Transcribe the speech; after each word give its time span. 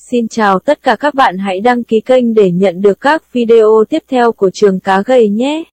Xin 0.00 0.28
chào 0.28 0.58
tất 0.58 0.82
cả 0.82 0.96
các 0.96 1.14
bạn 1.14 1.38
hãy 1.38 1.60
đăng 1.60 1.84
ký 1.84 2.00
kênh 2.00 2.34
để 2.34 2.50
nhận 2.50 2.82
được 2.82 3.00
các 3.00 3.22
video 3.32 3.84
tiếp 3.88 4.02
theo 4.10 4.32
của 4.32 4.50
trường 4.52 4.80
cá 4.80 5.02
gầy 5.02 5.28
nhé. 5.28 5.64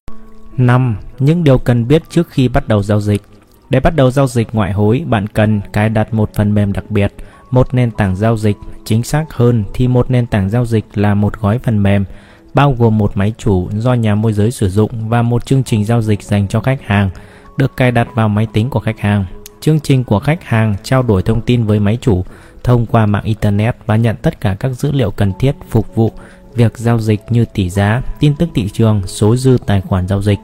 5. 0.58 0.98
Những 1.20 1.44
điều 1.44 1.58
cần 1.58 1.88
biết 1.88 2.02
trước 2.10 2.30
khi 2.30 2.48
bắt 2.48 2.68
đầu 2.68 2.84
giao 2.84 3.02
dịch 3.02 3.22
Để 3.70 3.80
bắt 3.80 3.96
đầu 3.96 4.12
giao 4.12 4.28
dịch 4.28 4.48
ngoại 4.54 4.74
hối, 4.74 5.04
bạn 5.08 5.28
cần 5.28 5.62
cài 5.74 5.90
đặt 5.90 6.14
một 6.14 6.34
phần 6.34 6.54
mềm 6.54 6.74
đặc 6.74 6.92
biệt, 6.92 7.14
một 7.52 7.74
nền 7.74 7.92
tảng 7.92 8.16
giao 8.16 8.38
dịch. 8.38 8.56
Chính 8.86 9.04
xác 9.04 9.26
hơn 9.30 9.64
thì 9.74 9.88
một 9.88 10.12
nền 10.12 10.28
tảng 10.28 10.50
giao 10.50 10.66
dịch 10.66 10.86
là 10.94 11.14
một 11.14 11.42
gói 11.42 11.60
phần 11.60 11.84
mềm, 11.84 12.06
bao 12.54 12.76
gồm 12.80 12.98
một 12.98 13.12
máy 13.18 13.34
chủ 13.38 13.68
do 13.78 13.94
nhà 13.94 14.16
môi 14.16 14.34
giới 14.34 14.52
sử 14.52 14.70
dụng 14.70 15.10
và 15.10 15.22
một 15.22 15.46
chương 15.46 15.64
trình 15.64 15.86
giao 15.86 16.02
dịch 16.02 16.24
dành 16.24 16.48
cho 16.48 16.60
khách 16.60 16.82
hàng, 16.82 17.10
được 17.58 17.78
cài 17.78 17.92
đặt 17.92 18.08
vào 18.16 18.30
máy 18.30 18.48
tính 18.54 18.70
của 18.70 18.80
khách 18.80 19.00
hàng. 19.00 19.26
Chương 19.60 19.80
trình 19.80 20.04
của 20.04 20.20
khách 20.20 20.44
hàng 20.44 20.76
trao 20.84 21.04
đổi 21.04 21.24
thông 21.24 21.42
tin 21.42 21.66
với 21.66 21.80
máy 21.80 21.98
chủ 22.02 22.24
thông 22.66 22.86
qua 22.86 23.06
mạng 23.06 23.24
Internet 23.24 23.76
và 23.86 23.96
nhận 23.96 24.16
tất 24.22 24.42
cả 24.42 24.56
các 24.60 24.70
dữ 24.70 24.92
liệu 24.92 25.12
cần 25.12 25.34
thiết 25.40 25.56
phục 25.70 25.96
vụ 25.96 26.12
việc 26.56 26.78
giao 26.78 27.00
dịch 27.00 27.22
như 27.30 27.46
tỷ 27.46 27.70
giá, 27.70 28.02
tin 28.20 28.36
tức 28.36 28.50
thị 28.56 28.70
trường, 28.74 29.02
số 29.08 29.36
dư 29.36 29.58
tài 29.66 29.82
khoản 29.82 30.08
giao 30.08 30.22
dịch. 30.22 30.40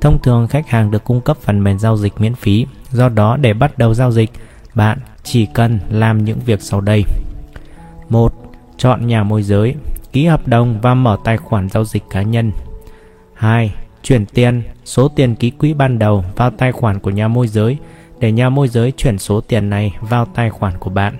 Thông 0.00 0.22
thường 0.22 0.48
khách 0.48 0.68
hàng 0.68 0.90
được 0.90 1.04
cung 1.04 1.20
cấp 1.20 1.36
phần 1.42 1.64
mềm 1.64 1.78
giao 1.78 1.96
dịch 1.96 2.12
miễn 2.20 2.34
phí, 2.34 2.66
do 2.90 3.08
đó 3.08 3.36
để 3.36 3.52
bắt 3.52 3.78
đầu 3.78 3.94
giao 3.94 4.12
dịch, 4.12 4.30
bạn 4.74 4.98
chỉ 5.22 5.46
cần 5.54 5.78
làm 5.90 6.24
những 6.24 6.38
việc 6.46 6.62
sau 6.62 6.80
đây. 6.80 7.04
1. 8.08 8.34
Chọn 8.76 9.06
nhà 9.06 9.22
môi 9.22 9.42
giới, 9.42 9.74
ký 10.12 10.26
hợp 10.26 10.48
đồng 10.48 10.80
và 10.80 10.94
mở 10.94 11.16
tài 11.24 11.36
khoản 11.36 11.68
giao 11.68 11.84
dịch 11.84 12.02
cá 12.10 12.22
nhân. 12.22 12.52
2. 13.34 13.74
Chuyển 14.02 14.26
tiền, 14.26 14.62
số 14.84 15.08
tiền 15.08 15.34
ký 15.34 15.50
quỹ 15.50 15.74
ban 15.74 15.98
đầu 15.98 16.24
vào 16.36 16.50
tài 16.50 16.72
khoản 16.72 16.98
của 16.98 17.10
nhà 17.10 17.28
môi 17.28 17.48
giới 17.48 17.76
để 18.20 18.32
nhà 18.32 18.48
môi 18.48 18.68
giới 18.68 18.92
chuyển 18.92 19.18
số 19.18 19.40
tiền 19.40 19.70
này 19.70 19.94
vào 20.00 20.24
tài 20.24 20.50
khoản 20.50 20.78
của 20.78 20.90
bạn. 20.90 21.16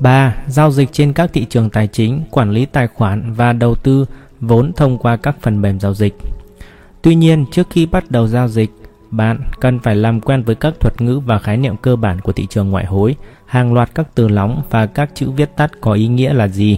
3. 0.00 0.34
Giao 0.46 0.70
dịch 0.70 0.88
trên 0.92 1.12
các 1.12 1.30
thị 1.32 1.46
trường 1.50 1.70
tài 1.70 1.86
chính, 1.86 2.22
quản 2.30 2.50
lý 2.50 2.66
tài 2.66 2.86
khoản 2.86 3.32
và 3.32 3.52
đầu 3.52 3.74
tư 3.74 4.06
vốn 4.40 4.72
thông 4.76 4.98
qua 4.98 5.16
các 5.16 5.36
phần 5.40 5.62
mềm 5.62 5.80
giao 5.80 5.94
dịch. 5.94 6.14
Tuy 7.02 7.14
nhiên, 7.14 7.44
trước 7.52 7.66
khi 7.70 7.86
bắt 7.86 8.10
đầu 8.10 8.26
giao 8.26 8.48
dịch, 8.48 8.70
bạn 9.10 9.40
cần 9.60 9.80
phải 9.80 9.96
làm 9.96 10.20
quen 10.20 10.42
với 10.42 10.54
các 10.54 10.74
thuật 10.80 11.00
ngữ 11.00 11.18
và 11.18 11.38
khái 11.38 11.56
niệm 11.56 11.76
cơ 11.76 11.96
bản 11.96 12.20
của 12.20 12.32
thị 12.32 12.46
trường 12.50 12.70
ngoại 12.70 12.84
hối, 12.84 13.16
hàng 13.46 13.74
loạt 13.74 13.90
các 13.94 14.06
từ 14.14 14.28
lóng 14.28 14.62
và 14.70 14.86
các 14.86 15.10
chữ 15.14 15.30
viết 15.30 15.56
tắt 15.56 15.70
có 15.80 15.92
ý 15.92 16.08
nghĩa 16.08 16.32
là 16.32 16.48
gì. 16.48 16.76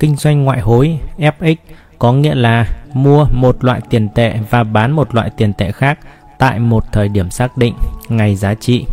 Kinh 0.00 0.16
doanh 0.16 0.44
ngoại 0.44 0.60
hối 0.60 0.98
FX 1.18 1.56
có 1.98 2.12
nghĩa 2.12 2.34
là 2.34 2.66
mua 2.94 3.26
một 3.32 3.64
loại 3.64 3.80
tiền 3.90 4.08
tệ 4.14 4.38
và 4.50 4.64
bán 4.64 4.92
một 4.92 5.14
loại 5.14 5.30
tiền 5.36 5.52
tệ 5.52 5.72
khác 5.72 5.98
tại 6.38 6.58
một 6.58 6.84
thời 6.92 7.08
điểm 7.08 7.30
xác 7.30 7.56
định, 7.56 7.74
ngày 8.08 8.36
giá 8.36 8.54
trị. 8.54 8.84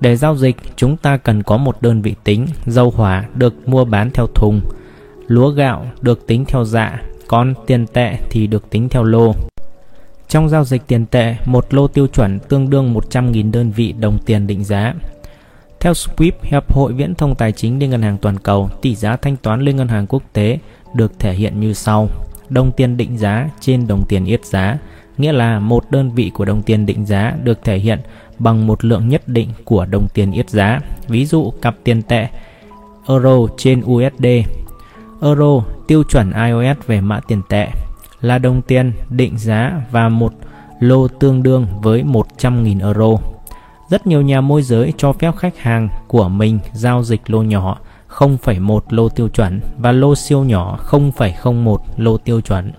Để 0.00 0.16
giao 0.16 0.36
dịch, 0.36 0.56
chúng 0.76 0.96
ta 0.96 1.16
cần 1.16 1.42
có 1.42 1.56
một 1.56 1.82
đơn 1.82 2.02
vị 2.02 2.14
tính, 2.24 2.46
dầu 2.66 2.90
hỏa 2.90 3.24
được 3.34 3.68
mua 3.68 3.84
bán 3.84 4.10
theo 4.10 4.26
thùng, 4.26 4.60
lúa 5.26 5.50
gạo 5.50 5.86
được 6.00 6.26
tính 6.26 6.44
theo 6.44 6.64
dạ, 6.64 7.02
còn 7.28 7.54
tiền 7.66 7.86
tệ 7.86 8.16
thì 8.30 8.46
được 8.46 8.70
tính 8.70 8.88
theo 8.88 9.04
lô. 9.04 9.34
Trong 10.28 10.48
giao 10.48 10.64
dịch 10.64 10.82
tiền 10.86 11.06
tệ, 11.06 11.36
một 11.44 11.74
lô 11.74 11.88
tiêu 11.88 12.06
chuẩn 12.06 12.38
tương 12.38 12.70
đương 12.70 12.94
100.000 12.94 13.52
đơn 13.52 13.70
vị 13.70 13.92
đồng 13.92 14.18
tiền 14.26 14.46
định 14.46 14.64
giá. 14.64 14.94
Theo 15.80 15.92
SWIFT, 15.92 16.32
Hiệp 16.42 16.72
hội 16.72 16.92
Viễn 16.92 17.14
thông 17.14 17.34
Tài 17.34 17.52
chính 17.52 17.78
Liên 17.78 17.90
ngân 17.90 18.02
hàng 18.02 18.18
toàn 18.18 18.38
cầu, 18.38 18.70
tỷ 18.82 18.94
giá 18.94 19.16
thanh 19.16 19.36
toán 19.36 19.60
liên 19.60 19.76
ngân 19.76 19.88
hàng 19.88 20.06
quốc 20.06 20.22
tế 20.32 20.58
được 20.94 21.12
thể 21.18 21.32
hiện 21.32 21.60
như 21.60 21.72
sau. 21.72 22.08
Đồng 22.48 22.72
tiền 22.72 22.96
định 22.96 23.18
giá 23.18 23.50
trên 23.60 23.86
đồng 23.86 24.04
tiền 24.08 24.24
yết 24.24 24.44
giá, 24.44 24.78
nghĩa 25.18 25.32
là 25.32 25.58
một 25.58 25.90
đơn 25.90 26.10
vị 26.10 26.30
của 26.34 26.44
đồng 26.44 26.62
tiền 26.62 26.86
định 26.86 27.06
giá 27.06 27.34
được 27.42 27.64
thể 27.64 27.78
hiện 27.78 28.00
bằng 28.38 28.66
một 28.66 28.84
lượng 28.84 29.08
nhất 29.08 29.28
định 29.28 29.48
của 29.64 29.86
đồng 29.86 30.08
tiền 30.14 30.32
yết 30.32 30.50
giá. 30.50 30.80
Ví 31.08 31.26
dụ 31.26 31.52
cặp 31.62 31.76
tiền 31.84 32.02
tệ 32.02 32.28
euro 33.08 33.36
trên 33.56 33.82
USD. 33.84 34.26
Euro 35.22 35.62
tiêu 35.86 36.02
chuẩn 36.02 36.32
iOS 36.32 36.86
về 36.86 37.00
mã 37.00 37.20
tiền 37.20 37.42
tệ 37.48 37.68
là 38.20 38.38
đồng 38.38 38.62
tiền 38.62 38.92
định 39.10 39.38
giá 39.38 39.80
và 39.90 40.08
một 40.08 40.32
lô 40.80 41.08
tương 41.08 41.42
đương 41.42 41.66
với 41.82 42.02
100.000 42.02 42.86
euro. 42.86 43.18
Rất 43.90 44.06
nhiều 44.06 44.22
nhà 44.22 44.40
môi 44.40 44.62
giới 44.62 44.92
cho 44.96 45.12
phép 45.12 45.36
khách 45.36 45.58
hàng 45.58 45.88
của 46.06 46.28
mình 46.28 46.58
giao 46.72 47.02
dịch 47.02 47.30
lô 47.30 47.42
nhỏ 47.42 47.78
0,1 48.08 48.80
lô 48.90 49.08
tiêu 49.08 49.28
chuẩn 49.28 49.60
và 49.78 49.92
lô 49.92 50.14
siêu 50.14 50.44
nhỏ 50.44 50.78
0,01 50.88 51.76
lô 51.96 52.16
tiêu 52.18 52.40
chuẩn. 52.40 52.72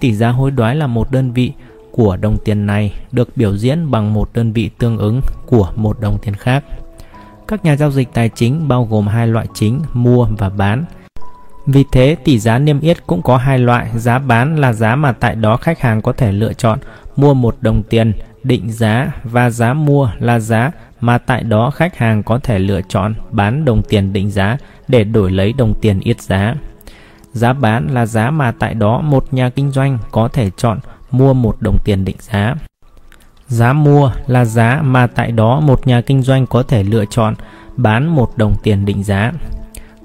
Tỷ 0.00 0.12
giá 0.12 0.28
hối 0.28 0.50
đoái 0.50 0.76
là 0.76 0.86
một 0.86 1.10
đơn 1.10 1.32
vị 1.32 1.52
của 1.92 2.16
đồng 2.16 2.36
tiền 2.44 2.66
này 2.66 2.92
được 3.12 3.28
biểu 3.36 3.56
diễn 3.56 3.90
bằng 3.90 4.12
một 4.12 4.30
đơn 4.34 4.52
vị 4.52 4.70
tương 4.78 4.98
ứng 4.98 5.20
của 5.46 5.72
một 5.76 6.00
đồng 6.00 6.18
tiền 6.18 6.34
khác. 6.34 6.64
Các 7.48 7.64
nhà 7.64 7.76
giao 7.76 7.90
dịch 7.90 8.08
tài 8.14 8.28
chính 8.28 8.68
bao 8.68 8.84
gồm 8.84 9.06
hai 9.06 9.26
loại 9.26 9.46
chính 9.54 9.80
mua 9.92 10.26
và 10.38 10.48
bán. 10.48 10.84
Vì 11.66 11.84
thế, 11.92 12.16
tỷ 12.24 12.38
giá 12.38 12.58
niêm 12.58 12.80
yết 12.80 13.06
cũng 13.06 13.22
có 13.22 13.36
hai 13.36 13.58
loại, 13.58 13.90
giá 13.96 14.18
bán 14.18 14.56
là 14.56 14.72
giá 14.72 14.96
mà 14.96 15.12
tại 15.12 15.34
đó 15.34 15.56
khách 15.56 15.80
hàng 15.80 16.02
có 16.02 16.12
thể 16.12 16.32
lựa 16.32 16.52
chọn 16.52 16.78
mua 17.16 17.34
một 17.34 17.56
đồng 17.60 17.82
tiền 17.82 18.12
định 18.42 18.72
giá 18.72 19.12
và 19.24 19.50
giá 19.50 19.74
mua 19.74 20.10
là 20.18 20.38
giá 20.38 20.70
mà 21.00 21.18
tại 21.18 21.42
đó 21.42 21.70
khách 21.70 21.96
hàng 21.96 22.22
có 22.22 22.38
thể 22.38 22.58
lựa 22.58 22.80
chọn 22.88 23.14
bán 23.30 23.64
đồng 23.64 23.82
tiền 23.82 24.12
định 24.12 24.30
giá 24.30 24.56
để 24.88 25.04
đổi 25.04 25.30
lấy 25.30 25.52
đồng 25.52 25.74
tiền 25.80 26.00
yết 26.00 26.20
giá. 26.20 26.54
Giá 27.32 27.52
bán 27.52 27.94
là 27.94 28.06
giá 28.06 28.30
mà 28.30 28.52
tại 28.58 28.74
đó 28.74 29.00
một 29.00 29.34
nhà 29.34 29.50
kinh 29.50 29.70
doanh 29.70 29.98
có 30.10 30.28
thể 30.28 30.50
chọn 30.56 30.78
mua 31.10 31.32
một 31.34 31.56
đồng 31.60 31.78
tiền 31.84 32.04
định 32.04 32.16
giá. 32.20 32.54
Giá 33.48 33.72
mua 33.72 34.12
là 34.26 34.44
giá 34.44 34.80
mà 34.82 35.06
tại 35.06 35.32
đó 35.32 35.60
một 35.60 35.86
nhà 35.86 36.00
kinh 36.00 36.22
doanh 36.22 36.46
có 36.46 36.62
thể 36.62 36.82
lựa 36.82 37.04
chọn 37.04 37.34
bán 37.76 38.06
một 38.06 38.32
đồng 38.36 38.54
tiền 38.62 38.84
định 38.84 39.04
giá. 39.04 39.32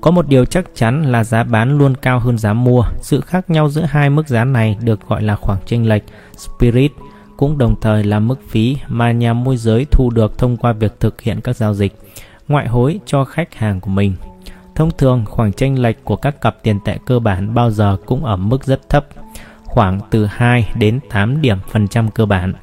Có 0.01 0.11
một 0.11 0.27
điều 0.27 0.45
chắc 0.45 0.65
chắn 0.75 1.03
là 1.11 1.23
giá 1.23 1.43
bán 1.43 1.77
luôn 1.77 1.95
cao 2.01 2.19
hơn 2.19 2.37
giá 2.37 2.53
mua. 2.53 2.83
Sự 3.01 3.21
khác 3.21 3.49
nhau 3.49 3.69
giữa 3.69 3.85
hai 3.89 4.09
mức 4.09 4.27
giá 4.27 4.43
này 4.43 4.77
được 4.81 5.07
gọi 5.07 5.23
là 5.23 5.35
khoảng 5.35 5.59
chênh 5.65 5.89
lệch 5.89 6.03
spirit, 6.37 6.91
cũng 7.37 7.57
đồng 7.57 7.75
thời 7.81 8.03
là 8.03 8.19
mức 8.19 8.39
phí 8.49 8.77
mà 8.87 9.11
nhà 9.11 9.33
môi 9.33 9.57
giới 9.57 9.85
thu 9.91 10.09
được 10.09 10.37
thông 10.37 10.57
qua 10.57 10.73
việc 10.73 10.99
thực 10.99 11.21
hiện 11.21 11.41
các 11.41 11.55
giao 11.55 11.73
dịch, 11.73 11.99
ngoại 12.47 12.67
hối 12.67 12.99
cho 13.05 13.25
khách 13.25 13.55
hàng 13.55 13.79
của 13.79 13.89
mình. 13.89 14.15
Thông 14.75 14.91
thường, 14.97 15.25
khoảng 15.25 15.53
chênh 15.53 15.81
lệch 15.81 16.03
của 16.03 16.15
các 16.15 16.41
cặp 16.41 16.57
tiền 16.63 16.79
tệ 16.85 16.97
cơ 17.05 17.19
bản 17.19 17.53
bao 17.53 17.71
giờ 17.71 17.97
cũng 18.05 18.25
ở 18.25 18.35
mức 18.35 18.63
rất 18.63 18.89
thấp, 18.89 19.07
khoảng 19.63 19.99
từ 20.09 20.25
2 20.25 20.71
đến 20.75 20.99
8 21.09 21.41
điểm 21.41 21.57
phần 21.71 21.87
trăm 21.87 22.11
cơ 22.11 22.25
bản. 22.25 22.53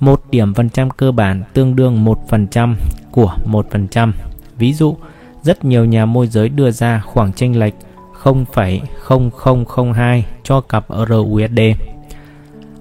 Một 0.00 0.22
điểm 0.30 0.54
phần 0.54 0.70
trăm 0.70 0.90
cơ 0.90 1.12
bản 1.12 1.42
tương 1.52 1.76
đương 1.76 2.04
1% 2.04 2.74
của 3.10 3.34
1%. 3.44 4.12
Ví 4.58 4.72
dụ, 4.72 4.96
rất 5.42 5.64
nhiều 5.64 5.84
nhà 5.84 6.06
môi 6.06 6.26
giới 6.26 6.48
đưa 6.48 6.70
ra 6.70 7.02
khoảng 7.06 7.32
chênh 7.32 7.58
lệch 7.58 7.74
0,0002 8.22 10.22
cho 10.42 10.60
cặp 10.60 10.90
euro 10.90 11.16
USD. 11.16 11.60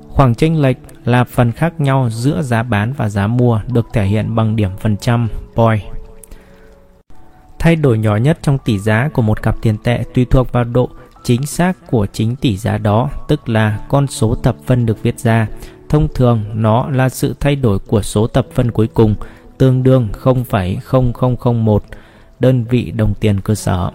Khoảng 0.10 0.36
chênh 0.36 0.62
lệch 0.62 0.78
là 1.06 1.24
phần 1.24 1.52
khác 1.52 1.80
nhau 1.80 2.10
giữa 2.10 2.42
giá 2.42 2.64
bán 2.64 2.94
và 2.94 3.10
giá 3.10 3.28
mua 3.28 3.62
được 3.68 3.86
thể 3.94 4.06
hiện 4.06 4.36
bằng 4.36 4.56
điểm 4.56 4.70
phần 4.80 4.98
trăm 4.98 5.28
point. 5.56 5.95
Thay 7.66 7.76
đổi 7.76 7.98
nhỏ 7.98 8.16
nhất 8.16 8.38
trong 8.42 8.58
tỷ 8.58 8.80
giá 8.80 9.10
của 9.14 9.22
một 9.22 9.42
cặp 9.42 9.62
tiền 9.62 9.78
tệ 9.84 10.04
tùy 10.14 10.26
thuộc 10.26 10.52
vào 10.52 10.64
độ 10.64 10.90
chính 11.24 11.46
xác 11.46 11.88
của 11.88 12.08
chính 12.14 12.36
tỷ 12.36 12.58
giá 12.58 12.78
đó, 12.78 13.10
tức 13.28 13.50
là 13.50 13.80
con 13.90 14.08
số 14.08 14.36
thập 14.36 14.56
phân 14.66 14.86
được 14.86 15.04
viết 15.04 15.20
ra. 15.20 15.48
Thông 15.90 16.08
thường, 16.16 16.44
nó 16.54 16.90
là 16.90 17.10
sự 17.10 17.36
thay 17.40 17.56
đổi 17.56 17.80
của 17.80 18.02
số 18.02 18.28
thập 18.28 18.48
phân 18.54 18.72
cuối 18.72 18.88
cùng, 18.88 19.16
tương 19.58 19.84
đương 19.84 20.08
0,0001 20.24 21.80
đơn 22.40 22.64
vị 22.64 22.92
đồng 22.92 23.14
tiền 23.14 23.42
cơ 23.42 23.56
sở. 23.56 23.92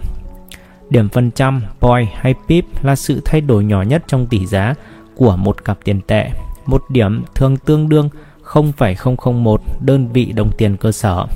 Điểm 0.89 1.09
phần 1.09 1.31
trăm, 1.31 1.63
point 1.81 2.09
hay 2.15 2.35
pip 2.49 2.65
là 2.83 2.97
sự 2.97 3.23
thay 3.25 3.41
đổi 3.41 3.65
nhỏ 3.65 3.83
nhất 3.83 4.03
trong 4.07 4.27
tỷ 4.27 4.47
giá 4.47 4.75
của 5.17 5.37
một 5.37 5.65
cặp 5.65 5.79
tiền 5.85 6.01
tệ. 6.07 6.31
Một 6.67 6.83
điểm 6.89 7.25
thường 7.35 7.57
tương 7.57 7.89
đương 7.89 8.09
0,001 8.43 9.61
đơn 9.81 10.09
vị 10.13 10.33
đồng 10.33 10.51
tiền 10.59 10.77
cơ 10.77 10.93
sở. 10.93 11.27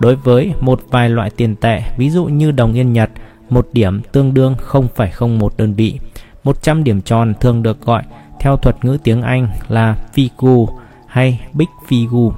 Đối 0.00 0.16
với 0.16 0.52
một 0.60 0.80
vài 0.90 1.08
loại 1.08 1.30
tiền 1.30 1.56
tệ, 1.56 1.82
ví 1.96 2.10
dụ 2.10 2.24
như 2.24 2.50
đồng 2.50 2.72
yên 2.74 2.92
Nhật, 2.92 3.10
một 3.50 3.68
điểm 3.72 4.02
tương 4.12 4.34
đương 4.34 4.54
0,01 4.70 5.48
đơn 5.58 5.74
vị. 5.74 5.98
100 6.44 6.84
điểm 6.84 7.02
tròn 7.02 7.34
thường 7.40 7.62
được 7.62 7.80
gọi 7.80 8.02
theo 8.40 8.56
thuật 8.56 8.84
ngữ 8.84 8.98
tiếng 9.04 9.22
Anh 9.22 9.48
là 9.68 9.96
figu 10.14 10.66
hay 11.06 11.40
big 11.52 11.68
figu. 11.88 12.32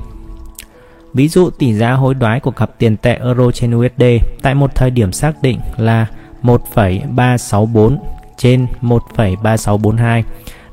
Ví 1.14 1.28
dụ 1.28 1.50
tỷ 1.50 1.72
giá 1.72 1.92
hối 1.92 2.14
đoái 2.14 2.40
của 2.40 2.50
cặp 2.50 2.70
tiền 2.78 2.96
tệ 2.96 3.14
euro 3.14 3.50
trên 3.50 3.76
USD 3.76 4.04
tại 4.42 4.54
một 4.54 4.74
thời 4.74 4.90
điểm 4.90 5.12
xác 5.12 5.42
định 5.42 5.60
là 5.76 6.06
1,364 6.42 7.98
trên 8.36 8.66
1,3642. 8.82 10.22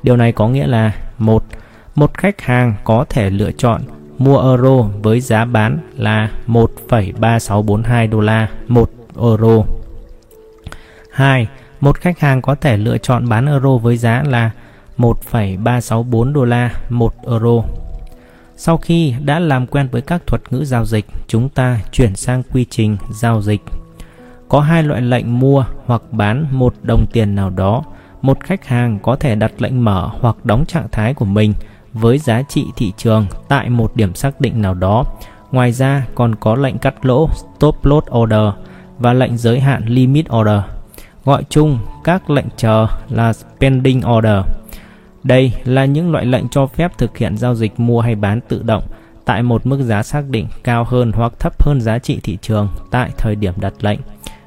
Điều 0.03 0.18
này 0.18 0.31
có 0.31 0.47
nghĩa 0.47 0.68
là 0.68 0.91
một 1.18 1.44
một 1.95 2.13
khách 2.13 2.41
hàng 2.41 2.74
có 2.83 3.06
thể 3.09 3.30
lựa 3.30 3.51
chọn 3.51 3.81
mua 4.18 4.42
euro 4.42 4.81
với 5.01 5.19
giá 5.19 5.45
bán 5.45 5.80
là 5.98 6.31
1,3642 6.48 8.10
đô 8.10 8.19
la 8.19 8.50
1 8.68 8.89
euro. 9.21 9.63
2. 11.12 11.48
Một 11.80 11.98
khách 11.98 12.19
hàng 12.19 12.42
có 12.42 12.56
thể 12.56 12.77
lựa 12.77 12.98
chọn 12.98 13.30
bán 13.30 13.45
euro 13.45 13.77
với 13.77 13.98
giá 13.98 14.24
là 14.27 14.51
1,364 14.98 16.33
đô 16.33 16.45
la 16.45 16.74
1 16.89 17.13
euro. 17.27 17.63
Sau 18.57 18.77
khi 18.77 19.15
đã 19.24 19.39
làm 19.39 19.68
quen 19.68 19.88
với 19.92 20.01
các 20.01 20.27
thuật 20.27 20.42
ngữ 20.50 20.66
giao 20.66 20.86
dịch, 20.86 21.06
chúng 21.27 21.50
ta 21.50 21.80
chuyển 21.92 22.16
sang 22.16 22.44
quy 22.54 22.66
trình 22.69 22.98
giao 23.12 23.42
dịch. 23.42 23.62
Có 24.50 24.59
hai 24.59 24.83
loại 24.83 25.01
lệnh 25.01 25.39
mua 25.39 25.66
hoặc 25.86 26.01
bán 26.12 26.45
một 26.51 26.74
đồng 26.81 27.06
tiền 27.13 27.36
nào 27.36 27.50
đó. 27.50 27.83
Một 28.21 28.44
khách 28.44 28.66
hàng 28.66 29.00
có 29.00 29.16
thể 29.16 29.36
đặt 29.36 29.51
lệnh 29.57 29.83
mở 29.83 30.09
hoặc 30.19 30.36
đóng 30.44 30.66
trạng 30.66 30.88
thái 30.92 31.13
của 31.13 31.25
mình 31.25 31.54
với 31.94 32.18
giá 32.18 32.42
trị 32.42 32.66
thị 32.75 32.94
trường 32.98 33.25
tại 33.48 33.69
một 33.69 33.95
điểm 33.95 34.16
xác 34.16 34.42
định 34.42 34.62
nào 34.62 34.74
đó. 34.74 35.04
Ngoài 35.51 35.72
ra, 35.72 36.06
còn 36.16 36.36
có 36.36 36.56
lệnh 36.56 36.78
cắt 36.78 37.06
lỗ 37.06 37.30
stop 37.34 37.86
loss 37.86 38.07
order 38.18 38.50
và 39.00 39.13
lệnh 39.13 39.38
giới 39.38 39.60
hạn 39.60 39.86
limit 39.86 40.25
order. 40.34 40.60
Gọi 41.25 41.44
chung, 41.50 41.80
các 42.04 42.30
lệnh 42.30 42.48
chờ 42.57 42.88
là 43.10 43.34
pending 43.60 44.01
order. 44.18 44.45
Đây 45.24 45.54
là 45.63 45.86
những 45.86 46.12
loại 46.12 46.25
lệnh 46.25 46.50
cho 46.50 46.68
phép 46.68 46.98
thực 46.98 47.18
hiện 47.18 47.38
giao 47.38 47.56
dịch 47.56 47.80
mua 47.80 48.01
hay 48.01 48.16
bán 48.16 48.40
tự 48.48 48.63
động 48.63 48.84
tại 49.25 49.44
một 49.44 49.66
mức 49.66 49.81
giá 49.81 50.04
xác 50.04 50.30
định 50.30 50.48
cao 50.63 50.84
hơn 50.84 51.12
hoặc 51.12 51.34
thấp 51.40 51.63
hơn 51.63 51.81
giá 51.81 52.00
trị 52.00 52.19
thị 52.24 52.38
trường 52.42 52.68
tại 52.92 53.12
thời 53.18 53.36
điểm 53.36 53.54
đặt 53.57 53.74
lệnh. 53.80 54.00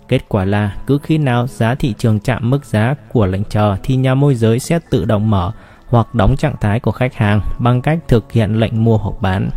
Kết 0.09 0.29
quả 0.29 0.45
là, 0.45 0.77
cứ 0.87 0.99
khi 1.03 1.19
nào 1.19 1.47
giá 1.47 1.75
thị 1.75 1.95
trường 1.99 2.21
chạm 2.21 2.51
mức 2.51 2.65
giá 2.65 2.95
của 3.13 3.27
lệnh 3.27 3.45
chờ 3.45 3.77
thì 3.83 3.97
nhà 3.97 4.15
môi 4.15 4.35
giới 4.35 4.59
sẽ 4.59 4.79
tự 4.91 5.05
động 5.05 5.31
mở 5.31 5.53
hoặc 5.87 6.15
đóng 6.15 6.37
trạng 6.37 6.56
thái 6.61 6.81
của 6.81 6.93
khách 6.93 7.15
hàng 7.15 7.41
bằng 7.59 7.83
cách 7.83 7.99
thực 8.09 8.33
hiện 8.33 8.61
lệnh 8.61 8.85
mua 8.85 8.97
hoặc 8.97 9.15
bán. 9.21 9.50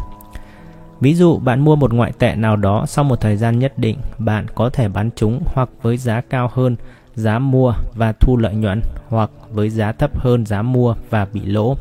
Ví 1.01 1.15
dụ 1.15 1.37
bạn 1.37 1.59
mua 1.59 1.75
một 1.75 1.93
ngoại 1.93 2.11
tệ 2.19 2.35
nào 2.35 2.55
đó 2.55 2.85
sau 2.87 3.03
một 3.03 3.21
thời 3.21 3.37
gian 3.37 3.59
nhất 3.59 3.73
định, 3.77 3.97
bạn 4.17 4.45
có 4.55 4.69
thể 4.69 4.87
bán 4.87 5.09
chúng 5.15 5.43
hoặc 5.45 5.69
với 5.81 5.97
giá 5.97 6.21
cao 6.29 6.49
hơn 6.53 6.75
giá 7.15 7.39
mua 7.39 7.73
và 7.95 8.11
thu 8.11 8.37
lợi 8.37 8.53
nhuận 8.53 8.81
hoặc 9.09 9.29
với 9.51 9.69
giá 9.69 9.91
thấp 9.91 10.19
hơn 10.19 10.45
giá 10.45 10.61
mua 10.61 10.95
và 11.09 11.27
bị 11.33 11.41
lỗ. 11.45 11.77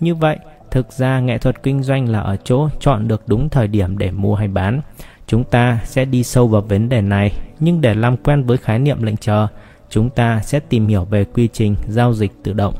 Như 0.00 0.14
vậy, 0.14 0.38
thực 0.70 0.92
ra 0.92 1.20
nghệ 1.20 1.38
thuật 1.38 1.62
kinh 1.62 1.82
doanh 1.82 2.08
là 2.08 2.20
ở 2.20 2.36
chỗ 2.44 2.68
chọn 2.80 3.08
được 3.08 3.22
đúng 3.26 3.48
thời 3.48 3.68
điểm 3.68 3.98
để 3.98 4.10
mua 4.10 4.34
hay 4.34 4.48
bán. 4.48 4.80
Chúng 5.26 5.44
ta 5.44 5.80
sẽ 5.84 6.04
đi 6.04 6.24
sâu 6.24 6.48
vào 6.48 6.60
vấn 6.60 6.88
đề 6.88 7.00
này, 7.00 7.32
nhưng 7.60 7.80
để 7.80 7.94
làm 7.94 8.16
quen 8.16 8.44
với 8.44 8.56
khái 8.56 8.78
niệm 8.78 9.02
lệnh 9.02 9.16
chờ, 9.16 9.46
chúng 9.90 10.10
ta 10.10 10.40
sẽ 10.40 10.60
tìm 10.60 10.86
hiểu 10.86 11.04
về 11.04 11.24
quy 11.24 11.48
trình 11.52 11.76
giao 11.88 12.14
dịch 12.14 12.32
tự 12.42 12.52
động. 12.52 12.74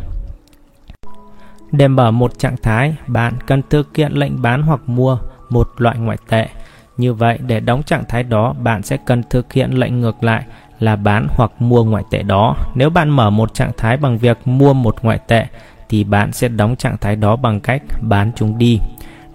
Để 1.73 1.89
mở 1.89 2.11
một 2.11 2.39
trạng 2.39 2.57
thái, 2.63 2.97
bạn 3.07 3.35
cần 3.47 3.63
thực 3.71 3.97
hiện 3.97 4.13
lệnh 4.13 4.43
bán 4.43 4.63
hoặc 4.63 4.81
mua 4.87 5.19
một 5.51 5.69
loại 5.77 5.99
ngoại 5.99 6.19
tệ. 6.29 6.49
Như 6.97 7.15
vậy, 7.15 7.39
để 7.47 7.61
đóng 7.61 7.83
trạng 7.83 8.05
thái 8.09 8.23
đó, 8.23 8.53
bạn 8.53 8.83
sẽ 8.83 8.97
cần 9.07 9.23
thực 9.31 9.53
hiện 9.53 9.71
lệnh 9.71 10.01
ngược 10.01 10.25
lại 10.25 10.45
là 10.81 10.97
bán 10.97 11.27
hoặc 11.31 11.51
mua 11.59 11.85
ngoại 11.85 12.05
tệ 12.11 12.23
đó. 12.23 12.57
Nếu 12.75 12.91
bạn 12.91 13.11
mở 13.11 13.31
một 13.31 13.55
trạng 13.55 13.73
thái 13.77 13.97
bằng 13.97 14.19
việc 14.19 14.39
mua 14.45 14.73
một 14.73 14.97
ngoại 15.03 15.19
tệ 15.27 15.47
thì 15.89 16.05
bạn 16.05 16.33
sẽ 16.33 16.49
đóng 16.49 16.77
trạng 16.77 16.97
thái 17.01 17.17
đó 17.17 17.37
bằng 17.37 17.61
cách 17.61 17.83
bán 18.01 18.33
chúng 18.37 18.59
đi. 18.59 18.79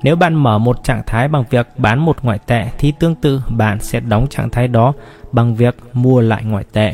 Nếu 0.04 0.16
bạn 0.16 0.36
mở 0.36 0.58
một 0.58 0.84
trạng 0.84 1.02
thái 1.06 1.28
bằng 1.28 1.44
việc 1.50 1.68
bán 1.78 2.00
một 2.00 2.18
ngoại 2.22 2.40
tệ 2.46 2.68
thì 2.78 2.94
tương 3.00 3.16
tự 3.16 3.42
bạn 3.50 3.80
sẽ 3.80 4.00
đóng 4.00 4.28
trạng 4.28 4.50
thái 4.50 4.68
đó 4.68 4.94
bằng 5.32 5.56
việc 5.56 5.76
mua 5.94 6.22
lại 6.22 6.44
ngoại 6.44 6.64
tệ. 6.74 6.94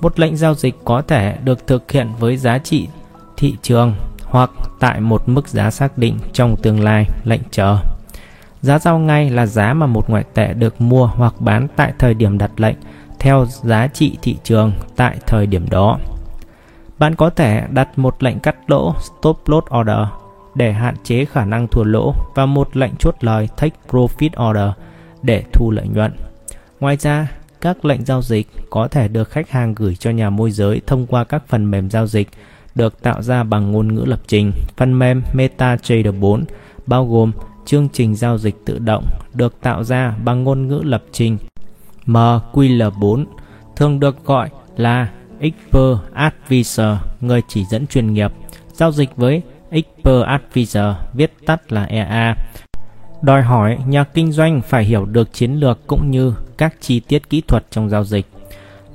Một 0.00 0.20
lệnh 0.20 0.36
giao 0.36 0.54
dịch 0.54 0.74
có 0.84 1.02
thể 1.02 1.36
được 1.44 1.66
thực 1.66 1.92
hiện 1.92 2.08
với 2.18 2.36
giá 2.36 2.58
trị 2.58 2.88
thị 3.36 3.56
trường 3.62 3.94
hoặc 4.32 4.50
tại 4.80 5.00
một 5.00 5.22
mức 5.28 5.48
giá 5.48 5.70
xác 5.70 5.98
định 5.98 6.18
trong 6.32 6.56
tương 6.56 6.80
lai, 6.80 7.06
lệnh 7.24 7.40
chờ. 7.50 7.78
Giá 8.60 8.78
giao 8.78 8.98
ngay 8.98 9.30
là 9.30 9.46
giá 9.46 9.74
mà 9.74 9.86
một 9.86 10.10
ngoại 10.10 10.24
tệ 10.34 10.54
được 10.54 10.80
mua 10.80 11.06
hoặc 11.06 11.34
bán 11.40 11.68
tại 11.76 11.92
thời 11.98 12.14
điểm 12.14 12.38
đặt 12.38 12.50
lệnh 12.56 12.76
theo 13.18 13.46
giá 13.46 13.86
trị 13.86 14.16
thị 14.22 14.36
trường 14.44 14.72
tại 14.96 15.18
thời 15.26 15.46
điểm 15.46 15.70
đó. 15.70 15.98
Bạn 16.98 17.14
có 17.14 17.30
thể 17.30 17.62
đặt 17.70 17.98
một 17.98 18.22
lệnh 18.22 18.40
cắt 18.40 18.56
lỗ 18.66 18.94
stop 19.00 19.42
loss 19.46 19.66
order 19.80 20.08
để 20.54 20.72
hạn 20.72 20.94
chế 21.04 21.24
khả 21.24 21.44
năng 21.44 21.68
thua 21.68 21.84
lỗ 21.84 22.14
và 22.34 22.46
một 22.46 22.76
lệnh 22.76 22.96
chốt 22.98 23.16
lời 23.20 23.48
take 23.56 23.76
profit 23.88 24.50
order 24.50 24.78
để 25.22 25.44
thu 25.52 25.70
lợi 25.70 25.88
nhuận. 25.88 26.12
Ngoài 26.80 26.96
ra, 26.96 27.28
các 27.60 27.84
lệnh 27.84 28.04
giao 28.04 28.22
dịch 28.22 28.48
có 28.70 28.88
thể 28.88 29.08
được 29.08 29.30
khách 29.30 29.50
hàng 29.50 29.74
gửi 29.74 29.94
cho 29.94 30.10
nhà 30.10 30.30
môi 30.30 30.50
giới 30.50 30.80
thông 30.86 31.06
qua 31.06 31.24
các 31.24 31.42
phần 31.48 31.70
mềm 31.70 31.90
giao 31.90 32.06
dịch 32.06 32.28
được 32.74 33.02
tạo 33.02 33.22
ra 33.22 33.44
bằng 33.44 33.72
ngôn 33.72 33.94
ngữ 33.94 34.04
lập 34.06 34.20
trình. 34.26 34.52
Phần 34.76 34.98
mềm 34.98 35.22
MetaTrader 35.32 36.14
4 36.20 36.44
bao 36.86 37.06
gồm 37.06 37.32
chương 37.66 37.88
trình 37.92 38.14
giao 38.14 38.38
dịch 38.38 38.54
tự 38.64 38.78
động 38.78 39.04
được 39.34 39.60
tạo 39.60 39.84
ra 39.84 40.16
bằng 40.24 40.44
ngôn 40.44 40.68
ngữ 40.68 40.80
lập 40.84 41.04
trình 41.12 41.38
MQL4 42.06 43.24
thường 43.76 44.00
được 44.00 44.24
gọi 44.24 44.50
là 44.76 45.08
Expert 45.40 45.98
Advisor, 46.12 46.86
người 47.20 47.42
chỉ 47.48 47.64
dẫn 47.64 47.86
chuyên 47.86 48.12
nghiệp. 48.12 48.32
Giao 48.72 48.92
dịch 48.92 49.16
với 49.16 49.42
Expert 49.70 50.24
Advisor, 50.26 50.84
viết 51.14 51.32
tắt 51.46 51.72
là 51.72 51.84
EA, 51.84 52.34
đòi 53.22 53.42
hỏi 53.42 53.78
nhà 53.86 54.04
kinh 54.04 54.32
doanh 54.32 54.60
phải 54.62 54.84
hiểu 54.84 55.04
được 55.04 55.32
chiến 55.32 55.52
lược 55.52 55.86
cũng 55.86 56.10
như 56.10 56.34
các 56.58 56.74
chi 56.80 57.00
tiết 57.00 57.30
kỹ 57.30 57.42
thuật 57.48 57.64
trong 57.70 57.88
giao 57.88 58.04
dịch. 58.04 58.26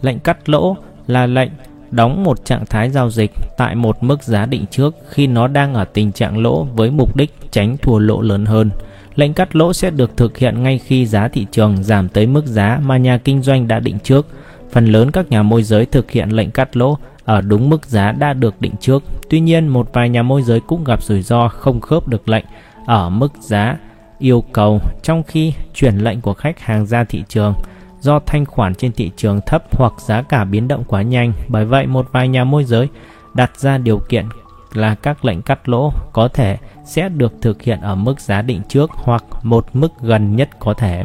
Lệnh 0.01 0.19
cắt 0.19 0.49
lỗ 0.49 0.77
là 1.07 1.25
lệnh 1.25 1.49
đóng 1.91 2.23
một 2.23 2.45
trạng 2.45 2.65
thái 2.65 2.89
giao 2.89 3.09
dịch 3.09 3.31
tại 3.57 3.75
một 3.75 4.03
mức 4.03 4.23
giá 4.23 4.45
định 4.45 4.65
trước 4.71 4.95
khi 5.09 5.27
nó 5.27 5.47
đang 5.47 5.73
ở 5.73 5.85
tình 5.85 6.11
trạng 6.11 6.37
lỗ 6.37 6.63
với 6.63 6.91
mục 6.91 7.15
đích 7.15 7.33
tránh 7.51 7.77
thua 7.77 7.99
lỗ 7.99 8.21
lớn 8.21 8.45
hơn. 8.45 8.69
Lệnh 9.15 9.33
cắt 9.33 9.55
lỗ 9.55 9.73
sẽ 9.73 9.89
được 9.89 10.17
thực 10.17 10.37
hiện 10.37 10.63
ngay 10.63 10.77
khi 10.77 11.05
giá 11.05 11.27
thị 11.27 11.45
trường 11.51 11.83
giảm 11.83 12.09
tới 12.09 12.25
mức 12.27 12.45
giá 12.45 12.79
mà 12.83 12.97
nhà 12.97 13.17
kinh 13.17 13.41
doanh 13.41 13.67
đã 13.67 13.79
định 13.79 13.97
trước. 14.03 14.27
Phần 14.71 14.85
lớn 14.85 15.11
các 15.11 15.29
nhà 15.29 15.43
môi 15.43 15.63
giới 15.63 15.85
thực 15.85 16.11
hiện 16.11 16.29
lệnh 16.29 16.51
cắt 16.51 16.77
lỗ 16.77 16.97
ở 17.25 17.41
đúng 17.41 17.69
mức 17.69 17.85
giá 17.85 18.11
đã 18.11 18.33
được 18.33 18.61
định 18.61 18.73
trước. 18.79 19.03
Tuy 19.29 19.39
nhiên, 19.39 19.67
một 19.67 19.89
vài 19.93 20.09
nhà 20.09 20.23
môi 20.23 20.41
giới 20.41 20.59
cũng 20.59 20.83
gặp 20.83 21.03
rủi 21.03 21.21
ro 21.21 21.47
không 21.47 21.81
khớp 21.81 22.07
được 22.07 22.29
lệnh 22.29 22.45
ở 22.85 23.09
mức 23.09 23.33
giá 23.39 23.77
yêu 24.19 24.43
cầu 24.53 24.81
trong 25.03 25.23
khi 25.23 25.53
chuyển 25.73 25.97
lệnh 25.97 26.21
của 26.21 26.33
khách 26.33 26.59
hàng 26.59 26.85
ra 26.85 27.03
thị 27.03 27.23
trường 27.27 27.53
do 27.99 28.19
thanh 28.19 28.45
khoản 28.45 28.75
trên 28.75 28.91
thị 28.91 29.11
trường 29.15 29.41
thấp 29.45 29.63
hoặc 29.71 29.93
giá 29.99 30.21
cả 30.21 30.43
biến 30.43 30.67
động 30.67 30.83
quá 30.87 31.01
nhanh. 31.01 31.33
Bởi 31.47 31.65
vậy, 31.65 31.87
một 31.87 32.07
vài 32.11 32.27
nhà 32.27 32.43
môi 32.43 32.63
giới 32.63 32.87
đặt 33.33 33.59
ra 33.59 33.77
điều 33.77 33.99
kiện 34.09 34.25
là 34.73 34.95
các 34.95 35.25
lệnh 35.25 35.41
cắt 35.41 35.69
lỗ 35.69 35.91
có 36.13 36.27
thể 36.27 36.57
sẽ 36.85 37.09
được 37.09 37.33
thực 37.41 37.61
hiện 37.61 37.81
ở 37.81 37.95
mức 37.95 38.19
giá 38.19 38.41
định 38.41 38.61
trước 38.69 38.91
hoặc 38.93 39.23
một 39.43 39.65
mức 39.73 39.91
gần 40.01 40.35
nhất 40.35 40.49
có 40.59 40.73
thể. 40.73 41.03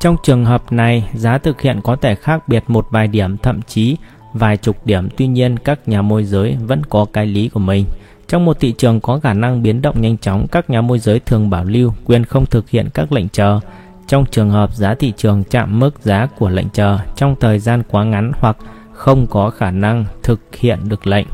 Trong 0.00 0.16
trường 0.22 0.44
hợp 0.44 0.72
này, 0.72 1.08
giá 1.14 1.38
thực 1.38 1.60
hiện 1.60 1.80
có 1.84 1.96
thể 1.96 2.14
khác 2.14 2.48
biệt 2.48 2.64
một 2.66 2.86
vài 2.90 3.08
điểm 3.08 3.36
thậm 3.36 3.62
chí 3.62 3.96
vài 4.32 4.56
chục 4.56 4.86
điểm, 4.86 5.08
tuy 5.16 5.26
nhiên 5.26 5.56
các 5.58 5.88
nhà 5.88 6.02
môi 6.02 6.24
giới 6.24 6.56
vẫn 6.60 6.82
có 6.84 7.06
cái 7.12 7.26
lý 7.26 7.48
của 7.48 7.60
mình. 7.60 7.86
Trong 8.28 8.44
một 8.44 8.60
thị 8.60 8.74
trường 8.78 9.00
có 9.00 9.18
khả 9.18 9.32
năng 9.32 9.62
biến 9.62 9.82
động 9.82 10.00
nhanh 10.00 10.18
chóng, 10.18 10.46
các 10.52 10.70
nhà 10.70 10.80
môi 10.80 10.98
giới 10.98 11.20
thường 11.20 11.50
bảo 11.50 11.64
lưu 11.64 11.92
quyền 12.04 12.24
không 12.24 12.46
thực 12.46 12.70
hiện 12.70 12.88
các 12.94 13.12
lệnh 13.12 13.28
chờ 13.28 13.60
trong 14.08 14.24
trường 14.30 14.50
hợp 14.50 14.74
giá 14.74 14.94
thị 14.94 15.12
trường 15.16 15.44
chạm 15.44 15.80
mức 15.80 15.94
giá 16.02 16.26
của 16.38 16.48
lệnh 16.48 16.68
chờ 16.68 16.98
trong 17.16 17.36
thời 17.40 17.58
gian 17.58 17.82
quá 17.90 18.04
ngắn 18.04 18.32
hoặc 18.40 18.56
không 18.92 19.26
có 19.26 19.50
khả 19.50 19.70
năng 19.70 20.04
thực 20.22 20.40
hiện 20.56 20.78
được 20.88 21.06
lệnh. 21.06 21.26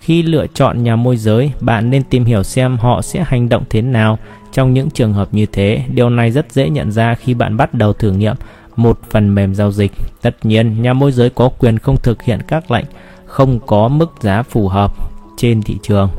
Khi 0.00 0.22
lựa 0.22 0.46
chọn 0.54 0.82
nhà 0.82 0.96
môi 0.96 1.16
giới, 1.16 1.52
bạn 1.60 1.90
nên 1.90 2.02
tìm 2.02 2.24
hiểu 2.24 2.42
xem 2.42 2.76
họ 2.76 3.02
sẽ 3.02 3.24
hành 3.26 3.48
động 3.48 3.62
thế 3.70 3.82
nào 3.82 4.18
trong 4.52 4.74
những 4.74 4.90
trường 4.90 5.12
hợp 5.12 5.28
như 5.32 5.46
thế. 5.46 5.84
Điều 5.88 6.10
này 6.10 6.30
rất 6.30 6.52
dễ 6.52 6.70
nhận 6.70 6.92
ra 6.92 7.14
khi 7.14 7.34
bạn 7.34 7.56
bắt 7.56 7.74
đầu 7.74 7.92
thử 7.92 8.12
nghiệm 8.12 8.36
một 8.76 8.98
phần 9.10 9.34
mềm 9.34 9.54
giao 9.54 9.72
dịch. 9.72 9.92
Tất 10.22 10.36
nhiên, 10.42 10.82
nhà 10.82 10.92
môi 10.92 11.12
giới 11.12 11.30
có 11.30 11.48
quyền 11.48 11.78
không 11.78 11.96
thực 11.96 12.22
hiện 12.22 12.40
các 12.48 12.70
lệnh 12.70 12.84
không 13.26 13.58
có 13.66 13.88
mức 13.88 14.12
giá 14.20 14.42
phù 14.42 14.68
hợp 14.68 14.92
trên 15.36 15.62
thị 15.62 15.78
trường. 15.82 16.10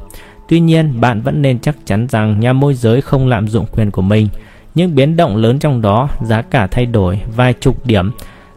Tuy 0.48 0.60
nhiên, 0.60 1.02
bạn 1.02 1.22
vẫn 1.22 1.42
nên 1.42 1.60
chắc 1.60 1.76
chắn 1.86 2.08
rằng 2.10 2.40
nhà 2.40 2.54
môi 2.54 2.74
giới 2.74 3.02
không 3.02 3.28
lạm 3.28 3.48
dụng 3.48 3.66
quyền 3.72 3.92
của 3.92 4.02
mình. 4.02 4.28
Những 4.76 4.96
biến 4.96 5.18
động 5.18 5.36
lớn 5.36 5.60
trong 5.60 5.82
đó, 5.82 6.10
giá 6.22 6.42
cả 6.42 6.68
thay 6.68 6.86
đổi 6.86 7.22
vài 7.36 7.54
chục 7.54 7.86
điểm, 7.86 8.12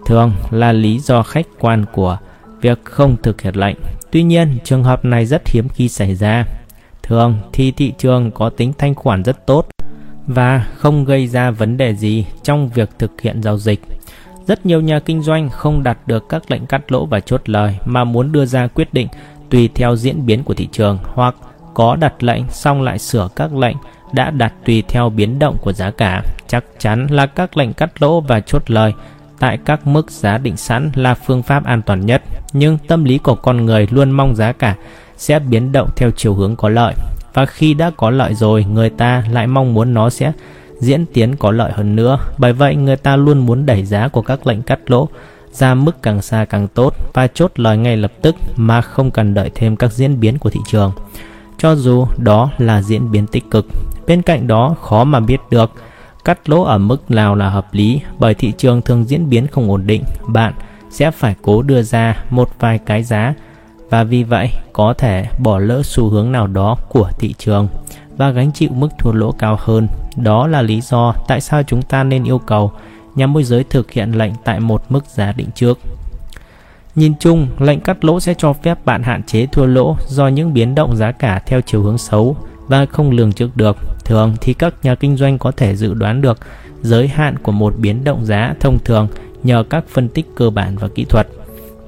thường 0.06 0.32
là 0.50 0.73
lý 0.73 0.99
do 0.99 1.23
khách 1.23 1.46
quan 1.58 1.85
của 1.92 2.18
việc 2.61 2.85
không 2.85 3.16
thực 3.23 3.40
hiện 3.40 3.54
lệnh. 3.56 3.76
Tuy 4.11 4.23
nhiên, 4.23 4.58
trường 4.64 4.85
hợp 4.85 5.04
này 5.04 5.26
rất 5.26 5.49
hiếm 5.49 5.68
khi 5.68 5.88
xảy 5.88 6.14
ra. 6.14 6.44
Thường 7.02 7.38
thì 7.52 7.70
thị 7.70 7.92
trường 7.99 8.30
có 8.30 8.50
tính 8.50 8.73
thanh 8.78 8.94
khoản 8.94 9.23
rất 9.23 9.46
tốt 9.46 9.68
và 10.26 10.66
không 10.76 11.04
gây 11.04 11.26
ra 11.26 11.50
vấn 11.50 11.76
đề 11.76 11.94
gì 11.94 12.26
trong 12.42 12.68
việc 12.68 12.90
thực 12.99 13.20
hiện 13.20 13.42
giao 13.42 13.58
dịch. 13.58 13.80
Rất 14.46 14.66
nhiều 14.66 14.80
nhà 14.80 14.99
kinh 14.99 15.23
doanh 15.23 15.50
không 15.50 15.82
đạt 15.82 15.99
được 16.06 16.28
các 16.28 16.50
lệnh 16.50 16.66
cắt 16.66 16.92
lỗ 16.92 17.06
và 17.06 17.20
chốt 17.20 17.49
lời 17.49 17.78
mà 17.85 18.04
muốn 18.04 18.32
đưa 18.32 18.46
ra 18.46 18.66
quyết 18.66 18.94
định 18.94 19.08
tùy 19.50 19.68
theo 19.75 19.96
diễn 19.96 20.26
biến 20.26 20.44
của 20.44 20.54
thị 20.54 20.68
trường 20.73 20.99
hoặc 21.04 21.35
có 21.75 21.96
đặt 21.96 22.23
lệnh 22.23 22.42
xong 22.50 22.82
lại 22.82 22.99
sửa 22.99 23.28
các 23.37 23.54
lệnh 23.54 23.76
đã 24.12 24.30
đặt 24.30 24.52
tùy 24.64 24.82
theo 24.88 25.10
biến 25.10 25.38
động 25.38 25.56
của 25.60 25.72
giá 25.72 25.90
cả. 25.90 26.22
Chắc 26.48 26.64
chắn 26.78 27.06
là 27.10 27.26
các 27.26 27.56
lệnh 27.56 27.72
cắt 27.72 28.02
lỗ 28.02 28.20
và 28.20 28.40
chốt 28.40 28.70
lời 28.70 28.92
tại 29.38 29.58
các 29.64 29.86
mức 29.86 30.10
giá 30.10 30.38
định 30.38 30.56
sẵn 30.56 30.90
là 30.94 31.14
phương 31.14 31.42
pháp 31.42 31.64
an 31.64 31.82
toàn 31.82 32.06
nhất, 32.06 32.22
nhưng 32.52 32.78
tâm 32.88 33.04
lý 33.04 33.18
của 33.18 33.34
con 33.34 33.66
người 33.66 33.88
luôn 33.90 34.10
mong 34.10 34.34
giá 34.34 34.52
cả 34.52 34.75
sẽ 35.16 35.38
biến 35.38 35.72
động 35.72 35.90
theo 35.96 36.10
chiều 36.10 36.34
hướng 36.34 36.56
có 36.56 36.68
lợi. 36.68 36.94
Và 37.34 37.46
khi 37.46 37.75
đã 37.75 37.90
có 37.96 38.10
lợi 38.10 38.34
rồi, 38.34 38.64
người 38.64 38.90
ta 38.90 39.25
lại 39.30 39.46
mong 39.46 39.75
muốn 39.75 39.94
nó 39.94 40.10
sẽ 40.10 40.32
diễn 40.80 41.06
tiến 41.06 41.36
có 41.36 41.50
lợi 41.50 41.72
hơn 41.72 41.96
nữa. 41.96 42.18
Bởi 42.38 42.52
vậy, 42.52 42.76
người 42.76 42.96
ta 42.96 43.16
luôn 43.16 43.38
muốn 43.38 43.66
đẩy 43.66 43.84
giá 43.84 44.08
của 44.08 44.22
các 44.22 44.46
lệnh 44.46 44.62
cắt 44.62 44.90
lỗ 44.90 45.08
ra 45.52 45.75
mức 45.75 46.02
càng 46.02 46.22
xa 46.22 46.44
càng 46.44 46.68
tốt 46.68 46.94
và 47.14 47.26
chốt 47.26 47.52
lời 47.56 47.76
ngay 47.76 47.96
lập 47.96 48.12
tức 48.22 48.36
mà 48.56 48.80
không 48.80 49.10
cần 49.10 49.34
đợi 49.34 49.50
thêm 49.54 49.76
các 49.76 49.92
diễn 49.92 50.20
biến 50.20 50.38
của 50.38 50.50
thị 50.50 50.60
trường. 50.66 50.92
Cho 51.58 51.75
dù 51.75 52.06
đó 52.16 52.50
là 52.58 52.82
diễn 52.82 53.10
biến 53.10 53.26
tích 53.26 53.50
cực, 53.50 53.66
bên 54.06 54.22
cạnh 54.22 54.46
đó 54.46 54.75
khó 54.82 55.04
mà 55.04 55.20
biết 55.20 55.40
được 55.50 55.72
cắt 56.25 56.48
lỗ 56.48 56.62
ở 56.62 56.78
mức 56.78 57.10
nào 57.10 57.34
là 57.34 57.50
hợp 57.50 57.66
lý 57.72 58.00
bởi 58.18 58.34
thị 58.34 58.52
trường 58.58 58.82
thường 58.82 59.04
diễn 59.04 59.28
biến 59.28 59.46
không 59.46 59.70
ổn 59.70 59.86
định, 59.86 60.04
bạn 60.26 60.52
sẽ 60.90 61.10
phải 61.10 61.34
cố 61.42 61.62
đưa 61.62 61.82
ra 61.82 62.25
một 62.30 62.50
vài 62.58 62.78
cái 62.78 63.02
giá 63.02 63.34
và 63.90 64.04
vì 64.04 64.22
vậy 64.22 64.50
có 64.72 64.94
thể 64.98 65.26
bỏ 65.38 65.58
lỡ 65.58 65.82
xu 65.84 66.08
hướng 66.08 66.32
nào 66.32 66.46
đó 66.46 66.76
của 66.88 67.10
thị 67.18 67.34
trường 67.38 67.68
và 68.16 68.30
gánh 68.30 68.52
chịu 68.52 68.70
mức 68.72 68.88
thua 68.98 69.12
lỗ 69.12 69.32
cao 69.32 69.58
hơn. 69.60 69.88
Đó 70.16 70.46
là 70.46 70.62
lý 70.62 70.80
do 70.80 71.14
tại 71.28 71.40
sao 71.40 71.62
chúng 71.62 71.82
ta 71.82 72.04
nên 72.04 72.25
yêu 72.25 72.38
cầu 72.38 72.72
nhà 73.14 73.26
môi 73.26 73.44
giới 73.44 73.64
thực 73.64 73.90
hiện 73.90 74.12
lệnh 74.12 74.32
tại 74.44 74.60
một 74.60 74.82
mức 74.88 75.04
giá 75.06 75.32
định 75.32 75.48
trước. 75.54 75.78
Nhìn 76.94 77.14
chung, 77.20 77.48
lệnh 77.58 77.80
cắt 77.80 78.04
lỗ 78.04 78.20
sẽ 78.20 78.34
cho 78.34 78.52
phép 78.52 78.84
bạn 78.84 79.02
hạn 79.02 79.22
chế 79.22 79.46
thua 79.46 79.66
lỗ 79.66 79.96
do 80.08 80.28
những 80.28 80.54
biến 80.54 80.75
động 80.75 80.96
giá 80.96 81.12
cả 81.12 81.42
theo 81.46 81.60
chiều 81.60 81.82
hướng 81.82 81.98
xấu 81.98 82.36
và 82.68 82.87
không 82.87 83.11
lường 83.11 83.32
trước 83.32 83.56
được. 83.56 83.76
Thường 84.04 84.37
thì 84.40 84.54
các 84.54 84.75
nhà 84.82 84.94
kinh 84.94 85.16
doanh 85.16 85.38
có 85.38 85.50
thể 85.50 85.76
dự 85.76 85.94
đoán 85.94 86.20
được 86.20 86.38
giới 86.82 87.08
hạn 87.08 87.38
của 87.38 87.52
một 87.52 87.75
biến 87.78 88.04
động 88.04 88.25
giá 88.25 88.54
thông 88.61 88.78
thường 88.85 89.08
nhờ 89.42 89.64
các 89.70 89.85
phân 89.88 90.08
tích 90.08 90.26
cơ 90.35 90.50
bản 90.50 90.76
và 90.76 90.88
kỹ 90.88 91.04
thuật. 91.04 91.26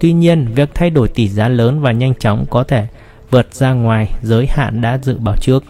Tuy 0.01 0.13
nhiên, 0.13 0.47
việc 0.55 0.71
thay 0.75 0.91
đổi 0.91 1.09
tỷ 1.09 1.29
giá 1.29 1.49
lớn 1.49 1.81
và 1.81 1.93
nhanh 1.93 2.15
chóng 2.15 2.47
có 2.51 2.65
thể 2.65 2.87
vượt 3.31 3.55
ra 3.55 3.73
ngoài 3.73 4.11
giới 4.23 4.47
hạn 4.47 4.81
đã 4.81 4.99
dự 5.03 5.17
báo 5.19 5.35
trước. 5.41 5.65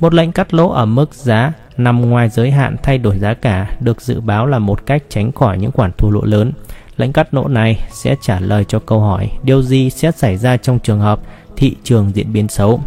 Một 0.00 0.14
lệnh 0.14 0.32
cắt 0.32 0.54
lỗ 0.54 0.70
ở 0.70 0.86
mức 0.86 1.14
giá 1.14 1.52
nằm 1.76 2.10
ngoài 2.10 2.28
giới 2.28 2.50
hạn 2.50 2.76
thay 2.82 2.98
đổi 2.98 3.18
giá 3.18 3.34
cả 3.34 3.76
được 3.80 4.00
dự 4.00 4.20
báo 4.20 4.46
là 4.46 4.58
một 4.58 4.86
cách 4.86 5.02
tránh 5.08 5.32
khỏi 5.32 5.58
những 5.58 5.72
khoản 5.72 5.92
thua 5.98 6.10
lỗ 6.10 6.24
lớn. 6.24 6.52
Lệnh 6.96 7.12
cắt 7.12 7.34
lỗ 7.34 7.48
này 7.48 7.80
sẽ 7.92 8.16
trả 8.22 8.40
lời 8.40 8.64
cho 8.68 8.78
câu 8.78 9.00
hỏi 9.00 9.30
điều 9.42 9.62
gì 9.62 9.90
sẽ 9.90 10.10
xảy 10.10 10.36
ra 10.36 10.56
trong 10.56 10.78
trường 10.78 11.00
hợp 11.00 11.20
thị 11.56 11.76
trường 11.84 12.10
diễn 12.14 12.32
biến 12.32 12.48
xấu. 12.48 12.80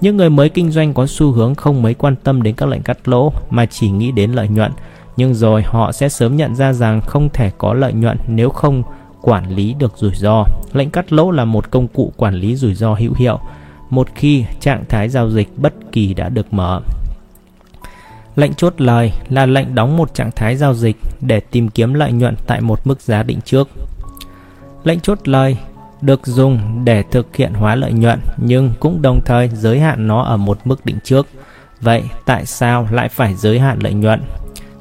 Những 0.00 0.16
người 0.16 0.30
mới 0.30 0.48
kinh 0.48 0.70
doanh 0.70 0.94
có 0.94 1.06
xu 1.06 1.32
hướng 1.32 1.54
không 1.54 1.82
mấy 1.82 1.94
quan 1.94 2.16
tâm 2.16 2.42
đến 2.42 2.54
các 2.54 2.68
lệnh 2.68 2.82
cắt 2.82 3.08
lỗ 3.08 3.32
mà 3.50 3.66
chỉ 3.66 3.90
nghĩ 3.90 4.12
đến 4.12 4.32
lợi 4.32 4.48
nhuận, 4.48 4.72
nhưng 5.16 5.34
rồi 5.34 5.62
họ 5.62 5.92
sẽ 5.92 6.08
sớm 6.08 6.36
nhận 6.36 6.54
ra 6.54 6.72
rằng 6.72 7.00
không 7.00 7.28
thể 7.32 7.50
có 7.58 7.74
lợi 7.74 7.92
nhuận 7.92 8.18
nếu 8.26 8.50
không 8.50 8.82
quản 9.22 9.50
lý 9.50 9.74
được 9.78 9.92
rủi 9.96 10.14
ro. 10.14 10.44
Lệnh 10.72 10.90
cắt 10.90 11.12
lỗ 11.12 11.30
là 11.30 11.44
một 11.44 11.70
công 11.70 11.88
cụ 11.88 12.12
quản 12.16 12.34
lý 12.34 12.56
rủi 12.56 12.74
ro 12.74 12.94
hữu 12.94 13.14
hiệu 13.14 13.38
một 13.90 14.08
khi 14.14 14.44
trạng 14.60 14.84
thái 14.88 15.08
giao 15.08 15.30
dịch 15.30 15.48
bất 15.56 15.74
kỳ 15.92 16.14
đã 16.14 16.28
được 16.28 16.54
mở. 16.54 16.80
Lệnh 18.36 18.54
chốt 18.54 18.74
lời 18.80 19.12
là 19.28 19.46
lệnh 19.46 19.74
đóng 19.74 19.96
một 19.96 20.14
trạng 20.14 20.30
thái 20.36 20.56
giao 20.56 20.74
dịch 20.74 20.96
để 21.20 21.40
tìm 21.40 21.68
kiếm 21.68 21.94
lợi 21.94 22.12
nhuận 22.12 22.34
tại 22.46 22.60
một 22.60 22.86
mức 22.86 23.00
giá 23.00 23.22
định 23.22 23.38
trước. 23.44 23.68
Lệnh 24.84 25.00
chốt 25.00 25.28
lời 25.28 25.56
được 26.02 26.26
dùng 26.26 26.84
để 26.84 27.02
thực 27.10 27.36
hiện 27.36 27.54
hóa 27.54 27.74
lợi 27.74 27.92
nhuận, 27.92 28.18
nhưng 28.36 28.72
cũng 28.80 29.02
đồng 29.02 29.20
thời 29.24 29.48
giới 29.48 29.80
hạn 29.80 30.06
nó 30.06 30.22
ở 30.22 30.36
một 30.36 30.58
mức 30.64 30.84
định 30.84 30.98
trước. 31.04 31.26
Vậy 31.80 32.02
tại 32.26 32.46
sao 32.46 32.88
lại 32.90 33.08
phải 33.08 33.34
giới 33.34 33.58
hạn 33.58 33.78
lợi 33.82 33.94
nhuận? 33.94 34.20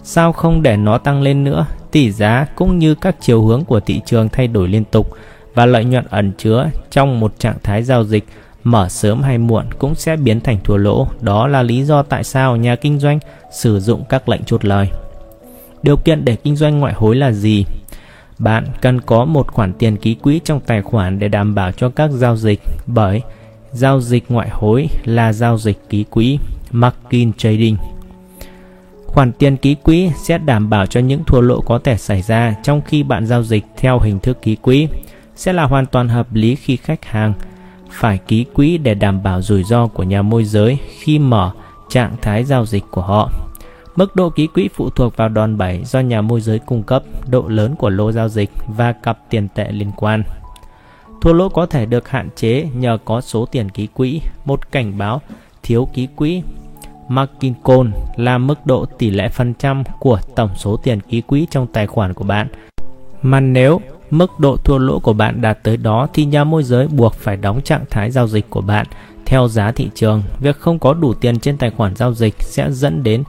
Sao 0.03 0.31
không 0.31 0.63
để 0.63 0.77
nó 0.77 0.97
tăng 0.97 1.21
lên 1.21 1.43
nữa? 1.43 1.65
Tỷ 1.91 2.11
giá 2.11 2.45
cũng 2.55 2.79
như 2.79 2.95
các 2.95 3.15
chiều 3.21 3.43
hướng 3.43 3.65
của 3.65 3.79
thị 3.79 4.01
trường 4.05 4.29
thay 4.29 4.47
đổi 4.47 4.67
liên 4.67 4.83
tục 4.85 5.17
và 5.53 5.65
lợi 5.65 5.85
nhuận 5.85 6.05
ẩn 6.09 6.31
chứa 6.37 6.69
trong 6.91 7.19
một 7.19 7.33
trạng 7.39 7.57
thái 7.63 7.83
giao 7.83 8.03
dịch 8.03 8.25
mở 8.63 8.89
sớm 8.89 9.21
hay 9.21 9.37
muộn 9.37 9.65
cũng 9.79 9.95
sẽ 9.95 10.15
biến 10.15 10.41
thành 10.41 10.57
thua 10.63 10.77
lỗ. 10.77 11.07
Đó 11.21 11.47
là 11.47 11.63
lý 11.63 11.83
do 11.83 12.03
tại 12.03 12.23
sao 12.23 12.55
nhà 12.55 12.75
kinh 12.75 12.99
doanh 12.99 13.19
sử 13.51 13.79
dụng 13.79 14.03
các 14.09 14.29
lệnh 14.29 14.43
chốt 14.43 14.65
lời. 14.65 14.89
Điều 15.83 15.97
kiện 15.97 16.25
để 16.25 16.35
kinh 16.35 16.55
doanh 16.55 16.79
ngoại 16.79 16.93
hối 16.93 17.15
là 17.15 17.31
gì? 17.31 17.65
Bạn 18.39 18.65
cần 18.81 19.01
có 19.01 19.25
một 19.25 19.47
khoản 19.51 19.73
tiền 19.73 19.97
ký 19.97 20.15
quỹ 20.15 20.39
trong 20.43 20.59
tài 20.59 20.81
khoản 20.81 21.19
để 21.19 21.27
đảm 21.27 21.55
bảo 21.55 21.71
cho 21.71 21.89
các 21.89 22.11
giao 22.11 22.35
dịch 22.35 22.59
bởi 22.87 23.21
giao 23.71 24.01
dịch 24.01 24.23
ngoại 24.29 24.49
hối 24.51 24.87
là 25.05 25.33
giao 25.33 25.57
dịch 25.57 25.89
ký 25.89 26.03
quỹ, 26.03 26.39
margin 26.71 27.33
trading. 27.33 27.77
Khoản 29.05 29.31
tiền 29.31 29.57
ký 29.57 29.75
quỹ 29.75 30.11
sẽ 30.23 30.37
đảm 30.37 30.69
bảo 30.69 30.85
cho 30.85 30.99
những 30.99 31.23
thua 31.23 31.41
lỗ 31.41 31.61
có 31.61 31.79
thể 31.79 31.97
xảy 31.97 32.21
ra 32.21 32.55
trong 32.63 32.81
khi 32.81 33.03
bạn 33.03 33.25
giao 33.27 33.43
dịch 33.43 33.65
theo 33.77 33.99
hình 33.99 34.19
thức 34.19 34.41
ký 34.41 34.55
quỹ 34.55 34.87
sẽ 35.35 35.53
là 35.53 35.63
hoàn 35.63 35.85
toàn 35.85 36.09
hợp 36.09 36.33
lý 36.33 36.55
khi 36.55 36.75
khách 36.75 37.05
hàng 37.05 37.33
phải 37.91 38.19
ký 38.27 38.45
quỹ 38.53 38.77
để 38.77 38.93
đảm 38.93 39.23
bảo 39.23 39.41
rủi 39.41 39.63
ro 39.63 39.87
của 39.87 40.03
nhà 40.03 40.21
môi 40.21 40.43
giới 40.43 40.77
khi 40.99 41.19
mở 41.19 41.51
trạng 41.89 42.15
thái 42.21 42.43
giao 42.43 42.65
dịch 42.65 42.83
của 42.91 43.01
họ. 43.01 43.46
Mức 43.97 44.15
độ 44.15 44.29
ký 44.29 44.47
quỹ 44.47 44.69
phụ 44.73 44.89
thuộc 44.89 45.17
vào 45.17 45.29
đòn 45.29 45.57
bẩy 45.57 45.83
do 45.85 45.99
nhà 45.99 46.21
môi 46.21 46.41
giới 46.41 46.59
cung 46.59 46.83
cấp, 46.83 47.03
độ 47.27 47.47
lớn 47.47 47.75
của 47.75 47.89
lô 47.89 48.11
giao 48.11 48.29
dịch 48.29 48.49
và 48.67 48.91
cặp 48.91 49.19
tiền 49.29 49.47
tệ 49.55 49.71
liên 49.71 49.91
quan. 49.95 50.23
Thua 51.21 51.33
lỗ 51.33 51.49
có 51.49 51.65
thể 51.65 51.85
được 51.85 52.09
hạn 52.09 52.29
chế 52.35 52.67
nhờ 52.75 52.97
có 53.05 53.21
số 53.21 53.45
tiền 53.45 53.69
ký 53.69 53.87
quỹ, 53.87 54.21
một 54.45 54.71
cảnh 54.71 54.97
báo 54.97 55.21
thiếu 55.63 55.87
ký 55.93 56.07
quỹ. 56.15 56.41
Margin 57.07 57.53
call 57.63 57.89
là 58.15 58.37
mức 58.37 58.65
độ 58.65 58.85
tỷ 58.85 59.09
lệ 59.09 59.29
phần 59.29 59.53
trăm 59.53 59.83
của 59.99 60.19
tổng 60.35 60.49
số 60.55 60.77
tiền 60.77 60.99
ký 60.99 61.21
quỹ 61.21 61.47
trong 61.51 61.67
tài 61.67 61.87
khoản 61.87 62.13
của 62.13 62.23
bạn. 62.23 62.47
Mà 63.21 63.39
nếu 63.39 63.81
Mức 64.09 64.39
độ 64.39 64.57
thua 64.57 64.77
lỗ 64.77 64.99
của 64.99 65.13
bạn 65.13 65.41
đạt 65.41 65.63
tới 65.63 65.77
đó 65.77 66.07
thì 66.13 66.25
nhà 66.25 66.43
môi 66.43 66.63
giới 66.63 66.87
buộc 66.87 67.13
phải 67.13 67.37
đóng 67.37 67.61
trạng 67.61 67.85
thái 67.89 68.11
giao 68.11 68.27
dịch 68.27 68.49
của 68.49 68.61
bạn 68.61 68.85
theo 69.25 69.47
giá 69.47 69.71
thị 69.71 69.89
trường. 69.95 70.23
Việc 70.39 70.59
không 70.59 70.79
có 70.79 70.93
đủ 70.93 71.13
tiền 71.13 71.39
trên 71.39 71.57
tài 71.57 71.69
khoản 71.69 71.95
giao 71.95 72.13
dịch 72.13 72.35
sẽ 72.39 72.71
dẫn 72.71 73.03
đến 73.03 73.23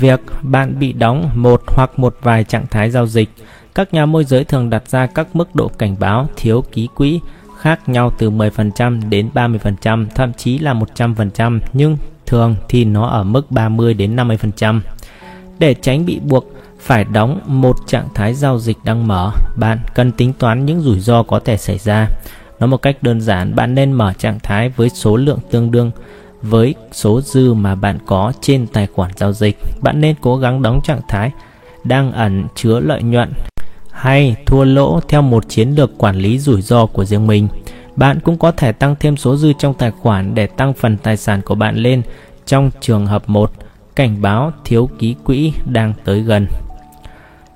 việc 0.00 0.20
bạn 0.42 0.78
bị 0.78 0.92
đóng 0.92 1.30
một 1.34 1.62
hoặc 1.66 1.98
một 1.98 2.16
vài 2.22 2.44
trạng 2.44 2.66
thái 2.66 2.90
giao 2.90 3.06
dịch. 3.06 3.28
Các 3.74 3.94
nhà 3.94 4.06
môi 4.06 4.24
giới 4.24 4.44
thường 4.44 4.70
đặt 4.70 4.88
ra 4.88 5.06
các 5.06 5.36
mức 5.36 5.54
độ 5.54 5.68
cảnh 5.68 5.96
báo 6.00 6.28
thiếu 6.36 6.64
ký 6.72 6.88
quỹ 6.94 7.20
khác 7.58 7.88
nhau 7.88 8.12
từ 8.18 8.30
10% 8.30 9.08
đến 9.08 9.30
30%, 9.34 10.06
thậm 10.14 10.32
chí 10.32 10.58
là 10.58 10.74
100%, 10.74 11.60
nhưng 11.72 11.96
thường 12.26 12.56
thì 12.68 12.84
nó 12.84 13.06
ở 13.06 13.24
mức 13.24 13.50
30 13.50 13.94
đến 13.94 14.16
50%. 14.16 14.80
Để 15.58 15.74
tránh 15.74 16.06
bị 16.06 16.20
buộc 16.22 16.44
phải 16.80 17.04
đóng 17.04 17.40
một 17.46 17.76
trạng 17.86 18.08
thái 18.14 18.34
giao 18.34 18.58
dịch 18.58 18.76
đang 18.84 19.06
mở, 19.06 19.32
bạn 19.56 19.78
cần 19.94 20.12
tính 20.12 20.32
toán 20.38 20.66
những 20.66 20.80
rủi 20.80 21.00
ro 21.00 21.22
có 21.22 21.40
thể 21.40 21.56
xảy 21.56 21.78
ra. 21.78 22.08
Nói 22.60 22.68
một 22.68 22.82
cách 22.82 23.02
đơn 23.02 23.20
giản, 23.20 23.54
bạn 23.54 23.74
nên 23.74 23.92
mở 23.92 24.12
trạng 24.12 24.38
thái 24.42 24.68
với 24.68 24.88
số 24.88 25.16
lượng 25.16 25.38
tương 25.50 25.70
đương 25.70 25.90
với 26.42 26.74
số 26.92 27.20
dư 27.20 27.54
mà 27.54 27.74
bạn 27.74 27.98
có 28.06 28.32
trên 28.40 28.66
tài 28.66 28.86
khoản 28.86 29.10
giao 29.16 29.32
dịch. 29.32 29.58
Bạn 29.80 30.00
nên 30.00 30.16
cố 30.20 30.36
gắng 30.36 30.62
đóng 30.62 30.80
trạng 30.84 31.00
thái 31.08 31.30
đang 31.84 32.12
ẩn 32.12 32.46
chứa 32.54 32.80
lợi 32.80 33.02
nhuận 33.02 33.32
hay 33.90 34.36
thua 34.46 34.64
lỗ 34.64 35.00
theo 35.08 35.22
một 35.22 35.48
chiến 35.48 35.70
lược 35.70 35.98
quản 35.98 36.16
lý 36.16 36.38
rủi 36.38 36.62
ro 36.62 36.86
của 36.86 37.04
riêng 37.04 37.26
mình. 37.26 37.48
Bạn 37.96 38.20
cũng 38.20 38.38
có 38.38 38.50
thể 38.50 38.72
tăng 38.72 38.96
thêm 39.00 39.16
số 39.16 39.36
dư 39.36 39.52
trong 39.58 39.74
tài 39.74 39.90
khoản 39.90 40.34
để 40.34 40.46
tăng 40.46 40.74
phần 40.74 40.96
tài 40.96 41.16
sản 41.16 41.40
của 41.42 41.54
bạn 41.54 41.76
lên 41.76 42.02
trong 42.46 42.70
trường 42.80 43.06
hợp 43.06 43.22
một 43.26 43.52
cảnh 43.96 44.22
báo 44.22 44.52
thiếu 44.64 44.90
ký 44.98 45.14
quỹ 45.24 45.52
đang 45.66 45.92
tới 46.04 46.20
gần 46.20 46.46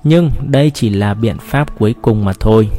nhưng 0.03 0.31
đây 0.47 0.71
chỉ 0.73 0.89
là 0.89 1.13
biện 1.13 1.37
pháp 1.37 1.79
cuối 1.79 1.95
cùng 2.01 2.25
mà 2.25 2.33
thôi. 2.39 2.69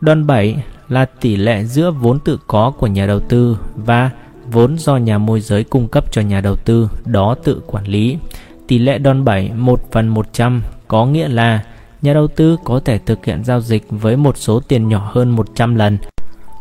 Đòn 0.00 0.26
7 0.26 0.62
là 0.88 1.04
tỷ 1.04 1.36
lệ 1.36 1.64
giữa 1.64 1.90
vốn 1.90 2.18
tự 2.18 2.38
có 2.46 2.70
của 2.70 2.86
nhà 2.86 3.06
đầu 3.06 3.20
tư 3.20 3.58
và 3.76 4.10
vốn 4.50 4.78
do 4.78 4.96
nhà 4.96 5.18
môi 5.18 5.40
giới 5.40 5.64
cung 5.64 5.88
cấp 5.88 6.04
cho 6.12 6.22
nhà 6.22 6.40
đầu 6.40 6.56
tư, 6.56 6.90
đó 7.04 7.34
tự 7.44 7.62
quản 7.66 7.84
lý. 7.84 8.18
Tỷ 8.66 8.78
lệ 8.78 8.98
đòn 8.98 9.24
bẩy 9.24 9.50
1 9.54 9.80
phần 9.92 10.08
100 10.08 10.62
có 10.88 11.06
nghĩa 11.06 11.28
là 11.28 11.62
nhà 12.02 12.14
đầu 12.14 12.28
tư 12.28 12.56
có 12.64 12.80
thể 12.84 12.98
thực 12.98 13.24
hiện 13.24 13.44
giao 13.44 13.60
dịch 13.60 13.86
với 13.90 14.16
một 14.16 14.36
số 14.36 14.60
tiền 14.60 14.88
nhỏ 14.88 15.10
hơn 15.14 15.30
100 15.30 15.74
lần 15.74 15.98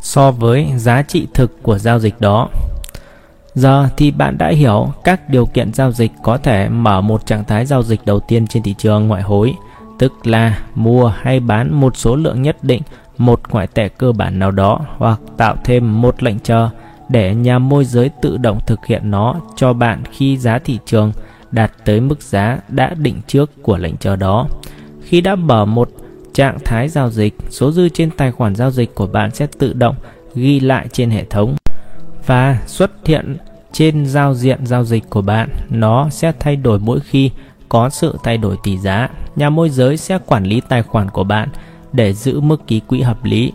so 0.02 0.32
với 0.32 0.68
giá 0.78 1.02
trị 1.02 1.28
thực 1.34 1.64
của 1.64 1.78
giao 1.78 2.00
dịch 2.00 2.22
đó. 2.22 2.50
Giờ 3.54 3.90
thì 3.98 4.12
bạn 4.12 4.38
đã 4.38 4.48
hiểu 4.50 4.88
các 5.04 5.30
điều 5.30 5.46
kiện 5.46 5.74
giao 5.74 5.92
dịch 5.92 6.12
có 6.24 6.38
thể 6.38 6.70
mở 6.70 7.02
một 7.02 7.26
trạng 7.26 7.44
thái 7.44 7.66
giao 7.66 7.84
dịch 7.84 8.02
đầu 8.06 8.20
tiên 8.20 8.48
trên 8.48 8.64
thị 8.64 8.76
trường 8.78 9.08
ngoại 9.08 9.22
hối, 9.22 9.54
tức 10.00 10.28
là 10.28 10.60
mua 10.76 11.08
hay 11.08 11.40
bán 11.40 11.74
một 11.74 11.98
số 11.98 12.16
lượng 12.16 12.42
nhất 12.42 12.58
định, 12.62 12.82
một 13.18 13.42
ngoại 13.50 13.68
tệ 13.68 13.90
cơ 13.90 14.12
bản 14.12 14.40
nào 14.40 14.52
đó, 14.52 14.80
hoặc 14.98 15.20
tạo 15.38 15.56
thêm 15.66 16.02
một 16.02 16.24
lệnh 16.24 16.40
chờ 16.40 16.70
để 17.10 17.36
nhà 17.36 17.60
môi 17.60 17.86
giới 17.86 18.10
tự 18.22 18.38
động 18.38 18.60
thực 18.68 18.86
hiện 18.86 19.12
nó 19.12 19.36
cho 19.56 19.74
bạn 19.74 20.04
khi 20.12 20.38
giá 20.38 20.60
thị 20.60 20.80
trường 20.86 21.12
đạt 21.52 21.72
tới 21.86 22.00
mức 22.00 22.22
giá 22.22 22.60
đã 22.70 22.94
định 22.94 23.22
trước 23.28 23.52
của 23.62 23.78
lệnh 23.78 23.98
chờ 23.98 24.16
đó. 24.16 24.48
Khi 25.02 25.22
đã 25.22 25.36
mở 25.36 25.66
một 25.66 25.90
trạng 26.34 26.58
thái 26.66 26.90
giao 26.90 27.10
dịch, 27.10 27.34
số 27.50 27.72
dư 27.72 27.90
trên 27.90 28.12
tài 28.12 28.32
khoản 28.32 28.56
giao 28.56 28.72
dịch 28.72 28.96
của 28.96 29.08
bạn 29.08 29.32
sẽ 29.32 29.48
tự 29.60 29.74
động 29.74 29.96
ghi 30.36 30.60
lại 30.60 30.88
trên 30.92 31.10
hệ 31.10 31.24
thống 31.24 31.56
và 32.26 32.62
xuất 32.68 32.92
hiện 33.06 33.38
trên 33.72 34.06
giao 34.06 34.34
diện 34.34 34.66
giao 34.66 34.84
dịch 34.84 35.10
của 35.10 35.22
bạn. 35.22 35.50
Nó 35.70 36.10
sẽ 36.10 36.32
thay 36.40 36.56
đổi 36.56 36.80
mỗi 36.80 37.00
khi 37.00 37.32
có 37.70 37.90
sự 37.90 38.18
thay 38.24 38.38
đổi 38.38 38.58
tỷ 38.64 38.78
giá, 38.78 39.10
nhà 39.36 39.50
môi 39.50 39.70
giới 39.70 39.98
sẽ 39.98 40.20
quản 40.26 40.44
lý 40.44 40.62
tài 40.70 40.84
khoản 40.84 41.10
của 41.10 41.24
bạn 41.24 41.50
để 41.94 42.14
giữ 42.14 42.40
mức 42.40 42.68
ký 42.68 42.80
quỹ 42.80 43.02
hợp 43.02 43.24
lý. 43.24 43.52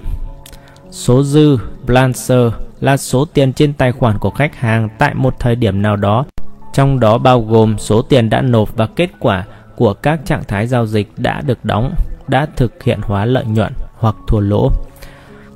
Số 0.90 1.23
dư 1.23 1.59
Blancer 1.87 2.52
là 2.83 2.97
số 2.97 3.25
tiền 3.25 3.53
trên 3.53 3.73
tài 3.73 3.93
khoản 3.93 4.19
của 4.19 4.31
khách 4.31 4.57
hàng 4.57 4.89
tại 4.99 5.15
một 5.15 5.35
thời 5.41 5.57
điểm 5.57 5.83
nào 5.83 5.97
đó, 5.97 6.25
trong 6.73 7.01
đó 7.01 7.19
bao 7.19 7.41
gồm 7.41 7.79
số 7.79 8.03
tiền 8.03 8.31
đã 8.31 8.41
nộp 8.41 8.77
và 8.77 8.87
kết 8.87 9.11
quả 9.19 9.45
của 9.77 9.95
các 9.95 10.21
trạng 10.25 10.45
thái 10.45 10.67
giao 10.67 10.87
dịch 10.87 11.09
đã 11.17 11.41
được 11.41 11.65
đóng, 11.65 11.95
đã 12.29 12.47
thực 12.57 12.83
hiện 12.83 13.01
hóa 13.03 13.25
lợi 13.25 13.45
nhuận 13.45 13.73
hoặc 13.99 14.17
thua 14.29 14.41
lỗ. 14.41 14.71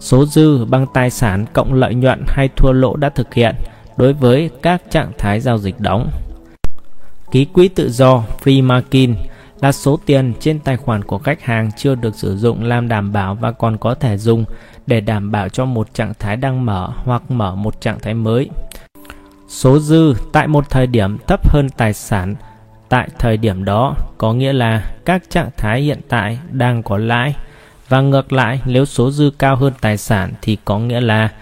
Số 0.00 0.26
dư 0.26 0.64
bằng 0.64 0.86
tài 0.94 1.10
sản 1.10 1.44
cộng 1.52 1.74
lợi 1.74 1.94
nhuận 1.94 2.24
hay 2.26 2.48
thua 2.56 2.72
lỗ 2.72 2.96
đã 2.96 3.08
thực 3.08 3.34
hiện 3.34 3.54
đối 3.96 4.12
với 4.12 4.50
các 4.62 4.82
trạng 4.90 5.12
thái 5.18 5.40
giao 5.40 5.58
dịch 5.58 5.80
đóng 5.80 6.10
Ký 7.30 7.44
quỹ 7.44 7.68
tự 7.68 7.90
do 7.90 8.22
Free 8.44 8.64
Margin 8.64 9.14
là 9.66 9.72
số 9.72 9.98
tiền 10.06 10.32
trên 10.40 10.58
tài 10.58 10.76
khoản 10.76 11.04
của 11.04 11.18
khách 11.18 11.42
hàng 11.42 11.70
chưa 11.76 11.94
được 11.94 12.14
sử 12.14 12.36
dụng 12.36 12.64
làm 12.64 12.88
đảm 12.88 13.12
bảo 13.12 13.34
và 13.34 13.52
còn 13.52 13.78
có 13.78 13.94
thể 13.94 14.16
dùng 14.16 14.44
để 14.86 15.00
đảm 15.00 15.32
bảo 15.32 15.48
cho 15.48 15.64
một 15.64 15.94
trạng 15.94 16.12
thái 16.18 16.36
đang 16.36 16.66
mở 16.66 16.88
hoặc 17.04 17.30
mở 17.30 17.54
một 17.54 17.80
trạng 17.80 18.00
thái 18.00 18.14
mới. 18.14 18.50
Số 19.48 19.78
dư 19.78 20.14
tại 20.32 20.46
một 20.46 20.70
thời 20.70 20.86
điểm 20.86 21.18
thấp 21.26 21.48
hơn 21.48 21.68
tài 21.76 21.92
sản 21.92 22.34
tại 22.88 23.08
thời 23.18 23.36
điểm 23.36 23.64
đó 23.64 23.94
có 24.18 24.32
nghĩa 24.32 24.52
là 24.52 24.94
các 25.04 25.22
trạng 25.30 25.50
thái 25.56 25.80
hiện 25.80 26.00
tại 26.08 26.38
đang 26.50 26.82
có 26.82 26.98
lãi 26.98 27.34
và 27.88 28.00
ngược 28.00 28.32
lại 28.32 28.60
nếu 28.64 28.84
số 28.84 29.10
dư 29.10 29.30
cao 29.38 29.56
hơn 29.56 29.72
tài 29.80 29.96
sản 29.96 30.32
thì 30.42 30.56
có 30.64 30.78
nghĩa 30.78 31.00
là 31.00 31.32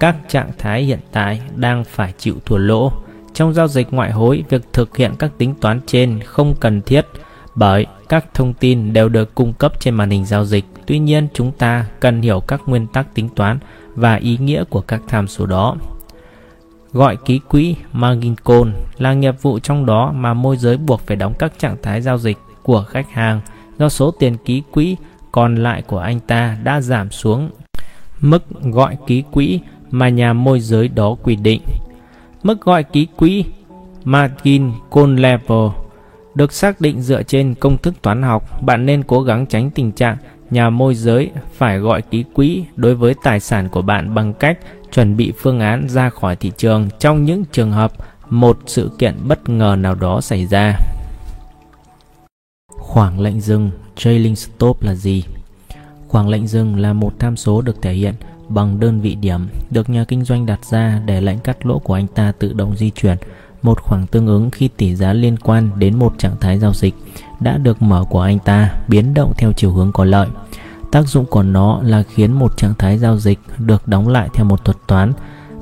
các 0.00 0.16
trạng 0.28 0.50
thái 0.58 0.82
hiện 0.82 1.00
tại 1.12 1.40
đang 1.56 1.84
phải 1.84 2.12
chịu 2.18 2.34
thua 2.44 2.58
lỗ. 2.58 2.92
Trong 3.34 3.54
giao 3.54 3.68
dịch 3.68 3.86
ngoại 3.90 4.12
hối, 4.12 4.44
việc 4.48 4.62
thực 4.72 4.96
hiện 4.96 5.12
các 5.18 5.30
tính 5.38 5.54
toán 5.60 5.80
trên 5.86 6.20
không 6.24 6.54
cần 6.60 6.82
thiết 6.82 7.06
bởi 7.58 7.86
các 8.08 8.34
thông 8.34 8.54
tin 8.54 8.92
đều 8.92 9.08
được 9.08 9.34
cung 9.34 9.52
cấp 9.52 9.72
trên 9.80 9.94
màn 9.94 10.10
hình 10.10 10.24
giao 10.24 10.44
dịch. 10.44 10.64
Tuy 10.86 10.98
nhiên, 10.98 11.28
chúng 11.34 11.52
ta 11.52 11.86
cần 12.00 12.22
hiểu 12.22 12.40
các 12.40 12.60
nguyên 12.66 12.86
tắc 12.86 13.14
tính 13.14 13.28
toán 13.28 13.58
và 13.94 14.14
ý 14.14 14.38
nghĩa 14.38 14.64
của 14.64 14.80
các 14.80 15.02
tham 15.08 15.28
số 15.28 15.46
đó. 15.46 15.76
Gọi 16.92 17.16
ký 17.16 17.40
quỹ 17.48 17.74
margin 17.92 18.34
call 18.44 18.70
là 18.98 19.14
nghiệp 19.14 19.42
vụ 19.42 19.58
trong 19.58 19.86
đó 19.86 20.12
mà 20.12 20.34
môi 20.34 20.56
giới 20.56 20.76
buộc 20.76 21.00
phải 21.06 21.16
đóng 21.16 21.34
các 21.38 21.58
trạng 21.58 21.76
thái 21.82 22.02
giao 22.02 22.18
dịch 22.18 22.38
của 22.62 22.82
khách 22.82 23.10
hàng 23.10 23.40
do 23.78 23.88
số 23.88 24.10
tiền 24.10 24.36
ký 24.44 24.62
quỹ 24.70 24.96
còn 25.32 25.56
lại 25.56 25.82
của 25.82 25.98
anh 25.98 26.20
ta 26.20 26.56
đã 26.62 26.80
giảm 26.80 27.10
xuống 27.10 27.50
mức 28.20 28.44
gọi 28.62 28.96
ký 29.06 29.22
quỹ 29.30 29.60
mà 29.90 30.08
nhà 30.08 30.32
môi 30.32 30.60
giới 30.60 30.88
đó 30.88 31.16
quy 31.22 31.36
định. 31.36 31.60
Mức 32.42 32.60
gọi 32.60 32.82
ký 32.82 33.06
quỹ 33.16 33.44
margin 34.04 34.72
call 34.90 35.20
level 35.20 35.68
được 36.38 36.52
xác 36.52 36.80
định 36.80 37.02
dựa 37.02 37.22
trên 37.22 37.54
công 37.54 37.78
thức 37.78 37.94
toán 38.02 38.22
học. 38.22 38.62
Bạn 38.62 38.86
nên 38.86 39.02
cố 39.02 39.22
gắng 39.22 39.46
tránh 39.46 39.70
tình 39.70 39.92
trạng 39.92 40.16
nhà 40.50 40.70
môi 40.70 40.94
giới 40.94 41.30
phải 41.52 41.78
gọi 41.78 42.02
ký 42.02 42.24
quỹ 42.34 42.64
đối 42.76 42.94
với 42.94 43.14
tài 43.22 43.40
sản 43.40 43.68
của 43.68 43.82
bạn 43.82 44.14
bằng 44.14 44.34
cách 44.34 44.58
chuẩn 44.92 45.16
bị 45.16 45.32
phương 45.38 45.60
án 45.60 45.88
ra 45.88 46.10
khỏi 46.10 46.36
thị 46.36 46.52
trường 46.56 46.88
trong 46.98 47.24
những 47.24 47.44
trường 47.52 47.72
hợp 47.72 47.92
một 48.30 48.58
sự 48.66 48.90
kiện 48.98 49.14
bất 49.28 49.48
ngờ 49.48 49.76
nào 49.78 49.94
đó 49.94 50.20
xảy 50.20 50.46
ra. 50.46 50.74
Khoảng 52.68 53.20
lệnh 53.20 53.40
dừng, 53.40 53.70
trailing 53.96 54.36
stop 54.36 54.82
là 54.82 54.94
gì? 54.94 55.24
Khoảng 56.08 56.28
lệnh 56.28 56.46
dừng 56.46 56.76
là 56.76 56.92
một 56.92 57.12
tham 57.18 57.36
số 57.36 57.62
được 57.62 57.82
thể 57.82 57.92
hiện 57.92 58.14
bằng 58.48 58.80
đơn 58.80 59.00
vị 59.00 59.14
điểm 59.14 59.48
được 59.70 59.90
nhà 59.90 60.04
kinh 60.08 60.24
doanh 60.24 60.46
đặt 60.46 60.64
ra 60.64 61.02
để 61.06 61.20
lệnh 61.20 61.38
cắt 61.38 61.66
lỗ 61.66 61.78
của 61.78 61.94
anh 61.94 62.06
ta 62.06 62.32
tự 62.38 62.52
động 62.52 62.76
di 62.76 62.90
chuyển 62.90 63.16
một 63.62 63.80
khoảng 63.82 64.06
tương 64.06 64.26
ứng 64.26 64.50
khi 64.50 64.68
tỷ 64.76 64.94
giá 64.94 65.12
liên 65.12 65.36
quan 65.36 65.70
đến 65.78 65.98
một 65.98 66.14
trạng 66.18 66.36
thái 66.40 66.58
giao 66.58 66.74
dịch 66.74 66.94
đã 67.40 67.58
được 67.58 67.82
mở 67.82 68.04
của 68.10 68.20
anh 68.20 68.38
ta 68.38 68.74
biến 68.88 69.14
động 69.14 69.32
theo 69.36 69.52
chiều 69.52 69.72
hướng 69.72 69.92
có 69.92 70.04
lợi. 70.04 70.28
Tác 70.90 71.08
dụng 71.08 71.26
của 71.26 71.42
nó 71.42 71.80
là 71.82 72.02
khiến 72.02 72.32
một 72.32 72.56
trạng 72.56 72.74
thái 72.78 72.98
giao 72.98 73.18
dịch 73.18 73.38
được 73.58 73.88
đóng 73.88 74.08
lại 74.08 74.28
theo 74.34 74.44
một 74.44 74.64
thuật 74.64 74.76
toán. 74.86 75.12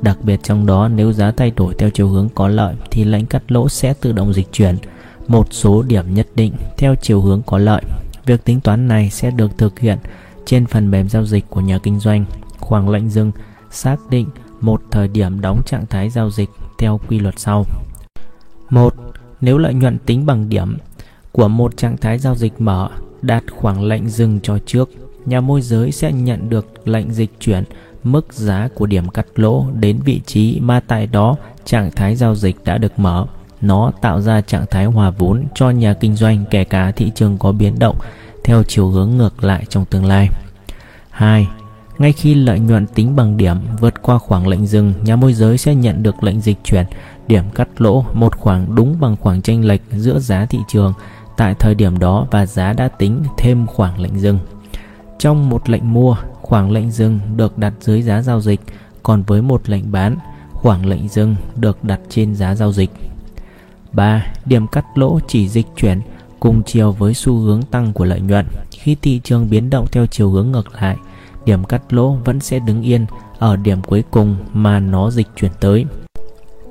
Đặc 0.03 0.19
biệt 0.23 0.41
trong 0.43 0.67
đó, 0.67 0.89
nếu 0.89 1.13
giá 1.13 1.31
thay 1.31 1.51
đổi 1.51 1.75
theo 1.79 1.91
chiều 1.91 2.09
hướng 2.09 2.29
có 2.35 2.49
lợi 2.49 2.75
thì 2.91 3.05
lệnh 3.05 3.27
cắt 3.27 3.53
lỗ 3.53 3.69
sẽ 3.69 3.95
tự 4.01 4.13
động 4.13 4.33
dịch 4.33 4.53
chuyển 4.53 4.77
một 5.29 5.47
số 5.51 5.83
điểm 5.83 6.15
nhất 6.15 6.27
định 6.35 6.53
theo 6.79 6.95
chiều 6.95 7.21
hướng 7.21 7.43
có 7.47 7.59
lợi. 7.59 7.83
Việc 8.27 8.45
tính 8.45 8.61
toán 8.61 8.89
này 8.89 9.11
sẽ 9.11 9.31
được 9.31 9.59
thực 9.59 9.79
hiện 9.79 9.99
trên 10.47 10.67
phần 10.67 10.91
mềm 10.91 11.09
giao 11.09 11.25
dịch 11.27 11.45
của 11.51 11.61
nhà 11.61 11.79
kinh 11.79 12.01
doanh. 12.01 12.25
Khoảng 12.59 12.89
lệnh 12.89 13.11
dừng 13.11 13.33
xác 13.71 13.97
định 14.11 14.29
một 14.61 14.83
thời 14.91 15.09
điểm 15.09 15.41
đóng 15.41 15.63
trạng 15.67 15.87
thái 15.87 16.11
giao 16.11 16.31
dịch 16.31 16.51
theo 16.79 17.01
quy 17.09 17.19
luật 17.19 17.39
sau. 17.39 17.65
1. 18.71 18.95
Nếu 19.41 19.59
lợi 19.59 19.75
nhuận 19.75 19.99
tính 19.99 20.27
bằng 20.27 20.49
điểm 20.49 20.77
của 21.33 21.49
một 21.49 21.77
trạng 21.77 21.97
thái 21.97 22.19
giao 22.19 22.35
dịch 22.35 22.61
mở 22.61 22.89
đạt 23.23 23.45
khoảng 23.51 23.85
lệnh 23.85 24.09
dừng 24.09 24.41
cho 24.43 24.59
trước, 24.67 24.91
nhà 25.27 25.41
môi 25.41 25.63
giới 25.63 25.93
sẽ 25.93 26.13
nhận 26.13 26.51
được 26.51 26.89
lệnh 26.89 27.13
dịch 27.13 27.31
chuyển 27.41 27.65
mức 28.05 28.33
giá 28.33 28.69
của 28.75 28.87
điểm 28.87 29.09
cắt 29.09 29.27
lỗ 29.35 29.67
đến 29.75 29.99
vị 30.05 30.21
trí 30.27 30.61
mà 30.61 30.81
tại 30.81 31.07
đó 31.07 31.37
trạng 31.65 31.91
thái 31.91 32.17
giao 32.17 32.35
dịch 32.35 32.57
đã 32.65 32.79
được 32.79 32.99
mở. 32.99 33.27
Nó 33.61 33.93
tạo 34.01 34.21
ra 34.21 34.41
trạng 34.41 34.67
thái 34.71 34.85
hòa 34.85 35.11
vốn 35.11 35.45
cho 35.55 35.71
nhà 35.71 35.95
kinh 35.95 36.17
doanh 36.17 36.45
kể 36.51 36.65
cả 36.65 36.91
thị 36.91 37.13
trường 37.15 37.39
có 37.39 37.53
biến 37.53 37.79
động 37.79 37.97
theo 38.45 38.63
chiều 38.63 38.89
hướng 38.89 39.11
ngược 39.11 39.45
lại 39.45 39.65
trong 39.69 39.85
tương 39.85 40.05
lai. 40.05 40.29
2. 41.11 41.49
Ngay 41.99 42.13
khi 42.13 42.35
lợi 42.35 42.59
nhuận 42.59 42.87
tính 42.87 43.17
bằng 43.17 43.37
điểm 43.37 43.57
vượt 43.81 44.03
qua 44.03 44.19
khoảng 44.19 44.49
lệnh 44.49 44.67
dừng, 44.67 44.95
nhà 45.05 45.17
môi 45.17 45.33
giới 45.33 45.59
sẽ 45.59 45.75
nhận 45.75 46.03
được 46.03 46.23
lệnh 46.23 46.41
dịch 46.41 46.59
chuyển 46.65 46.87
điểm 47.27 47.45
cắt 47.55 47.69
lỗ 47.81 48.05
một 48.13 48.37
khoảng 48.37 48.75
đúng 48.75 49.01
bằng 49.01 49.17
khoảng 49.21 49.43
chênh 49.43 49.67
lệch 49.67 49.81
giữa 49.91 50.19
giá 50.19 50.47
thị 50.47 50.59
trường 50.69 50.93
tại 51.37 51.55
thời 51.59 51.75
điểm 51.75 51.99
đó 51.99 52.27
và 52.31 52.47
giá 52.47 52.73
đã 52.73 52.89
tính 52.89 53.23
thêm 53.39 53.67
khoảng 53.67 54.01
lệnh 54.01 54.21
dừng. 54.21 54.39
Trong 55.19 55.49
một 55.49 55.69
lệnh 55.69 55.93
mua, 55.93 56.17
khoảng 56.43 56.71
lệnh 56.71 56.91
dừng 56.91 57.21
được 57.37 57.59
đặt 57.59 57.73
dưới 57.81 58.03
giá 58.03 58.23
giao 58.23 58.41
dịch, 58.41 58.61
còn 59.03 59.23
với 59.23 59.43
một 59.43 59.69
lệnh 59.69 59.93
bán, 59.93 60.17
khoảng 60.53 60.87
lệnh 60.87 61.09
dừng 61.09 61.37
được 61.57 61.85
đặt 61.85 62.01
trên 62.09 62.35
giá 62.35 62.55
giao 62.55 62.73
dịch. 62.73 62.91
3. 63.93 64.27
Điểm 64.45 64.67
cắt 64.67 64.85
lỗ 64.95 65.21
chỉ 65.29 65.49
dịch 65.49 65.67
chuyển 65.77 66.01
cùng 66.41 66.63
chiều 66.67 66.93
với 66.93 67.15
xu 67.15 67.39
hướng 67.39 67.63
tăng 67.63 67.93
của 67.93 68.05
lợi 68.05 68.21
nhuận. 68.21 68.47
Khi 68.71 68.97
thị 69.03 69.21
trường 69.25 69.51
biến 69.51 69.71
động 69.71 69.87
theo 69.93 70.07
chiều 70.07 70.31
hướng 70.31 70.53
ngược 70.53 70.75
lại, 70.83 70.97
điểm 71.47 71.65
cắt 71.65 71.93
lỗ 71.93 72.17
vẫn 72.25 72.41
sẽ 72.41 72.59
đứng 72.59 72.83
yên 72.83 73.07
ở 73.39 73.57
điểm 73.57 73.83
cuối 73.83 74.05
cùng 74.11 74.37
mà 74.53 74.81
nó 74.81 75.11
dịch 75.11 75.27
chuyển 75.37 75.51
tới. 75.61 75.85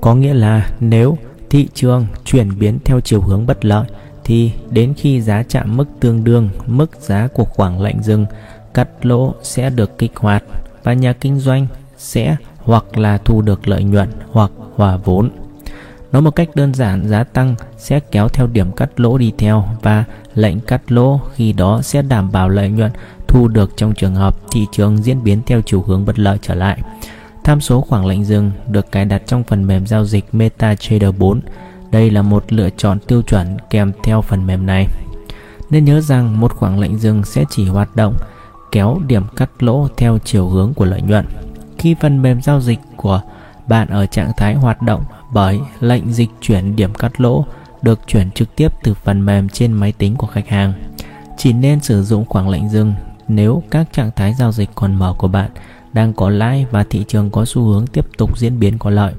Có 0.01 0.15
nghĩa 0.15 0.33
là 0.33 0.69
nếu 0.79 1.17
thị 1.49 1.67
trường 1.73 2.07
chuyển 2.25 2.59
biến 2.59 2.79
theo 2.85 2.99
chiều 2.99 3.21
hướng 3.21 3.45
bất 3.45 3.65
lợi 3.65 3.85
thì 4.23 4.51
đến 4.69 4.93
khi 4.97 5.21
giá 5.21 5.43
chạm 5.43 5.77
mức 5.77 5.85
tương 5.99 6.23
đương 6.23 6.49
mức 6.67 6.91
giá 6.99 7.27
của 7.33 7.45
khoảng 7.45 7.81
lệnh 7.81 8.03
dừng, 8.03 8.25
cắt 8.73 9.05
lỗ 9.05 9.33
sẽ 9.43 9.69
được 9.69 9.97
kích 9.97 10.15
hoạt 10.15 10.43
và 10.83 10.93
nhà 10.93 11.13
kinh 11.13 11.39
doanh 11.39 11.67
sẽ 11.97 12.35
hoặc 12.57 12.97
là 12.97 13.17
thu 13.17 13.41
được 13.41 13.67
lợi 13.67 13.83
nhuận 13.83 14.09
hoặc 14.31 14.51
hòa 14.75 14.97
vốn. 14.97 15.29
Nói 16.11 16.21
một 16.21 16.35
cách 16.35 16.49
đơn 16.55 16.73
giản, 16.73 17.07
giá 17.07 17.23
tăng 17.23 17.55
sẽ 17.77 17.99
kéo 17.99 18.29
theo 18.29 18.47
điểm 18.47 18.71
cắt 18.71 18.99
lỗ 18.99 19.17
đi 19.17 19.33
theo 19.37 19.65
và 19.81 20.03
lệnh 20.33 20.59
cắt 20.59 20.91
lỗ 20.91 21.19
khi 21.33 21.53
đó 21.53 21.81
sẽ 21.81 22.01
đảm 22.01 22.31
bảo 22.31 22.49
lợi 22.49 22.69
nhuận 22.69 22.91
thu 23.27 23.47
được 23.47 23.77
trong 23.77 23.93
trường 23.93 24.15
hợp 24.15 24.35
thị 24.51 24.65
trường 24.71 24.97
diễn 24.97 25.23
biến 25.23 25.41
theo 25.45 25.61
chiều 25.65 25.81
hướng 25.81 26.05
bất 26.05 26.19
lợi 26.19 26.37
trở 26.41 26.55
lại. 26.55 26.81
Tham 27.43 27.61
số 27.61 27.81
khoảng 27.81 28.05
lệnh 28.05 28.25
dừng 28.25 28.51
được 28.67 28.91
cài 28.91 29.05
đặt 29.05 29.21
trong 29.27 29.43
phần 29.43 29.67
mềm 29.67 29.87
giao 29.87 30.05
dịch 30.05 30.25
MetaTrader 30.31 31.15
4. 31.17 31.41
Đây 31.91 32.11
là 32.11 32.21
một 32.21 32.53
lựa 32.53 32.69
chọn 32.77 32.99
tiêu 33.07 33.21
chuẩn 33.21 33.57
kèm 33.69 33.91
theo 34.03 34.21
phần 34.21 34.47
mềm 34.47 34.65
này. 34.65 34.87
Nên 35.69 35.85
nhớ 35.85 36.01
rằng 36.01 36.39
một 36.39 36.53
khoảng 36.53 36.79
lệnh 36.79 36.97
dừng 36.97 37.23
sẽ 37.23 37.45
chỉ 37.49 37.67
hoạt 37.67 37.95
động 37.95 38.15
kéo 38.71 38.99
điểm 39.07 39.23
cắt 39.35 39.49
lỗ 39.63 39.87
theo 39.97 40.17
chiều 40.25 40.47
hướng 40.47 40.73
của 40.73 40.85
lợi 40.85 41.01
nhuận. 41.01 41.25
Khi 41.77 41.95
phần 42.01 42.21
mềm 42.21 42.41
giao 42.41 42.61
dịch 42.61 42.79
của 42.95 43.21
bạn 43.67 43.87
ở 43.87 44.05
trạng 44.05 44.31
thái 44.37 44.55
hoạt 44.55 44.81
động 44.81 45.03
bởi 45.33 45.59
lệnh 45.79 46.13
dịch 46.13 46.29
chuyển 46.41 46.75
điểm 46.75 46.93
cắt 46.93 47.21
lỗ 47.21 47.45
được 47.81 47.99
chuyển 48.07 48.31
trực 48.31 48.55
tiếp 48.55 48.71
từ 48.83 48.93
phần 48.93 49.25
mềm 49.25 49.49
trên 49.49 49.73
máy 49.73 49.91
tính 49.91 50.15
của 50.15 50.27
khách 50.27 50.47
hàng. 50.47 50.73
Chỉ 51.37 51.53
nên 51.53 51.79
sử 51.79 52.03
dụng 52.03 52.25
khoảng 52.25 52.49
lệnh 52.49 52.69
dừng 52.69 52.93
nếu 53.27 53.63
các 53.71 53.93
trạng 53.93 54.11
thái 54.15 54.33
giao 54.33 54.51
dịch 54.51 54.69
còn 54.75 54.95
mở 54.95 55.13
của 55.17 55.27
bạn 55.27 55.51
đang 55.93 56.13
có 56.13 56.29
lãi 56.29 56.65
và 56.71 56.83
thị 56.83 57.05
trường 57.07 57.29
có 57.29 57.45
xu 57.45 57.63
hướng 57.63 57.87
tiếp 57.87 58.05
tục 58.17 58.37
diễn 58.39 58.59
biến 58.59 58.77
có 58.77 58.89
lợi. 58.89 59.13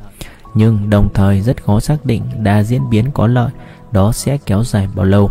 Nhưng 0.54 0.90
đồng 0.90 1.08
thời 1.14 1.40
rất 1.40 1.64
khó 1.64 1.80
xác 1.80 2.06
định 2.06 2.22
đà 2.38 2.62
diễn 2.62 2.90
biến 2.90 3.10
có 3.14 3.26
lợi 3.26 3.50
đó 3.92 4.12
sẽ 4.12 4.38
kéo 4.46 4.64
dài 4.64 4.88
bao 4.94 5.06
lâu. 5.06 5.30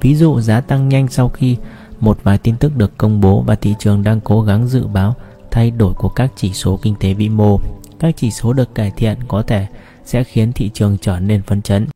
Ví 0.00 0.14
dụ 0.14 0.40
giá 0.40 0.60
tăng 0.60 0.88
nhanh 0.88 1.08
sau 1.08 1.28
khi 1.28 1.56
một 2.00 2.18
vài 2.22 2.38
tin 2.38 2.56
tức 2.56 2.76
được 2.76 2.98
công 2.98 3.20
bố 3.20 3.42
và 3.42 3.54
thị 3.54 3.74
trường 3.78 4.02
đang 4.02 4.20
cố 4.20 4.42
gắng 4.42 4.66
dự 4.66 4.86
báo 4.86 5.14
thay 5.50 5.70
đổi 5.70 5.94
của 5.94 6.08
các 6.08 6.32
chỉ 6.36 6.52
số 6.52 6.78
kinh 6.82 6.94
tế 7.00 7.14
vĩ 7.14 7.28
mô. 7.28 7.58
Các 7.98 8.14
chỉ 8.16 8.30
số 8.30 8.52
được 8.52 8.74
cải 8.74 8.90
thiện 8.96 9.16
có 9.28 9.42
thể 9.42 9.66
sẽ 10.04 10.24
khiến 10.24 10.52
thị 10.52 10.70
trường 10.74 10.96
trở 11.00 11.18
nên 11.18 11.42
phấn 11.42 11.62
chấn. 11.62 11.86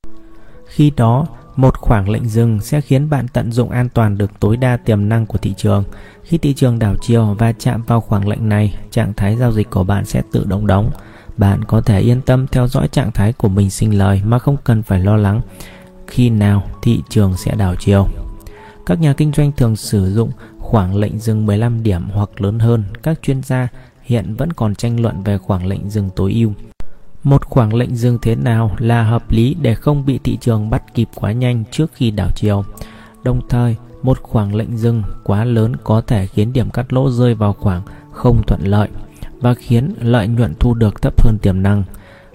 Khi 0.67 0.93
đó, 0.97 1.27
một 1.57 1.79
khoảng 1.79 2.09
lệnh 2.09 2.29
dừng 2.29 2.61
sẽ 2.61 2.81
khiến 2.81 3.11
bạn 3.11 3.29
tận 3.29 3.53
dụng 3.53 3.71
an 3.71 3.89
toàn 3.89 4.19
được 4.19 4.41
tối 4.41 4.57
đa 4.57 4.77
tiềm 4.77 5.09
năng 5.09 5.27
của 5.27 5.39
thị 5.39 5.55
trường. 5.57 5.85
Khi 6.23 6.39
thị 6.39 6.55
trường 6.55 6.79
đảo 6.79 6.95
chiều 7.03 7.37
và 7.39 7.53
chạm 7.53 7.83
vào 7.83 8.01
khoảng 8.01 8.29
lệnh 8.29 8.49
này, 8.49 8.75
trạng 8.91 9.13
thái 9.15 9.37
giao 9.37 9.53
dịch 9.53 9.71
của 9.71 9.85
bạn 9.85 10.05
sẽ 10.05 10.23
tự 10.33 10.45
động 10.45 10.67
đóng. 10.67 10.91
Bạn 11.37 11.65
có 11.65 11.81
thể 11.81 12.01
yên 12.01 12.21
tâm 12.21 12.47
theo 12.47 12.69
dõi 12.69 12.89
trạng 12.89 13.13
thái 13.13 13.33
của 13.33 13.49
mình 13.49 13.71
sinh 13.71 13.99
lời 13.99 14.23
mà 14.25 14.39
không 14.39 14.57
cần 14.65 14.83
phải 14.83 15.01
lo 15.01 15.17
lắng 15.17 15.41
khi 16.07 16.31
nào 16.31 16.63
thị 16.83 17.03
trường 17.09 17.37
sẽ 17.37 17.55
đảo 17.55 17.75
chiều. 17.79 18.07
Các 18.87 19.01
nhà 19.01 19.13
kinh 19.13 19.33
doanh 19.33 19.53
thường 19.53 19.77
sử 19.77 20.13
dụng 20.15 20.31
khoảng 20.59 20.97
lệnh 20.97 21.19
dừng 21.19 21.47
15 21.47 21.83
điểm 21.83 22.03
hoặc 22.11 22.41
lớn 22.41 22.59
hơn. 22.59 22.85
Các 23.03 23.19
chuyên 23.23 23.43
gia 23.43 23.69
hiện 24.03 24.35
vẫn 24.35 24.53
còn 24.53 24.75
tranh 24.75 25.01
luận 25.01 25.23
về 25.23 25.39
khoảng 25.39 25.67
lệnh 25.67 25.91
dừng 25.91 26.11
tối 26.17 26.33
ưu. 26.33 26.53
Một 27.27 27.45
khoảng 27.45 27.75
lệnh 27.75 27.97
dừng 27.97 28.19
thế 28.23 28.35
nào 28.35 28.77
là 28.79 29.03
hợp 29.03 29.31
lý 29.31 29.57
để 29.61 29.75
không 29.75 30.07
bị 30.07 30.19
thị 30.25 30.39
trường 30.41 30.71
bắt 30.71 30.95
kịp 30.95 31.09
quá 31.15 31.33
nhanh 31.33 31.65
trước 31.71 31.91
khi 31.95 32.11
đảo 32.11 32.29
chiều. 32.35 32.65
Đồng 33.25 33.41
thời, 33.49 33.77
một 34.03 34.19
khoảng 34.23 34.55
lệnh 34.55 34.77
dừng 34.77 35.03
quá 35.25 35.45
lớn 35.45 35.77
có 35.85 36.01
thể 36.01 36.27
khiến 36.27 36.53
điểm 36.53 36.71
cắt 36.71 36.93
lỗ 36.93 37.11
rơi 37.11 37.35
vào 37.35 37.53
khoảng 37.53 37.83
không 38.13 38.43
thuận 38.47 38.61
lợi 38.65 38.89
và 39.41 39.55
khiến 39.55 39.95
lợi 40.01 40.29
nhuận 40.29 40.55
thu 40.61 40.75
được 40.75 41.03
thấp 41.03 41.25
hơn 41.25 41.39
tiềm 41.43 41.63
năng. 41.63 41.83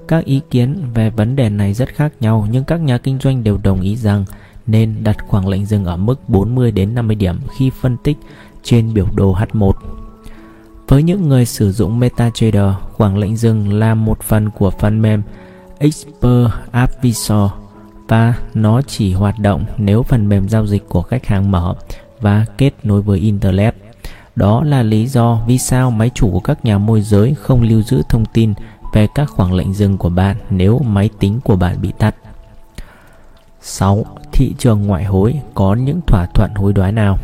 Các 0.08 0.26
ý 0.26 0.42
kiến 0.50 0.82
về 0.94 1.10
vấn 1.10 1.36
đề 1.36 1.50
này 1.50 1.74
rất 1.74 1.90
khác 1.90 2.14
nhau 2.20 2.48
nhưng 2.52 2.64
các 2.64 2.82
nhà 2.82 2.98
kinh 2.98 3.20
doanh 3.20 3.44
đều 3.44 3.60
đồng 3.64 3.82
ý 3.82 3.96
rằng 3.96 4.26
nên 4.68 4.96
đặt 5.04 5.18
khoảng 5.28 5.48
lệnh 5.48 5.66
dừng 5.66 5.86
ở 5.86 5.98
mức 5.98 6.30
40 6.30 6.72
đến 6.72 6.96
50 6.96 7.16
điểm 7.16 7.40
khi 7.58 7.70
phân 7.82 7.98
tích 8.04 8.18
trên 8.64 8.94
biểu 8.94 9.08
đồ 9.16 9.36
H1. 9.36 9.72
Với 10.92 11.04
những 11.04 11.30
người 11.30 11.46
sử 11.46 11.72
dụng 11.72 12.00
MetaTrader, 12.00 12.74
khoảng 12.94 13.18
lệnh 13.18 13.38
dừng 13.38 13.74
là 13.74 13.96
một 13.96 14.22
phần 14.22 14.50
của 14.50 14.70
phần 14.70 15.02
mềm 15.02 15.22
Expert 15.80 16.52
Advisor 16.72 17.52
và 18.08 18.34
nó 18.54 18.82
chỉ 18.82 19.14
hoạt 19.14 19.40
động 19.40 19.66
nếu 19.78 20.04
phần 20.04 20.30
mềm 20.30 20.50
giao 20.50 20.68
dịch 20.68 20.90
của 20.90 21.02
khách 21.02 21.26
hàng 21.26 21.52
mở 21.52 21.76
và 22.20 22.46
kết 22.58 22.74
nối 22.84 23.02
với 23.02 23.20
Internet. 23.20 23.76
Đó 24.36 24.64
là 24.64 24.84
lý 24.84 25.08
do 25.08 25.40
vì 25.48 25.58
sao 25.58 25.92
máy 25.92 26.12
chủ 26.14 26.32
của 26.32 26.40
các 26.40 26.66
nhà 26.66 26.78
môi 26.78 27.02
giới 27.02 27.36
không 27.42 27.62
lưu 27.62 27.82
giữ 27.82 28.02
thông 28.10 28.26
tin 28.26 28.54
về 28.94 29.08
các 29.16 29.30
khoảng 29.30 29.54
lệnh 29.54 29.74
dừng 29.74 29.98
của 29.98 30.10
bạn 30.10 30.38
nếu 30.50 30.80
máy 30.80 31.10
tính 31.20 31.40
của 31.44 31.56
bạn 31.56 31.82
bị 31.82 31.92
tắt. 31.98 32.16
6. 33.62 34.06
Thị 34.32 34.54
trường 34.58 34.88
ngoại 34.88 35.04
hối 35.04 35.40
có 35.54 35.74
những 35.76 36.02
thỏa 36.08 36.26
thuận 36.34 36.52
hối 36.56 36.74
đoái 36.74 36.92
nào? 36.92 37.18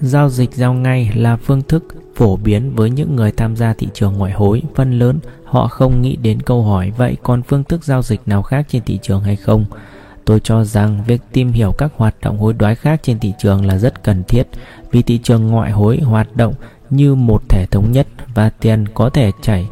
Giao 0.00 0.28
dịch 0.30 0.54
giao 0.54 0.74
ngay 0.74 1.10
là 1.14 1.36
phương 1.36 1.62
thức 1.62 1.84
phổ 2.16 2.36
biến 2.36 2.74
với 2.74 2.90
những 2.90 3.16
người 3.16 3.32
tham 3.32 3.56
gia 3.56 3.72
thị 3.72 3.88
trường 3.94 4.12
ngoại 4.12 4.32
hối. 4.32 4.62
Phần 4.74 4.98
lớn 4.98 5.18
họ 5.44 5.68
không 5.68 6.02
nghĩ 6.02 6.16
đến 6.16 6.42
câu 6.42 6.62
hỏi, 6.62 6.92
vậy 6.96 7.16
còn 7.22 7.42
phương 7.42 7.64
thức 7.64 7.84
giao 7.84 8.02
dịch 8.02 8.20
nào 8.26 8.42
khác 8.42 8.66
trên 8.68 8.82
thị 8.82 8.98
trường 9.02 9.20
hay 9.20 9.36
không? 9.36 9.64
Tôi 10.24 10.40
cho 10.40 10.64
rằng 10.64 11.04
việc 11.06 11.22
tìm 11.32 11.52
hiểu 11.52 11.72
các 11.78 11.92
hoạt 11.96 12.14
động 12.22 12.38
hối 12.38 12.52
đoái 12.52 12.74
khác 12.74 13.00
trên 13.02 13.18
thị 13.18 13.32
trường 13.38 13.66
là 13.66 13.78
rất 13.78 14.04
cần 14.04 14.24
thiết, 14.24 14.46
vì 14.90 15.02
thị 15.02 15.18
trường 15.22 15.46
ngoại 15.46 15.70
hối 15.70 15.98
hoạt 15.98 16.36
động 16.36 16.54
như 16.90 17.14
một 17.14 17.42
thể 17.48 17.66
thống 17.70 17.92
nhất 17.92 18.06
và 18.34 18.50
tiền 18.50 18.84
có 18.94 19.10
thể 19.10 19.30
chảy 19.42 19.66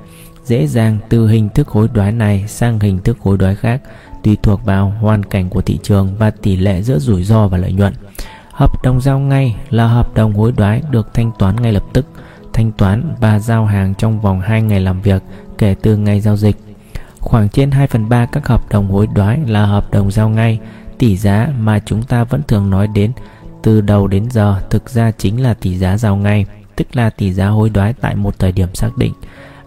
dễ 0.45 0.67
dàng 0.67 0.99
từ 1.09 1.29
hình 1.29 1.49
thức 1.49 1.69
hối 1.69 1.89
đoái 1.95 2.13
này 2.13 2.45
sang 2.49 2.81
hình 2.81 2.99
thức 2.99 3.19
hối 3.21 3.39
đoái 3.39 3.55
khác, 3.57 3.83
tùy 4.23 4.37
thuộc 4.43 4.65
vào 4.65 4.91
hoàn 5.01 5.25
cảnh 5.25 5.51
của 5.51 5.63
thị 5.63 5.79
trường 5.83 6.17
và 6.19 6.31
tỷ 6.31 6.57
lệ 6.57 6.83
giữa 6.83 6.99
rủi 6.99 7.25
ro 7.25 7.49
và 7.49 7.59
lợi 7.59 7.73
nhuận. 7.73 7.93
Hợp 8.55 8.83
đồng 8.83 9.01
giao 9.01 9.19
ngay 9.19 9.57
là 9.71 9.87
hợp 9.87 10.15
đồng 10.15 10.35
hối 10.35 10.53
đoái 10.53 10.83
được 10.91 11.15
thanh 11.15 11.33
toán 11.39 11.63
ngay 11.63 11.73
lập 11.73 11.85
tức, 11.93 12.07
thanh 12.53 12.73
toán 12.73 13.15
và 13.21 13.39
giao 13.39 13.67
hàng 13.67 13.95
trong 13.95 14.21
vòng 14.21 14.41
2 14.41 14.63
ngày 14.63 14.81
làm 14.81 15.01
việc 15.01 15.23
kể 15.59 15.75
từ 15.83 15.97
ngày 15.97 16.21
giao 16.21 16.37
dịch. 16.37 16.57
Khoảng 17.21 17.49
trên 17.49 17.71
2 17.71 17.87
phần 17.87 18.09
3 18.09 18.27
các 18.27 18.47
hợp 18.47 18.69
đồng 18.71 18.91
hối 18.91 19.07
đoái 19.15 19.39
là 19.47 19.67
hợp 19.67 19.91
đồng 19.91 20.11
giao 20.11 20.29
ngay, 20.29 20.59
tỷ 20.99 21.17
giá 21.17 21.49
mà 21.59 21.79
chúng 21.79 22.03
ta 22.03 22.25
vẫn 22.25 22.43
thường 22.49 22.71
nói 22.71 22.87
đến 22.87 23.13
từ 23.63 23.81
đầu 23.81 24.07
đến 24.07 24.31
giờ 24.31 24.61
thực 24.71 24.91
ra 24.91 25.11
chính 25.11 25.43
là 25.43 25.55
tỷ 25.55 25.79
giá 25.79 25.97
giao 25.97 26.17
ngay, 26.17 26.47
tức 26.77 26.97
là 26.97 27.11
tỷ 27.11 27.33
giá 27.33 27.49
hối 27.49 27.71
đoái 27.71 27.93
tại 27.93 28.17
một 28.17 28.39
thời 28.39 28.53
điểm 28.53 28.75
xác 28.75 28.97
định. 28.97 29.13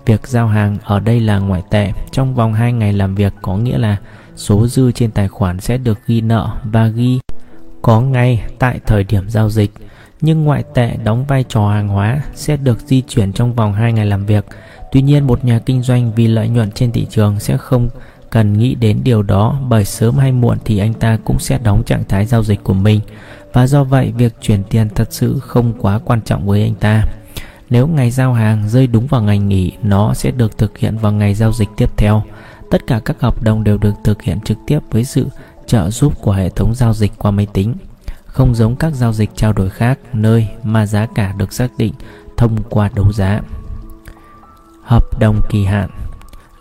Việc 0.06 0.28
giao 0.28 0.48
hàng 0.48 0.78
ở 0.84 1.00
đây 1.00 1.20
là 1.20 1.40
ngoại 1.40 1.64
tệ, 1.70 1.92
trong 2.12 2.36
vòng 2.36 2.54
2 2.54 2.74
ngày 2.74 2.94
làm 2.94 3.16
việc 3.16 3.34
có 3.42 3.58
nghĩa 3.58 3.78
là 3.78 3.98
số 4.36 4.68
dư 4.68 4.92
trên 4.92 5.12
tài 5.12 5.28
khoản 5.28 5.60
sẽ 5.60 5.78
được 5.78 6.00
ghi 6.08 6.22
nợ 6.22 6.50
và 6.64 6.88
ghi 6.88 7.20
có 7.82 8.02
ngay 8.02 8.44
tại 8.60 8.80
thời 8.86 9.04
điểm 9.04 9.30
giao 9.30 9.50
dịch 9.50 9.72
nhưng 10.22 10.44
ngoại 10.44 10.64
tệ 10.74 10.96
đóng 11.04 11.26
vai 11.26 11.46
trò 11.50 11.70
hàng 11.70 11.88
hóa 11.88 12.22
sẽ 12.36 12.58
được 12.58 12.80
di 12.86 13.02
chuyển 13.02 13.34
trong 13.34 13.54
vòng 13.54 13.74
2 13.74 13.94
ngày 13.94 14.06
làm 14.06 14.26
việc. 14.26 14.46
Tuy 14.92 15.02
nhiên 15.02 15.28
một 15.28 15.46
nhà 15.46 15.60
kinh 15.60 15.82
doanh 15.82 16.12
vì 16.16 16.28
lợi 16.28 16.50
nhuận 16.50 16.72
trên 16.72 16.92
thị 16.92 17.08
trường 17.10 17.40
sẽ 17.40 17.58
không 17.58 17.90
cần 18.30 18.54
nghĩ 18.54 18.76
đến 18.76 19.00
điều 19.04 19.24
đó 19.24 19.60
bởi 19.70 19.86
sớm 19.86 20.18
hay 20.18 20.32
muộn 20.32 20.58
thì 20.66 20.78
anh 20.78 20.94
ta 20.94 21.18
cũng 21.26 21.40
sẽ 21.40 21.60
đóng 21.64 21.84
trạng 21.86 22.04
thái 22.10 22.26
giao 22.26 22.44
dịch 22.44 22.64
của 22.64 22.74
mình 22.74 23.00
và 23.54 23.68
do 23.68 23.84
vậy 23.84 24.14
việc 24.18 24.34
chuyển 24.42 24.64
tiền 24.64 24.90
thật 24.96 25.08
sự 25.14 25.40
không 25.40 25.74
quá 25.80 26.00
quan 26.06 26.22
trọng 26.22 26.48
với 26.48 26.62
anh 26.62 26.76
ta. 26.76 27.04
Nếu 27.70 27.88
ngày 27.88 28.12
giao 28.12 28.34
hàng 28.34 28.70
rơi 28.70 28.88
đúng 28.88 29.08
vào 29.08 29.22
ngày 29.22 29.40
nghỉ, 29.40 29.72
nó 29.84 30.14
sẽ 30.14 30.32
được 30.32 30.58
thực 30.58 30.78
hiện 30.78 30.98
vào 30.98 31.12
ngày 31.12 31.34
giao 31.34 31.54
dịch 31.54 31.70
tiếp 31.78 31.90
theo. 31.98 32.24
Tất 32.72 32.88
cả 32.88 33.00
các 33.06 33.22
hợp 33.22 33.44
đồng 33.44 33.64
đều 33.64 33.78
được 33.78 33.94
thực 34.04 34.22
hiện 34.22 34.40
trực 34.46 34.58
tiếp 34.68 34.80
với 34.92 35.04
sự 35.04 35.28
trợ 35.68 35.90
giúp 35.90 36.14
của 36.22 36.32
hệ 36.32 36.50
thống 36.50 36.76
giao 36.76 36.94
dịch 36.94 37.12
qua 37.18 37.32
máy 37.32 37.48
tính, 37.54 37.76
không 38.26 38.56
giống 38.56 38.76
các 38.76 38.94
giao 38.94 39.14
dịch 39.14 39.30
trao 39.36 39.54
đổi 39.54 39.70
khác 39.70 40.00
nơi 40.14 40.48
mà 40.64 40.86
giá 40.86 41.08
cả 41.16 41.34
được 41.38 41.54
xác 41.54 41.68
định 41.78 41.94
thông 42.38 42.58
qua 42.70 42.90
đấu 42.96 43.14
giá. 43.14 43.42
Hợp 44.84 45.20
đồng 45.20 45.42
kỳ 45.50 45.66
hạn 45.66 45.90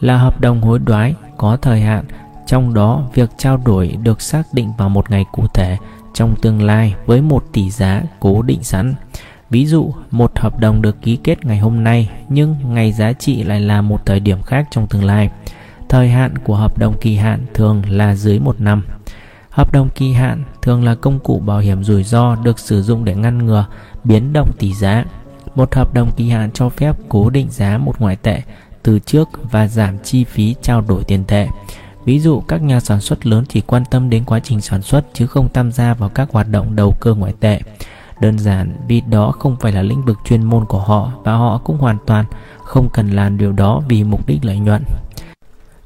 là 0.00 0.16
hợp 0.16 0.40
đồng 0.40 0.60
hối 0.60 0.78
đoái 0.78 1.14
có 1.36 1.56
thời 1.56 1.80
hạn, 1.80 2.04
trong 2.46 2.74
đó 2.74 3.02
việc 3.14 3.30
trao 3.38 3.56
đổi 3.56 3.88
được 4.02 4.20
xác 4.22 4.42
định 4.52 4.72
vào 4.78 4.88
một 4.88 5.10
ngày 5.10 5.24
cụ 5.32 5.46
thể 5.54 5.78
trong 6.14 6.36
tương 6.42 6.62
lai 6.62 6.94
với 7.06 7.22
một 7.22 7.44
tỷ 7.52 7.70
giá 7.70 8.02
cố 8.20 8.42
định 8.42 8.62
sẵn. 8.62 8.94
Ví 9.50 9.66
dụ, 9.66 9.92
một 10.10 10.38
hợp 10.38 10.60
đồng 10.60 10.82
được 10.82 11.02
ký 11.02 11.16
kết 11.16 11.44
ngày 11.44 11.58
hôm 11.58 11.84
nay 11.84 12.10
nhưng 12.28 12.56
ngày 12.64 12.92
giá 12.92 13.12
trị 13.12 13.42
lại 13.42 13.60
là 13.60 13.82
một 13.82 14.06
thời 14.06 14.20
điểm 14.20 14.42
khác 14.42 14.66
trong 14.70 14.86
tương 14.86 15.04
lai. 15.04 15.30
Thời 15.88 16.08
hạn 16.08 16.38
của 16.38 16.56
hợp 16.56 16.78
đồng 16.78 16.98
kỳ 17.00 17.16
hạn 17.16 17.46
thường 17.54 17.82
là 17.88 18.14
dưới 18.14 18.38
một 18.38 18.60
năm. 18.60 18.84
Hợp 19.50 19.72
đồng 19.72 19.88
kỳ 19.94 20.12
hạn 20.12 20.42
thường 20.62 20.84
là 20.84 20.94
công 20.94 21.18
cụ 21.18 21.38
bảo 21.38 21.58
hiểm 21.58 21.84
rủi 21.84 22.04
ro 22.04 22.36
được 22.36 22.58
sử 22.58 22.82
dụng 22.82 23.04
để 23.04 23.14
ngăn 23.14 23.46
ngừa 23.46 23.66
biến 24.04 24.32
động 24.32 24.50
tỷ 24.58 24.74
giá. 24.74 25.04
Một 25.54 25.74
hợp 25.74 25.94
đồng 25.94 26.10
kỳ 26.16 26.30
hạn 26.30 26.50
cho 26.50 26.68
phép 26.68 26.96
cố 27.08 27.30
định 27.30 27.50
giá 27.50 27.78
một 27.78 28.00
ngoại 28.00 28.16
tệ 28.16 28.42
từ 28.82 28.98
trước 28.98 29.28
và 29.50 29.68
giảm 29.68 29.98
chi 29.98 30.24
phí 30.24 30.54
trao 30.62 30.80
đổi 30.80 31.04
tiền 31.04 31.24
tệ. 31.24 31.48
Ví 32.04 32.20
dụ, 32.20 32.40
các 32.40 32.62
nhà 32.62 32.80
sản 32.80 33.00
xuất 33.00 33.26
lớn 33.26 33.44
chỉ 33.48 33.60
quan 33.60 33.84
tâm 33.90 34.10
đến 34.10 34.24
quá 34.24 34.40
trình 34.40 34.60
sản 34.60 34.82
xuất 34.82 35.04
chứ 35.12 35.26
không 35.26 35.48
tham 35.52 35.72
gia 35.72 35.94
vào 35.94 36.08
các 36.08 36.28
hoạt 36.32 36.48
động 36.48 36.76
đầu 36.76 36.96
cơ 37.00 37.14
ngoại 37.14 37.34
tệ. 37.40 37.60
Đơn 38.20 38.38
giản, 38.38 38.76
vì 38.88 39.00
đó 39.00 39.30
không 39.30 39.56
phải 39.60 39.72
là 39.72 39.82
lĩnh 39.82 40.04
vực 40.04 40.18
chuyên 40.24 40.42
môn 40.42 40.64
của 40.64 40.78
họ 40.78 41.12
và 41.24 41.32
họ 41.32 41.60
cũng 41.64 41.78
hoàn 41.78 41.96
toàn 42.06 42.24
không 42.58 42.88
cần 42.88 43.10
làm 43.10 43.38
điều 43.38 43.52
đó 43.52 43.82
vì 43.88 44.04
mục 44.04 44.26
đích 44.26 44.44
lợi 44.44 44.58
nhuận. 44.58 44.84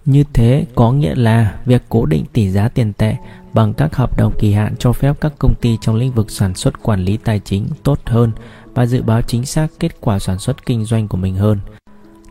Như 0.05 0.25
thế 0.33 0.67
có 0.75 0.93
nghĩa 0.93 1.15
là 1.15 1.59
việc 1.65 1.83
cố 1.89 2.07
định 2.07 2.25
tỷ 2.33 2.51
giá 2.51 2.69
tiền 2.69 2.93
tệ 2.93 3.17
bằng 3.53 3.75
các 3.75 3.97
hợp 3.97 4.17
đồng 4.17 4.33
kỳ 4.39 4.53
hạn 4.53 4.75
cho 4.79 4.93
phép 4.93 5.17
các 5.21 5.33
công 5.39 5.55
ty 5.61 5.79
trong 5.81 5.97
lĩnh 5.97 6.13
vực 6.13 6.31
sản 6.31 6.55
xuất 6.55 6.83
quản 6.83 7.01
lý 7.01 7.17
tài 7.17 7.41
chính 7.45 7.67
tốt 7.83 7.99
hơn 8.07 8.33
và 8.75 8.87
dự 8.87 9.03
báo 9.03 9.23
chính 9.23 9.47
xác 9.47 9.67
kết 9.81 10.01
quả 10.01 10.19
sản 10.19 10.39
xuất 10.39 10.67
kinh 10.67 10.85
doanh 10.85 11.09
của 11.09 11.17
mình 11.17 11.35
hơn. 11.35 11.61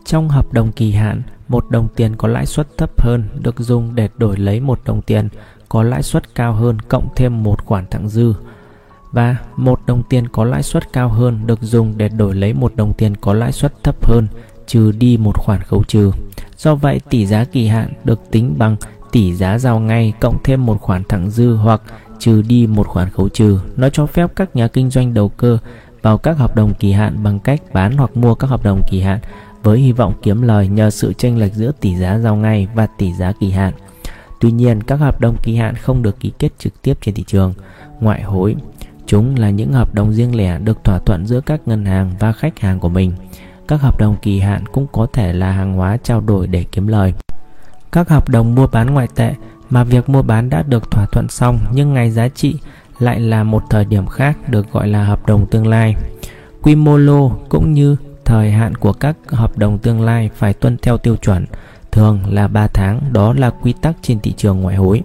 Trong 0.04 0.28
hợp 0.28 0.52
đồng 0.52 0.72
kỳ 0.72 0.92
hạn, 0.92 1.22
một 1.48 1.70
đồng 1.70 1.88
tiền 1.96 2.16
có 2.16 2.28
lãi 2.28 2.46
suất 2.46 2.76
thấp 2.76 3.02
hơn 3.02 3.24
được 3.40 3.58
dùng 3.58 3.94
để 3.94 4.08
đổi 4.16 4.36
lấy 4.36 4.60
một 4.60 4.80
đồng 4.84 5.02
tiền 5.02 5.28
có 5.68 5.82
lãi 5.82 6.02
suất 6.02 6.34
cao 6.34 6.52
hơn 6.52 6.78
cộng 6.80 7.08
thêm 7.16 7.42
một 7.42 7.64
khoản 7.64 7.86
thặng 7.90 8.08
dư 8.08 8.34
và 9.12 9.36
một 9.56 9.80
đồng 9.86 10.02
tiền 10.02 10.28
có 10.28 10.44
lãi 10.44 10.62
suất 10.62 10.92
cao 10.92 11.08
hơn 11.08 11.46
được 11.46 11.62
dùng 11.62 11.94
để 11.96 12.08
đổi 12.08 12.34
lấy 12.34 12.52
một 12.52 12.76
đồng 12.76 12.92
tiền 12.92 13.16
có 13.16 13.34
lãi 13.34 13.52
suất 13.52 13.84
thấp 13.84 14.06
hơn 14.06 14.26
trừ 14.70 14.92
đi 14.92 15.16
một 15.16 15.38
khoản 15.38 15.62
khấu 15.62 15.84
trừ. 15.84 16.12
Do 16.56 16.74
vậy, 16.74 17.00
tỷ 17.10 17.26
giá 17.26 17.44
kỳ 17.44 17.66
hạn 17.66 17.92
được 18.04 18.20
tính 18.30 18.54
bằng 18.58 18.76
tỷ 19.12 19.34
giá 19.34 19.58
giao 19.58 19.80
ngay 19.80 20.12
cộng 20.20 20.42
thêm 20.44 20.66
một 20.66 20.80
khoản 20.80 21.02
thẳng 21.08 21.30
dư 21.30 21.54
hoặc 21.54 21.82
trừ 22.18 22.42
đi 22.42 22.66
một 22.66 22.86
khoản 22.86 23.10
khấu 23.10 23.28
trừ. 23.28 23.60
Nó 23.76 23.88
cho 23.88 24.06
phép 24.06 24.30
các 24.36 24.56
nhà 24.56 24.68
kinh 24.68 24.90
doanh 24.90 25.14
đầu 25.14 25.28
cơ 25.28 25.58
vào 26.02 26.18
các 26.18 26.38
hợp 26.38 26.56
đồng 26.56 26.74
kỳ 26.74 26.92
hạn 26.92 27.22
bằng 27.22 27.38
cách 27.38 27.60
bán 27.72 27.96
hoặc 27.96 28.16
mua 28.16 28.34
các 28.34 28.50
hợp 28.50 28.64
đồng 28.64 28.82
kỳ 28.90 29.00
hạn 29.00 29.18
với 29.62 29.78
hy 29.78 29.92
vọng 29.92 30.14
kiếm 30.22 30.42
lời 30.42 30.68
nhờ 30.68 30.90
sự 30.90 31.12
chênh 31.12 31.38
lệch 31.38 31.54
giữa 31.54 31.72
tỷ 31.80 31.96
giá 31.96 32.18
giao 32.18 32.36
ngay 32.36 32.68
và 32.74 32.86
tỷ 32.86 33.12
giá 33.12 33.32
kỳ 33.40 33.50
hạn. 33.50 33.72
Tuy 34.40 34.50
nhiên, 34.50 34.82
các 34.82 34.96
hợp 34.96 35.20
đồng 35.20 35.36
kỳ 35.42 35.56
hạn 35.56 35.74
không 35.74 36.02
được 36.02 36.20
ký 36.20 36.32
kết 36.38 36.52
trực 36.58 36.82
tiếp 36.82 36.98
trên 37.00 37.14
thị 37.14 37.24
trường 37.26 37.54
ngoại 38.00 38.22
hối. 38.22 38.56
Chúng 39.06 39.36
là 39.36 39.50
những 39.50 39.72
hợp 39.72 39.94
đồng 39.94 40.12
riêng 40.12 40.36
lẻ 40.36 40.58
được 40.58 40.84
thỏa 40.84 40.98
thuận 40.98 41.26
giữa 41.26 41.40
các 41.40 41.60
ngân 41.66 41.84
hàng 41.84 42.12
và 42.20 42.32
khách 42.32 42.58
hàng 42.58 42.78
của 42.78 42.88
mình. 42.88 43.12
Các 43.70 43.80
hợp 43.80 43.98
đồng 43.98 44.16
kỳ 44.22 44.40
hạn 44.40 44.66
cũng 44.66 44.86
có 44.92 45.06
thể 45.12 45.32
là 45.32 45.52
hàng 45.52 45.74
hóa 45.74 45.96
trao 46.02 46.20
đổi 46.20 46.46
để 46.46 46.64
kiếm 46.72 46.86
lời. 46.86 47.14
Các 47.92 48.08
hợp 48.08 48.28
đồng 48.28 48.54
mua 48.54 48.66
bán 48.66 48.94
ngoại 48.94 49.08
tệ 49.14 49.34
mà 49.70 49.84
việc 49.84 50.08
mua 50.08 50.22
bán 50.22 50.50
đã 50.50 50.62
được 50.62 50.90
thỏa 50.90 51.06
thuận 51.06 51.28
xong 51.28 51.58
nhưng 51.72 51.94
ngày 51.94 52.10
giá 52.10 52.28
trị 52.28 52.56
lại 52.98 53.20
là 53.20 53.44
một 53.44 53.62
thời 53.70 53.84
điểm 53.84 54.06
khác 54.06 54.36
được 54.48 54.72
gọi 54.72 54.88
là 54.88 55.04
hợp 55.04 55.26
đồng 55.26 55.46
tương 55.46 55.66
lai. 55.66 55.94
Quy 56.62 56.74
mô 56.74 56.96
lô 56.96 57.32
cũng 57.48 57.72
như 57.72 57.96
thời 58.24 58.50
hạn 58.50 58.74
của 58.74 58.92
các 58.92 59.16
hợp 59.26 59.58
đồng 59.58 59.78
tương 59.78 60.00
lai 60.00 60.30
phải 60.34 60.52
tuân 60.52 60.76
theo 60.82 60.98
tiêu 60.98 61.16
chuẩn, 61.16 61.46
thường 61.92 62.20
là 62.28 62.48
3 62.48 62.66
tháng, 62.66 63.00
đó 63.12 63.32
là 63.32 63.50
quy 63.50 63.74
tắc 63.82 63.96
trên 64.02 64.20
thị 64.20 64.34
trường 64.36 64.60
ngoại 64.60 64.76
hối. 64.76 65.02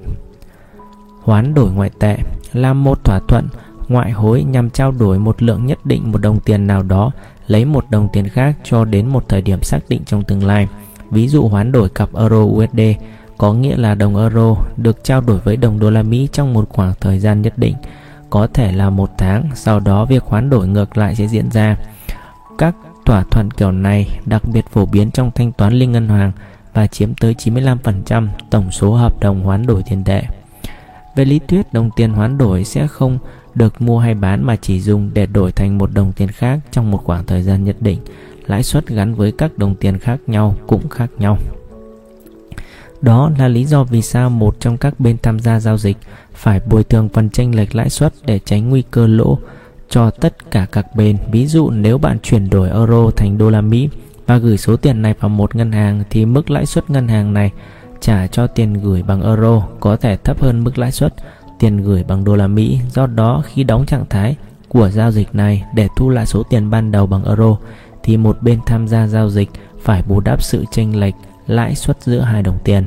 Hoán 1.24 1.54
đổi 1.54 1.72
ngoại 1.72 1.90
tệ 2.00 2.18
là 2.54 2.74
một 2.74 3.04
thỏa 3.04 3.20
thuận 3.28 3.48
ngoại 3.88 4.12
hối 4.12 4.44
nhằm 4.44 4.70
trao 4.70 4.92
đổi 4.92 5.20
một 5.20 5.44
lượng 5.44 5.66
nhất 5.66 5.86
định 5.86 6.12
một 6.12 6.22
đồng 6.22 6.40
tiền 6.40 6.68
nào 6.68 6.84
đó 6.84 7.12
lấy 7.48 7.66
một 7.66 7.86
đồng 7.90 8.10
tiền 8.14 8.30
khác 8.30 8.56
cho 8.64 8.86
đến 8.86 9.08
một 9.08 9.30
thời 9.30 9.42
điểm 9.42 9.64
xác 9.64 9.80
định 9.90 10.02
trong 10.06 10.24
tương 10.24 10.46
lai. 10.46 10.68
Ví 11.12 11.28
dụ 11.28 11.48
hoán 11.48 11.72
đổi 11.72 11.90
cặp 11.90 12.10
euro 12.16 12.42
USD 12.42 12.80
có 13.38 13.54
nghĩa 13.54 13.78
là 13.78 13.96
đồng 13.96 14.18
euro 14.18 14.56
được 14.78 15.04
trao 15.04 15.22
đổi 15.22 15.40
với 15.40 15.58
đồng 15.58 15.80
đô 15.80 15.90
la 15.90 16.04
Mỹ 16.04 16.28
trong 16.32 16.54
một 16.54 16.70
khoảng 16.70 16.94
thời 17.02 17.20
gian 17.20 17.42
nhất 17.42 17.58
định, 17.58 17.76
có 18.30 18.48
thể 18.48 18.72
là 18.72 18.90
một 18.90 19.10
tháng, 19.18 19.50
sau 19.56 19.80
đó 19.80 20.06
việc 20.06 20.24
hoán 20.24 20.50
đổi 20.50 20.68
ngược 20.68 20.98
lại 20.98 21.16
sẽ 21.16 21.28
diễn 21.28 21.52
ra. 21.52 21.78
Các 22.58 22.76
thỏa 23.06 23.24
thuận 23.32 23.52
kiểu 23.52 23.72
này 23.72 24.20
đặc 24.26 24.42
biệt 24.54 24.66
phổ 24.72 24.86
biến 24.86 25.12
trong 25.12 25.32
thanh 25.36 25.52
toán 25.52 25.74
liên 25.74 25.92
ngân 25.92 26.10
hàng 26.10 26.32
và 26.74 26.88
chiếm 26.88 27.14
tới 27.16 27.36
95% 27.38 28.28
tổng 28.50 28.72
số 28.72 28.94
hợp 28.94 29.20
đồng 29.20 29.44
hoán 29.44 29.66
đổi 29.66 29.84
tiền 29.90 30.04
tệ. 30.04 30.24
Về 31.16 31.26
lý 31.26 31.40
thuyết, 31.40 31.74
đồng 31.74 31.90
tiền 31.96 32.14
hoán 32.14 32.38
đổi 32.38 32.64
sẽ 32.64 32.88
không 32.88 33.18
được 33.56 33.82
mua 33.82 34.00
hay 34.00 34.14
bán 34.14 34.44
mà 34.44 34.56
chỉ 34.56 34.82
dùng 34.82 35.12
để 35.14 35.26
đổi 35.26 35.52
thành 35.52 35.78
một 35.78 35.90
đồng 35.94 36.12
tiền 36.12 36.32
khác 36.32 36.60
trong 36.72 36.92
một 36.92 37.02
khoảng 37.04 37.26
thời 37.26 37.42
gian 37.42 37.64
nhất 37.64 37.76
định 37.80 38.00
lãi 38.48 38.64
suất 38.64 38.88
gắn 38.88 39.16
với 39.16 39.32
các 39.32 39.58
đồng 39.58 39.76
tiền 39.76 39.98
khác 39.98 40.20
nhau 40.28 40.56
cũng 40.68 40.90
khác 40.90 41.10
nhau. 41.18 41.38
Đó 43.02 43.32
là 43.38 43.48
lý 43.48 43.66
do 43.66 43.84
vì 43.84 44.02
sao 44.02 44.30
một 44.30 44.56
trong 44.60 44.78
các 44.78 45.00
bên 45.00 45.18
tham 45.24 45.40
gia 45.40 45.60
giao 45.60 45.78
dịch 45.78 45.98
phải 46.34 46.62
bồi 46.70 46.84
thường 46.84 47.10
phần 47.10 47.30
chênh 47.30 47.56
lệch 47.56 47.76
lãi 47.76 47.90
suất 47.90 48.14
để 48.26 48.40
tránh 48.40 48.70
nguy 48.70 48.84
cơ 48.92 49.08
lỗ 49.08 49.38
cho 49.90 50.10
tất 50.10 50.52
cả 50.52 50.68
các 50.72 50.96
bên. 50.96 51.18
Ví 51.32 51.48
dụ, 51.48 51.70
nếu 51.70 51.98
bạn 51.98 52.20
chuyển 52.20 52.50
đổi 52.50 52.70
euro 52.70 53.12
thành 53.16 53.38
đô 53.38 53.50
la 53.50 53.62
Mỹ 53.62 53.90
và 54.26 54.38
gửi 54.38 54.58
số 54.58 54.76
tiền 54.76 55.02
này 55.02 55.14
vào 55.20 55.30
một 55.30 55.56
ngân 55.56 55.72
hàng 55.72 56.04
thì 56.10 56.26
mức 56.26 56.50
lãi 56.50 56.66
suất 56.66 56.90
ngân 56.90 57.08
hàng 57.08 57.34
này 57.34 57.52
trả 58.02 58.28
cho 58.28 58.48
tiền 58.48 58.74
gửi 58.74 59.04
bằng 59.04 59.24
euro 59.24 59.68
có 59.80 59.96
thể 59.96 60.18
thấp 60.18 60.42
hơn 60.42 60.64
mức 60.64 60.78
lãi 60.78 60.92
suất 60.92 61.14
tiền 61.66 61.78
gửi 61.78 62.04
bằng 62.04 62.24
đô 62.24 62.36
la 62.36 62.48
Mỹ. 62.48 62.80
Do 62.90 63.08
đó 63.08 63.44
khi 63.46 63.64
đóng 63.64 63.86
trạng 63.86 64.06
thái 64.10 64.36
của 64.68 64.90
giao 64.90 65.12
dịch 65.12 65.36
này 65.36 65.64
để 65.74 65.88
thu 65.98 66.10
lại 66.10 66.26
số 66.26 66.44
tiền 66.44 66.70
ban 66.70 66.92
đầu 66.92 67.08
bằng 67.08 67.26
euro 67.26 67.58
thì 68.04 68.18
một 68.18 68.38
bên 68.42 68.60
tham 68.66 68.88
gia 68.88 69.08
giao 69.08 69.30
dịch 69.30 69.50
phải 69.82 70.04
bù 70.08 70.20
đắp 70.20 70.44
sự 70.44 70.66
chênh 70.72 71.00
lệch 71.00 71.14
lãi 71.48 71.76
suất 71.76 72.04
giữa 72.04 72.20
hai 72.20 72.44
đồng 72.44 72.58
tiền. 72.64 72.86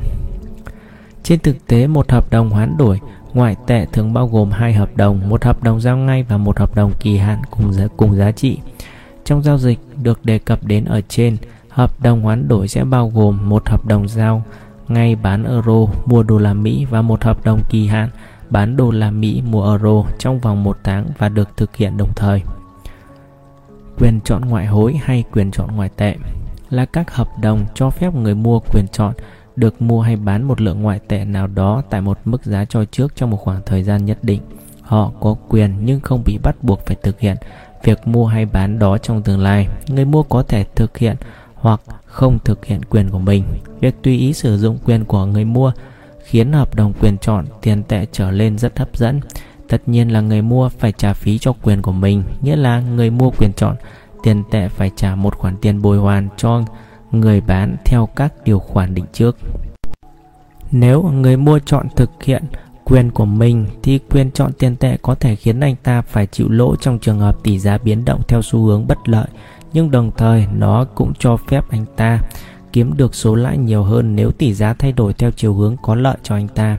Trên 1.23 1.39
thực 1.39 1.67
tế, 1.67 1.87
một 1.87 2.11
hợp 2.11 2.31
đồng 2.31 2.49
hoán 2.49 2.77
đổi 2.77 2.99
ngoại 3.33 3.55
tệ 3.67 3.85
thường 3.85 4.13
bao 4.13 4.27
gồm 4.27 4.51
hai 4.51 4.73
hợp 4.73 4.97
đồng, 4.97 5.29
một 5.29 5.43
hợp 5.43 5.63
đồng 5.63 5.81
giao 5.81 5.97
ngay 5.97 6.23
và 6.23 6.37
một 6.37 6.59
hợp 6.59 6.75
đồng 6.75 6.91
kỳ 6.99 7.17
hạn 7.17 7.41
cùng 7.51 7.73
giá 7.73 7.87
cùng 7.97 8.15
giá 8.15 8.31
trị. 8.31 8.59
Trong 9.25 9.43
giao 9.43 9.57
dịch 9.57 9.79
được 10.03 10.25
đề 10.25 10.39
cập 10.39 10.65
đến 10.65 10.85
ở 10.85 11.01
trên, 11.09 11.37
hợp 11.69 12.01
đồng 12.01 12.21
hoán 12.21 12.47
đổi 12.47 12.67
sẽ 12.67 12.83
bao 12.83 13.11
gồm 13.15 13.49
một 13.49 13.69
hợp 13.69 13.85
đồng 13.85 14.07
giao 14.07 14.43
ngay 14.87 15.15
bán 15.15 15.43
euro 15.43 15.93
mua 16.05 16.23
đô 16.23 16.37
la 16.37 16.53
Mỹ 16.53 16.85
và 16.89 17.01
một 17.01 17.23
hợp 17.23 17.45
đồng 17.45 17.59
kỳ 17.69 17.87
hạn 17.87 18.09
bán 18.49 18.77
đô 18.77 18.91
la 18.91 19.11
Mỹ 19.11 19.41
mua 19.41 19.69
euro 19.69 20.03
trong 20.19 20.39
vòng 20.39 20.63
một 20.63 20.77
tháng 20.83 21.05
và 21.17 21.29
được 21.29 21.57
thực 21.57 21.75
hiện 21.75 21.97
đồng 21.97 22.13
thời. 22.15 22.41
Quyền 23.97 24.19
chọn 24.21 24.41
ngoại 24.45 24.65
hối 24.65 24.99
hay 25.03 25.23
quyền 25.31 25.51
chọn 25.51 25.75
ngoại 25.75 25.89
tệ 25.95 26.15
là 26.69 26.85
các 26.85 27.15
hợp 27.15 27.27
đồng 27.41 27.65
cho 27.75 27.89
phép 27.89 28.15
người 28.15 28.35
mua 28.35 28.59
quyền 28.59 28.85
chọn 28.91 29.13
được 29.55 29.81
mua 29.81 30.01
hay 30.01 30.15
bán 30.15 30.43
một 30.43 30.61
lượng 30.61 30.81
ngoại 30.81 30.99
tệ 31.07 31.25
nào 31.25 31.47
đó 31.47 31.83
tại 31.89 32.01
một 32.01 32.19
mức 32.25 32.45
giá 32.45 32.65
cho 32.65 32.85
trước 32.85 33.15
trong 33.15 33.29
một 33.29 33.37
khoảng 33.37 33.61
thời 33.65 33.83
gian 33.83 34.05
nhất 34.05 34.17
định. 34.21 34.41
Họ 34.81 35.11
có 35.19 35.35
quyền 35.49 35.85
nhưng 35.85 35.99
không 35.99 36.23
bị 36.25 36.37
bắt 36.43 36.55
buộc 36.63 36.85
phải 36.85 36.97
thực 37.03 37.19
hiện 37.19 37.37
việc 37.83 38.07
mua 38.07 38.25
hay 38.25 38.45
bán 38.45 38.79
đó 38.79 38.97
trong 38.97 39.21
tương 39.21 39.39
lai. 39.39 39.67
Người 39.87 40.05
mua 40.05 40.23
có 40.23 40.43
thể 40.43 40.65
thực 40.75 40.97
hiện 40.97 41.15
hoặc 41.55 41.81
không 42.05 42.39
thực 42.45 42.65
hiện 42.65 42.81
quyền 42.89 43.09
của 43.09 43.19
mình. 43.19 43.43
Việc 43.79 43.95
tùy 44.03 44.17
ý 44.17 44.33
sử 44.33 44.57
dụng 44.57 44.77
quyền 44.85 45.05
của 45.05 45.25
người 45.25 45.45
mua 45.45 45.71
khiến 46.29 46.53
hợp 46.53 46.75
đồng 46.75 46.93
quyền 46.93 47.17
chọn 47.17 47.45
tiền 47.61 47.83
tệ 47.83 48.05
trở 48.11 48.31
lên 48.31 48.57
rất 48.57 48.79
hấp 48.79 48.97
dẫn. 48.97 49.21
Tất 49.69 49.81
nhiên 49.85 50.13
là 50.13 50.21
người 50.21 50.41
mua 50.41 50.69
phải 50.69 50.91
trả 50.91 51.13
phí 51.13 51.37
cho 51.37 51.53
quyền 51.63 51.81
của 51.81 51.91
mình, 51.91 52.23
nghĩa 52.41 52.55
là 52.55 52.79
người 52.79 53.09
mua 53.09 53.29
quyền 53.29 53.53
chọn 53.53 53.75
tiền 54.23 54.43
tệ 54.51 54.67
phải 54.67 54.91
trả 54.95 55.15
một 55.15 55.35
khoản 55.35 55.57
tiền 55.61 55.81
bồi 55.81 55.97
hoàn 55.97 56.27
cho 56.37 56.61
người 57.11 57.41
bán 57.41 57.75
theo 57.85 58.09
các 58.15 58.33
điều 58.45 58.59
khoản 58.59 58.93
định 58.93 59.05
trước. 59.13 59.37
Nếu 60.71 61.03
người 61.03 61.37
mua 61.37 61.59
chọn 61.59 61.87
thực 61.95 62.23
hiện 62.23 62.43
quyền 62.83 63.11
của 63.11 63.25
mình 63.25 63.67
thì 63.83 63.99
quyền 64.09 64.31
chọn 64.31 64.51
tiền 64.59 64.75
tệ 64.75 64.97
có 65.01 65.15
thể 65.15 65.35
khiến 65.35 65.59
anh 65.59 65.75
ta 65.83 66.01
phải 66.01 66.27
chịu 66.27 66.49
lỗ 66.49 66.75
trong 66.75 66.99
trường 66.99 67.19
hợp 67.19 67.37
tỷ 67.43 67.59
giá 67.59 67.77
biến 67.77 68.05
động 68.05 68.21
theo 68.27 68.41
xu 68.41 68.65
hướng 68.65 68.87
bất 68.87 69.09
lợi, 69.09 69.27
nhưng 69.73 69.91
đồng 69.91 70.11
thời 70.17 70.47
nó 70.57 70.85
cũng 70.95 71.13
cho 71.19 71.37
phép 71.37 71.63
anh 71.69 71.85
ta 71.95 72.19
kiếm 72.73 72.97
được 72.97 73.15
số 73.15 73.35
lãi 73.35 73.57
nhiều 73.57 73.83
hơn 73.83 74.15
nếu 74.15 74.31
tỷ 74.31 74.53
giá 74.53 74.73
thay 74.73 74.91
đổi 74.91 75.13
theo 75.13 75.31
chiều 75.31 75.53
hướng 75.53 75.75
có 75.81 75.95
lợi 75.95 76.17
cho 76.23 76.35
anh 76.35 76.47
ta. 76.47 76.77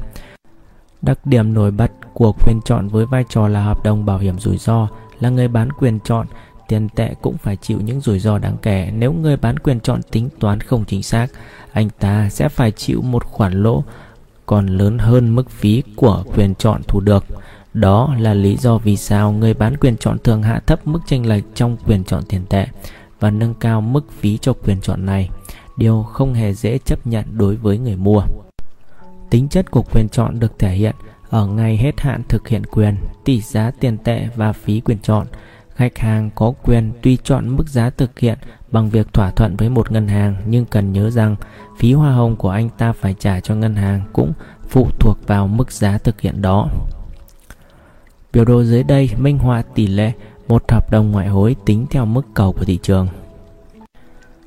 Đặc 1.02 1.26
điểm 1.26 1.54
nổi 1.54 1.70
bật 1.70 1.92
của 2.14 2.32
quyền 2.32 2.60
chọn 2.64 2.88
với 2.88 3.06
vai 3.06 3.24
trò 3.28 3.48
là 3.48 3.64
hợp 3.64 3.84
đồng 3.84 4.06
bảo 4.06 4.18
hiểm 4.18 4.38
rủi 4.38 4.56
ro. 4.56 4.88
Là 5.20 5.28
người 5.28 5.48
bán 5.48 5.72
quyền 5.72 5.98
chọn, 6.04 6.26
tiền 6.68 6.88
tệ 6.88 7.14
cũng 7.22 7.36
phải 7.36 7.56
chịu 7.56 7.78
những 7.80 8.00
rủi 8.00 8.18
ro 8.18 8.38
đáng 8.38 8.56
kể. 8.62 8.90
Nếu 8.96 9.12
người 9.12 9.36
bán 9.36 9.58
quyền 9.58 9.80
chọn 9.80 10.00
tính 10.10 10.28
toán 10.38 10.60
không 10.60 10.84
chính 10.84 11.02
xác, 11.02 11.26
anh 11.72 11.88
ta 11.98 12.28
sẽ 12.28 12.48
phải 12.48 12.70
chịu 12.70 13.02
một 13.02 13.24
khoản 13.24 13.62
lỗ 13.62 13.84
còn 14.46 14.66
lớn 14.66 14.98
hơn 14.98 15.34
mức 15.34 15.50
phí 15.50 15.82
của 15.96 16.24
quyền 16.34 16.54
chọn 16.54 16.82
thu 16.88 17.00
được. 17.00 17.24
Đó 17.74 18.14
là 18.18 18.34
lý 18.34 18.56
do 18.56 18.78
vì 18.78 18.96
sao 18.96 19.32
người 19.32 19.54
bán 19.54 19.76
quyền 19.76 19.96
chọn 19.96 20.18
thường 20.18 20.42
hạ 20.42 20.60
thấp 20.66 20.86
mức 20.86 21.00
chênh 21.06 21.28
lệch 21.28 21.44
trong 21.54 21.76
quyền 21.86 22.04
chọn 22.04 22.22
tiền 22.28 22.46
tệ 22.48 22.66
và 23.20 23.30
nâng 23.30 23.54
cao 23.54 23.80
mức 23.80 24.12
phí 24.18 24.38
cho 24.38 24.52
quyền 24.52 24.80
chọn 24.80 25.06
này 25.06 25.28
điều 25.80 26.02
không 26.02 26.34
hề 26.34 26.52
dễ 26.52 26.78
chấp 26.78 27.06
nhận 27.06 27.24
đối 27.38 27.56
với 27.56 27.78
người 27.78 27.96
mua 27.96 28.22
tính 29.30 29.48
chất 29.48 29.70
của 29.70 29.82
quyền 29.82 30.08
chọn 30.08 30.40
được 30.40 30.58
thể 30.58 30.70
hiện 30.70 30.94
ở 31.30 31.46
ngày 31.46 31.76
hết 31.76 32.00
hạn 32.00 32.22
thực 32.28 32.48
hiện 32.48 32.66
quyền, 32.66 32.96
tỷ 33.24 33.40
giá 33.40 33.70
tiền 33.80 33.98
tệ 33.98 34.28
và 34.36 34.52
phí 34.52 34.80
quyền 34.80 34.98
chọn 35.02 35.26
khách 35.74 35.98
hàng 35.98 36.30
có 36.34 36.52
quyền 36.62 36.92
tuy 37.02 37.16
chọn 37.24 37.56
mức 37.56 37.68
giá 37.68 37.90
thực 37.90 38.18
hiện 38.18 38.38
bằng 38.70 38.90
việc 38.90 39.12
thỏa 39.12 39.30
thuận 39.30 39.56
với 39.56 39.68
một 39.68 39.92
ngân 39.92 40.08
hàng, 40.08 40.36
nhưng 40.46 40.64
cần 40.64 40.92
nhớ 40.92 41.10
rằng 41.10 41.36
phí 41.78 41.92
hoa 41.92 42.12
hồng 42.12 42.36
của 42.36 42.50
anh 42.50 42.68
ta 42.78 42.92
phải 42.92 43.14
trả 43.18 43.40
cho 43.40 43.54
ngân 43.54 43.74
hàng 43.74 44.00
cũng 44.12 44.32
phụ 44.68 44.88
thuộc 45.00 45.18
vào 45.26 45.46
mức 45.46 45.72
giá 45.72 45.98
thực 45.98 46.20
hiện 46.20 46.42
đó. 46.42 46.68
Biểu 48.32 48.44
đồ 48.44 48.64
dưới 48.64 48.82
đây 48.82 49.10
minh 49.18 49.38
họa 49.38 49.62
tỷ 49.74 49.86
lệ 49.86 50.12
một 50.48 50.70
hợp 50.70 50.90
đồng 50.90 51.10
ngoại 51.10 51.28
hối 51.28 51.56
tính 51.66 51.86
theo 51.90 52.04
mức 52.04 52.26
cầu 52.34 52.52
của 52.52 52.64
thị 52.64 52.78
trường. 52.82 53.08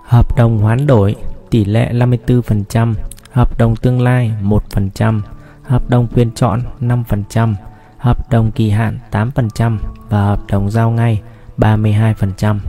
Hợp 0.04 0.38
đồng 0.38 0.58
hoán 0.60 0.88
đổi 0.88 1.16
tỷ 1.50 1.66
lệ 1.66 1.94
54%, 1.94 2.94
hợp 3.32 3.58
đồng 3.58 3.76
tương 3.76 4.02
lai 4.02 4.32
1%, 4.42 5.22
hợp 5.64 5.90
đồng 5.90 6.08
quyền 6.16 6.32
chọn 6.32 6.62
5%, 6.82 7.56
hợp 7.98 8.30
đồng 8.30 8.52
kỳ 8.52 8.70
hạn 8.70 9.00
8% 9.12 9.78
và 10.10 10.26
hợp 10.26 10.40
đồng 10.48 10.72
giao 10.72 10.92
ngay 10.92 11.22
32%. 11.58 12.60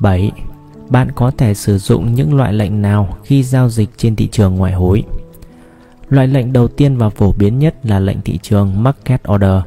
7. 0.00 0.32
Bạn 0.88 1.12
có 1.14 1.30
thể 1.30 1.54
sử 1.54 1.78
dụng 1.78 2.14
những 2.14 2.36
loại 2.36 2.52
lệnh 2.52 2.82
nào 2.82 3.16
khi 3.24 3.42
giao 3.42 3.68
dịch 3.68 3.90
trên 3.96 4.16
thị 4.16 4.28
trường 4.32 4.54
ngoại 4.54 4.72
hối? 4.72 5.04
Loại 6.08 6.26
lệnh 6.26 6.52
đầu 6.52 6.68
tiên 6.68 6.96
và 6.96 7.10
phổ 7.10 7.32
biến 7.32 7.58
nhất 7.58 7.74
là 7.82 7.98
lệnh 7.98 8.20
thị 8.20 8.38
trường 8.42 8.82
Market 8.82 9.22
Order, 9.32 9.62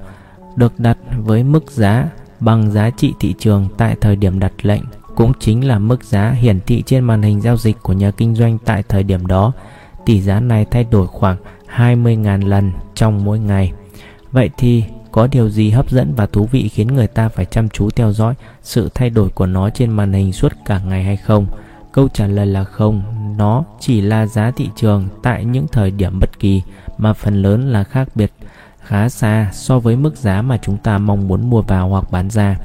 được 0.55 0.73
đặt 0.77 0.97
với 1.17 1.43
mức 1.43 1.71
giá 1.71 2.09
bằng 2.39 2.71
giá 2.71 2.89
trị 2.89 3.13
thị 3.19 3.35
trường 3.39 3.67
tại 3.77 3.95
thời 4.01 4.15
điểm 4.15 4.39
đặt 4.39 4.51
lệnh, 4.61 4.83
cũng 5.17 5.33
chính 5.39 5.67
là 5.67 5.79
mức 5.79 6.03
giá 6.03 6.31
hiển 6.31 6.59
thị 6.61 6.83
trên 6.85 7.03
màn 7.03 7.21
hình 7.21 7.41
giao 7.41 7.57
dịch 7.57 7.77
của 7.81 7.93
nhà 7.93 8.11
kinh 8.11 8.35
doanh 8.35 8.57
tại 8.65 8.83
thời 8.89 9.03
điểm 9.03 9.27
đó. 9.27 9.51
Tỷ 10.05 10.21
giá 10.21 10.39
này 10.39 10.65
thay 10.65 10.83
đổi 10.83 11.07
khoảng 11.07 11.37
20.000 11.75 12.47
lần 12.47 12.71
trong 12.95 13.25
mỗi 13.25 13.39
ngày. 13.39 13.71
Vậy 14.31 14.49
thì 14.57 14.83
có 15.11 15.27
điều 15.27 15.49
gì 15.49 15.69
hấp 15.69 15.89
dẫn 15.89 16.13
và 16.15 16.25
thú 16.25 16.47
vị 16.51 16.67
khiến 16.67 16.87
người 16.87 17.07
ta 17.07 17.29
phải 17.29 17.45
chăm 17.45 17.69
chú 17.69 17.89
theo 17.89 18.13
dõi 18.13 18.33
sự 18.61 18.89
thay 18.95 19.09
đổi 19.09 19.29
của 19.29 19.45
nó 19.45 19.69
trên 19.69 19.91
màn 19.91 20.13
hình 20.13 20.33
suốt 20.33 20.53
cả 20.65 20.79
ngày 20.79 21.03
hay 21.03 21.17
không? 21.17 21.47
Câu 21.91 22.07
trả 22.13 22.27
lời 22.27 22.45
là 22.45 22.63
không, 22.63 23.01
nó 23.37 23.63
chỉ 23.79 24.01
là 24.01 24.25
giá 24.25 24.51
thị 24.51 24.69
trường 24.75 25.07
tại 25.23 25.45
những 25.45 25.67
thời 25.67 25.91
điểm 25.91 26.19
bất 26.19 26.39
kỳ 26.39 26.61
mà 26.97 27.13
phần 27.13 27.41
lớn 27.41 27.71
là 27.71 27.83
khác 27.83 28.07
biệt 28.15 28.31
khá 28.83 29.09
xa 29.09 29.49
so 29.53 29.79
với 29.79 29.95
mức 29.95 30.17
giá 30.17 30.41
mà 30.41 30.57
chúng 30.57 30.77
ta 30.77 30.97
mong 30.97 31.27
muốn 31.27 31.49
mua 31.49 31.61
vào 31.61 31.89
hoặc 31.89 32.11
bán 32.11 32.29
ra. 32.29 32.57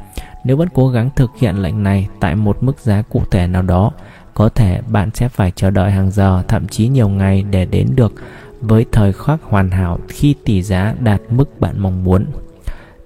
Nếu 0.44 0.56
vẫn 0.56 0.68
cố 0.74 0.88
gắng 0.88 1.10
thực 1.16 1.30
hiện 1.38 1.56
lệnh 1.56 1.82
này 1.82 2.08
tại 2.20 2.36
một 2.36 2.62
mức 2.62 2.78
giá 2.78 3.02
cụ 3.02 3.22
thể 3.30 3.46
nào 3.46 3.62
đó, 3.62 3.92
có 4.34 4.48
thể 4.48 4.80
bạn 4.88 5.10
sẽ 5.14 5.28
phải 5.28 5.52
chờ 5.56 5.70
đợi 5.70 5.90
hàng 5.90 6.10
giờ, 6.10 6.42
thậm 6.48 6.68
chí 6.68 6.88
nhiều 6.88 7.08
ngày 7.08 7.42
để 7.50 7.64
đến 7.64 7.88
được 7.96 8.12
với 8.60 8.86
thời 8.92 9.12
khắc 9.12 9.42
hoàn 9.42 9.70
hảo 9.70 9.98
khi 10.08 10.34
tỷ 10.44 10.62
giá 10.62 10.94
đạt 11.00 11.20
mức 11.30 11.60
bạn 11.60 11.78
mong 11.78 12.04
muốn. 12.04 12.26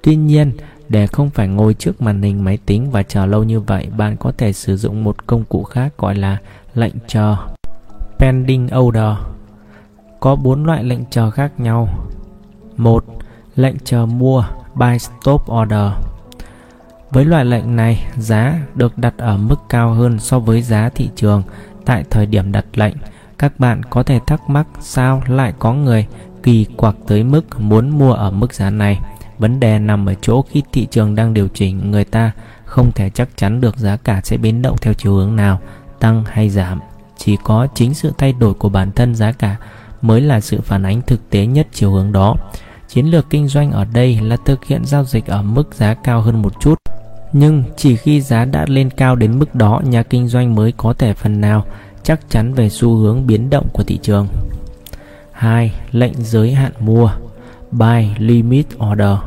Tuy 0.02 0.16
nhiên, 0.16 0.52
để 0.88 1.06
không 1.06 1.30
phải 1.30 1.48
ngồi 1.48 1.74
trước 1.74 2.02
màn 2.02 2.22
hình 2.22 2.44
máy 2.44 2.58
tính 2.66 2.90
và 2.90 3.02
chờ 3.02 3.26
lâu 3.26 3.44
như 3.44 3.60
vậy, 3.60 3.88
bạn 3.96 4.16
có 4.16 4.32
thể 4.38 4.52
sử 4.52 4.76
dụng 4.76 5.04
một 5.04 5.26
công 5.26 5.44
cụ 5.44 5.62
khác 5.62 5.92
gọi 5.98 6.14
là 6.14 6.38
lệnh 6.74 6.94
chờ 7.06 7.36
pending 8.18 8.68
order. 8.78 9.16
Có 10.20 10.36
bốn 10.36 10.64
loại 10.64 10.84
lệnh 10.84 11.04
chờ 11.10 11.30
khác 11.30 11.60
nhau. 11.60 11.88
một 12.76 13.04
Lệnh 13.56 13.76
chờ 13.84 14.06
mua 14.06 14.44
buy 14.74 14.98
stop 14.98 15.42
order. 15.52 16.15
Với 17.10 17.24
loại 17.24 17.44
lệnh 17.44 17.76
này, 17.76 18.06
giá 18.16 18.58
được 18.74 18.98
đặt 18.98 19.14
ở 19.18 19.36
mức 19.36 19.56
cao 19.68 19.92
hơn 19.92 20.18
so 20.18 20.38
với 20.38 20.62
giá 20.62 20.88
thị 20.94 21.08
trường 21.16 21.42
tại 21.84 22.04
thời 22.10 22.26
điểm 22.26 22.52
đặt 22.52 22.64
lệnh 22.74 22.94
các 23.38 23.60
bạn 23.60 23.82
có 23.82 24.02
thể 24.02 24.20
thắc 24.26 24.50
mắc 24.50 24.66
sao 24.80 25.22
lại 25.26 25.52
có 25.58 25.72
người 25.72 26.06
kỳ 26.42 26.66
quặc 26.76 26.96
tới 27.06 27.24
mức 27.24 27.60
muốn 27.60 27.98
mua 27.98 28.12
ở 28.12 28.30
mức 28.30 28.54
giá 28.54 28.70
này. 28.70 29.00
Vấn 29.38 29.60
đề 29.60 29.78
nằm 29.78 30.06
ở 30.06 30.14
chỗ 30.20 30.42
khi 30.42 30.62
thị 30.72 30.86
trường 30.90 31.14
đang 31.14 31.34
điều 31.34 31.48
chỉnh, 31.48 31.90
người 31.90 32.04
ta 32.04 32.32
không 32.64 32.92
thể 32.92 33.10
chắc 33.10 33.28
chắn 33.36 33.60
được 33.60 33.76
giá 33.76 33.96
cả 33.96 34.20
sẽ 34.24 34.36
biến 34.36 34.62
động 34.62 34.76
theo 34.80 34.94
chiều 34.94 35.14
hướng 35.14 35.36
nào, 35.36 35.60
tăng 36.00 36.24
hay 36.24 36.50
giảm. 36.50 36.80
Chỉ 37.16 37.36
có 37.44 37.66
chính 37.74 37.94
sự 37.94 38.12
thay 38.18 38.32
đổi 38.32 38.54
của 38.54 38.68
bản 38.68 38.92
thân 38.92 39.14
giá 39.14 39.32
cả 39.32 39.56
mới 40.02 40.20
là 40.20 40.40
sự 40.40 40.60
phản 40.60 40.82
ánh 40.82 41.02
thực 41.02 41.30
tế 41.30 41.46
nhất 41.46 41.66
chiều 41.72 41.92
hướng 41.92 42.12
đó. 42.12 42.36
Chiến 42.88 43.06
lược 43.06 43.30
kinh 43.30 43.48
doanh 43.48 43.70
ở 43.70 43.84
đây 43.84 44.20
là 44.20 44.36
thực 44.44 44.64
hiện 44.64 44.84
giao 44.84 45.04
dịch 45.04 45.26
ở 45.26 45.42
mức 45.42 45.74
giá 45.74 45.94
cao 45.94 46.20
hơn 46.20 46.42
một 46.42 46.60
chút. 46.60 46.74
Nhưng 47.32 47.62
chỉ 47.76 47.96
khi 47.96 48.20
giá 48.20 48.44
đã 48.44 48.64
lên 48.68 48.90
cao 48.90 49.16
đến 49.16 49.38
mức 49.38 49.54
đó, 49.54 49.80
nhà 49.84 50.02
kinh 50.02 50.28
doanh 50.28 50.54
mới 50.54 50.72
có 50.76 50.92
thể 50.92 51.14
phần 51.14 51.40
nào 51.40 51.64
chắc 52.02 52.20
chắn 52.30 52.54
về 52.54 52.68
xu 52.68 52.94
hướng 52.94 53.26
biến 53.26 53.50
động 53.50 53.66
của 53.72 53.82
thị 53.82 53.98
trường. 54.02 54.28
2. 55.32 55.74
Lệnh 55.90 56.14
giới 56.18 56.54
hạn 56.54 56.72
mua 56.80 57.10
Buy 57.70 58.08
Limit 58.18 58.66
Order 58.90 59.18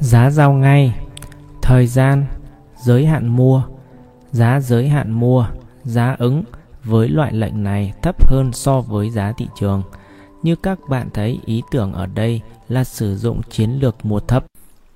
Giá 0.00 0.30
giao 0.30 0.52
ngay 0.52 0.94
Thời 1.62 1.86
gian 1.86 2.26
Giới 2.84 3.06
hạn 3.06 3.28
mua 3.28 3.62
Giá 4.36 4.60
giới 4.60 4.88
hạn 4.88 5.12
mua, 5.12 5.46
giá 5.84 6.16
ứng 6.18 6.44
với 6.84 7.08
loại 7.08 7.32
lệnh 7.32 7.62
này 7.62 7.92
thấp 8.02 8.28
hơn 8.30 8.52
so 8.52 8.80
với 8.80 9.10
giá 9.10 9.32
thị 9.38 9.46
trường. 9.60 9.82
Như 10.42 10.56
các 10.56 10.78
bạn 10.88 11.08
thấy, 11.14 11.38
ý 11.46 11.62
tưởng 11.70 11.92
ở 11.92 12.06
đây 12.06 12.40
là 12.68 12.84
sử 12.84 13.16
dụng 13.16 13.40
chiến 13.50 13.70
lược 13.70 14.06
mua 14.06 14.20
thấp, 14.20 14.46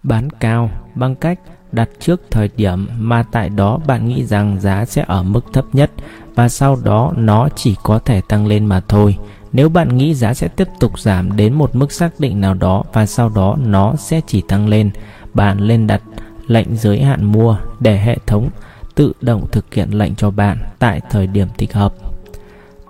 bán 0.03 0.31
cao 0.31 0.71
bằng 0.95 1.15
cách 1.15 1.41
đặt 1.73 1.89
trước 2.01 2.21
thời 2.31 2.51
điểm 2.57 2.89
mà 2.99 3.23
tại 3.33 3.49
đó 3.49 3.79
bạn 3.87 4.09
nghĩ 4.09 4.25
rằng 4.25 4.61
giá 4.61 4.85
sẽ 4.85 5.05
ở 5.07 5.23
mức 5.23 5.45
thấp 5.53 5.65
nhất 5.73 5.91
và 6.35 6.49
sau 6.49 6.77
đó 6.85 7.13
nó 7.17 7.49
chỉ 7.57 7.77
có 7.83 7.99
thể 7.99 8.21
tăng 8.29 8.47
lên 8.47 8.67
mà 8.67 8.81
thôi. 8.89 9.17
Nếu 9.53 9.69
bạn 9.69 9.97
nghĩ 9.97 10.15
giá 10.15 10.35
sẽ 10.35 10.49
tiếp 10.49 10.69
tục 10.81 11.01
giảm 11.01 11.37
đến 11.37 11.55
một 11.55 11.75
mức 11.75 11.93
xác 11.93 12.21
định 12.21 12.41
nào 12.41 12.55
đó 12.55 12.85
và 12.93 13.07
sau 13.07 13.29
đó 13.29 13.57
nó 13.65 13.95
sẽ 13.97 14.21
chỉ 14.27 14.41
tăng 14.41 14.69
lên, 14.69 14.91
bạn 15.35 15.59
lên 15.59 15.87
đặt 15.87 16.03
lệnh 16.47 16.77
giới 16.77 17.03
hạn 17.03 17.25
mua 17.25 17.57
để 17.81 17.99
hệ 17.99 18.17
thống 18.27 18.49
tự 18.95 19.13
động 19.21 19.47
thực 19.53 19.75
hiện 19.75 19.91
lệnh 19.91 20.15
cho 20.15 20.31
bạn 20.31 20.59
tại 20.79 21.01
thời 21.11 21.27
điểm 21.27 21.49
thích 21.59 21.73
hợp. 21.73 21.95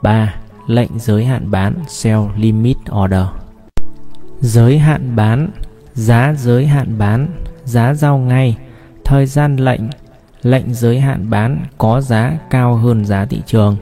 3. 0.03 0.35
Lệnh 0.66 0.99
giới 0.99 1.25
hạn 1.25 1.51
bán 1.51 1.75
Sell 1.88 2.20
Limit 2.37 2.77
Order 3.05 3.25
Giới 4.40 4.79
hạn 4.79 5.16
bán 5.16 5.51
Giá 6.00 6.34
giới 6.38 6.66
hạn 6.66 6.98
bán, 6.98 7.28
Giá 7.64 7.94
giao 7.94 8.18
ngay 8.18 8.56
Thời 9.04 9.26
gian 9.26 9.56
lệnh 9.56 9.80
Lệnh 10.42 10.74
giới 10.74 11.00
hạn 11.00 11.30
bán 11.30 11.66
có 11.78 12.00
giá 12.00 12.38
cao 12.50 12.76
hơn 12.76 13.04
giá 13.04 13.24
thị 13.24 13.42
trường 13.46 13.76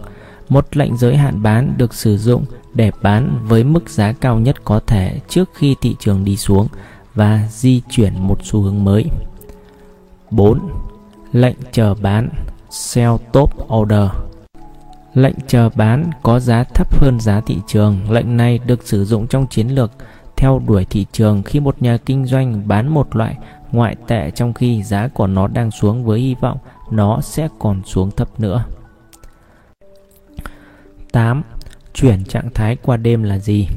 Một 0.49 0.77
lệnh 0.77 0.97
giới 0.97 1.17
hạn 1.17 1.43
bán 1.43 1.75
được 1.77 1.95
sử 1.95 2.19
dụng 2.19 2.45
để 2.75 2.91
bán 3.03 3.39
với 3.45 3.65
mức 3.65 3.89
giá 3.89 4.13
cao 4.13 4.39
nhất 4.39 4.57
có 4.65 4.81
thể 4.87 5.21
trước 5.29 5.51
khi 5.55 5.77
thị 5.81 5.97
trường 5.99 6.25
đi 6.25 6.37
xuống 6.37 6.67
và 7.15 7.49
di 7.51 7.83
chuyển 7.91 8.13
một 8.19 8.39
xu 8.43 8.61
hướng 8.61 8.85
mới. 8.85 9.05
4. 10.31 10.61
Lệnh 11.33 11.57
chờ 11.73 11.95
bán, 11.95 12.29
Sell 12.71 13.13
Top 13.33 13.51
Order 13.75 14.11
Lệnh 15.15 15.35
chờ 15.47 15.69
bán 15.75 16.11
có 16.23 16.41
giá 16.41 16.65
thấp 16.65 17.01
hơn 17.01 17.21
giá 17.21 17.41
thị 17.41 17.59
trường. 17.67 18.11
Lệnh 18.11 18.37
này 18.37 18.59
được 18.67 18.89
sử 18.89 19.05
dụng 19.05 19.27
trong 19.27 19.47
chiến 19.47 19.69
lược 19.69 19.91
theo 20.39 20.63
đuổi 20.67 20.87
thị 20.91 21.07
trường 21.13 21.43
khi 21.43 21.61
một 21.61 21.83
nhà 21.83 21.97
kinh 22.07 22.27
doanh 22.27 22.69
bán 22.69 22.89
một 22.89 23.17
loại 23.17 23.37
ngoại 23.73 23.97
tệ 24.07 24.31
trong 24.31 24.53
khi 24.53 24.83
giá 24.83 25.09
của 25.09 25.27
nó 25.27 25.49
đang 25.49 25.71
xuống 25.71 26.05
với 26.05 26.21
hy 26.21 26.35
vọng 26.41 26.59
nó 26.91 27.21
sẽ 27.21 27.49
còn 27.59 27.83
xuống 27.85 28.11
thấp 28.11 28.41
nữa. 28.41 28.65
8. 31.13 31.43
Chuyển 31.95 32.25
trạng 32.25 32.51
thái 32.55 32.77
qua 32.77 32.97
đêm 32.97 33.23
là 33.23 33.39
gì? 33.39 33.69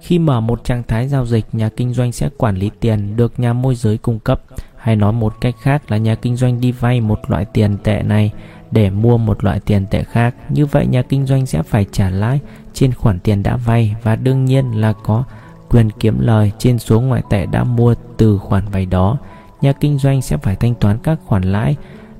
Khi 0.00 0.18
mở 0.18 0.40
một 0.40 0.64
trạng 0.64 0.82
thái 0.82 1.08
giao 1.08 1.26
dịch, 1.26 1.44
nhà 1.52 1.68
kinh 1.68 1.94
doanh 1.94 2.12
sẽ 2.12 2.28
quản 2.36 2.56
lý 2.56 2.70
tiền 2.80 3.16
được 3.16 3.40
nhà 3.40 3.52
môi 3.52 3.74
giới 3.74 3.98
cung 3.98 4.18
cấp, 4.18 4.42
hay 4.76 4.96
nói 4.96 5.12
một 5.12 5.34
cách 5.40 5.54
khác 5.60 5.90
là 5.90 5.96
nhà 5.96 6.14
kinh 6.14 6.36
doanh 6.36 6.60
đi 6.60 6.72
vay 6.72 7.00
một 7.00 7.20
loại 7.28 7.44
tiền 7.44 7.76
tệ 7.82 8.02
này 8.02 8.32
để 8.70 8.90
mua 8.90 9.18
một 9.18 9.44
loại 9.44 9.60
tiền 9.60 9.86
tệ 9.90 10.04
khác. 10.04 10.34
Như 10.48 10.66
vậy 10.66 10.86
nhà 10.86 11.02
kinh 11.02 11.26
doanh 11.26 11.46
sẽ 11.46 11.62
phải 11.62 11.86
trả 11.92 12.10
lãi 12.10 12.40
trên 12.72 12.94
khoản 12.94 13.20
tiền 13.20 13.42
đã 13.42 13.56
vay 13.56 13.96
và 14.02 14.16
đương 14.16 14.44
nhiên 14.44 14.80
là 14.80 14.92
có 14.92 15.24
quyền 15.70 15.90
kiếm 15.90 16.20
lời 16.20 16.52
trên 16.58 16.78
số 16.78 17.00
ngoại 17.00 17.22
tệ 17.30 17.46
đã 17.46 17.64
mua 17.64 17.94
từ 18.16 18.38
khoản 18.38 18.64
vay 18.68 18.86
đó. 18.86 19.18
Nhà 19.60 19.72
kinh 19.72 19.98
doanh 19.98 20.22
sẽ 20.22 20.36
phải 20.36 20.56
thanh 20.56 20.74
toán 20.74 20.98
các 21.02 21.18
khoản 21.24 21.42
lãi 21.42 21.76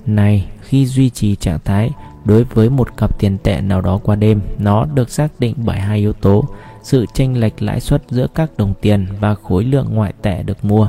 này 0.06 0.48
khi 0.60 0.86
duy 0.86 1.10
trì 1.10 1.36
trạng 1.36 1.58
thái 1.64 1.90
đối 2.24 2.44
với 2.44 2.70
một 2.70 2.96
cặp 2.96 3.18
tiền 3.18 3.38
tệ 3.38 3.60
nào 3.60 3.80
đó 3.80 3.98
qua 4.02 4.16
đêm. 4.16 4.40
Nó 4.58 4.84
được 4.94 5.10
xác 5.10 5.28
định 5.38 5.54
bởi 5.56 5.78
hai 5.78 5.98
yếu 5.98 6.12
tố, 6.12 6.44
sự 6.82 7.06
chênh 7.14 7.40
lệch 7.40 7.62
lãi 7.62 7.80
suất 7.80 8.02
giữa 8.10 8.26
các 8.34 8.50
đồng 8.56 8.74
tiền 8.80 9.06
và 9.20 9.34
khối 9.34 9.64
lượng 9.64 9.86
ngoại 9.90 10.12
tệ 10.22 10.42
được 10.42 10.64
mua. 10.64 10.88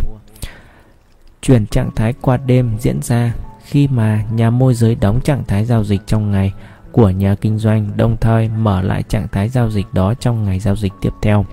Chuyển 1.42 1.66
trạng 1.66 1.92
thái 1.96 2.14
qua 2.22 2.38
đêm 2.38 2.78
diễn 2.80 3.02
ra 3.02 3.34
khi 3.64 3.88
mà 3.88 4.24
nhà 4.32 4.50
môi 4.50 4.74
giới 4.74 4.96
đóng 4.96 5.20
trạng 5.24 5.44
thái 5.48 5.66
giao 5.66 5.84
dịch 5.84 6.02
trong 6.06 6.32
ngày 6.32 6.54
của 6.92 7.10
nhà 7.10 7.36
kinh 7.36 7.58
doanh 7.58 7.90
đồng 7.98 8.18
thời 8.18 8.50
mở 8.50 8.82
lại 8.82 9.04
trạng 9.04 9.28
thái 9.28 9.50
giao 9.50 9.70
dịch 9.70 9.86
đó 9.94 10.14
trong 10.14 10.46
ngày 10.46 10.60
giao 10.60 10.76
dịch 10.76 10.94
tiếp 11.02 11.14
theo 11.22 11.46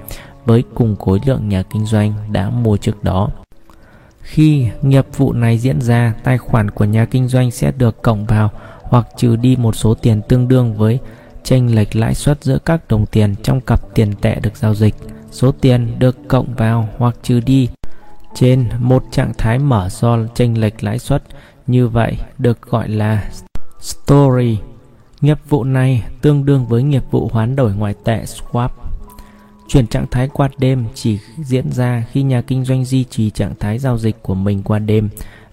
với 0.44 0.64
cùng 0.74 0.96
khối 0.96 1.20
lượng 1.26 1.48
nhà 1.48 1.62
kinh 1.62 1.86
doanh 1.86 2.12
đã 2.32 2.50
mua 2.50 2.76
trước 2.76 3.04
đó. 3.04 3.28
Khi 4.20 4.68
nghiệp 4.82 5.06
vụ 5.16 5.32
này 5.32 5.58
diễn 5.58 5.80
ra, 5.80 6.14
tài 6.24 6.38
khoản 6.38 6.70
của 6.70 6.84
nhà 6.84 7.04
kinh 7.04 7.28
doanh 7.28 7.50
sẽ 7.50 7.72
được 7.78 8.02
cộng 8.02 8.24
vào 8.24 8.50
hoặc 8.82 9.06
trừ 9.16 9.36
đi 9.36 9.56
một 9.56 9.76
số 9.76 9.94
tiền 9.94 10.22
tương 10.28 10.48
đương 10.48 10.74
với 10.74 10.98
chênh 11.42 11.74
lệch 11.74 11.96
lãi 11.96 12.14
suất 12.14 12.44
giữa 12.44 12.58
các 12.64 12.88
đồng 12.88 13.06
tiền 13.06 13.34
trong 13.42 13.60
cặp 13.60 13.94
tiền 13.94 14.14
tệ 14.20 14.34
được 14.34 14.56
giao 14.56 14.74
dịch. 14.74 14.94
Số 15.30 15.52
tiền 15.52 15.98
được 15.98 16.16
cộng 16.28 16.54
vào 16.54 16.88
hoặc 16.98 17.16
trừ 17.22 17.40
đi 17.40 17.68
trên 18.34 18.68
một 18.78 19.04
trạng 19.10 19.32
thái 19.38 19.58
mở 19.58 19.88
do 19.88 20.18
chênh 20.34 20.60
lệch 20.60 20.84
lãi 20.84 20.98
suất 20.98 21.22
như 21.66 21.88
vậy 21.88 22.16
được 22.38 22.62
gọi 22.62 22.88
là 22.88 23.30
story. 23.80 24.58
Nghiệp 25.20 25.38
vụ 25.48 25.64
này 25.64 26.02
tương 26.20 26.44
đương 26.44 26.66
với 26.66 26.82
nghiệp 26.82 27.04
vụ 27.10 27.28
hoán 27.32 27.56
đổi 27.56 27.74
ngoại 27.74 27.94
tệ 28.04 28.24
swap. 28.24 28.68
Chuyển 29.68 29.86
trạng 29.86 30.06
thái 30.10 30.28
qua 30.28 30.48
đêm 30.58 30.84
chỉ 30.94 31.18
diễn 31.36 31.72
ra 31.72 32.04
khi 32.12 32.22
nhà 32.22 32.40
kinh 32.40 32.64
doanh 32.64 32.84
duy 32.84 33.04
trì 33.04 33.30
trạng 33.30 33.54
thái 33.60 33.78
giao 33.78 33.98
dịch 33.98 34.22
của 34.22 34.34
mình 34.34 34.62
qua 34.62 34.78
đêm. 34.78 35.08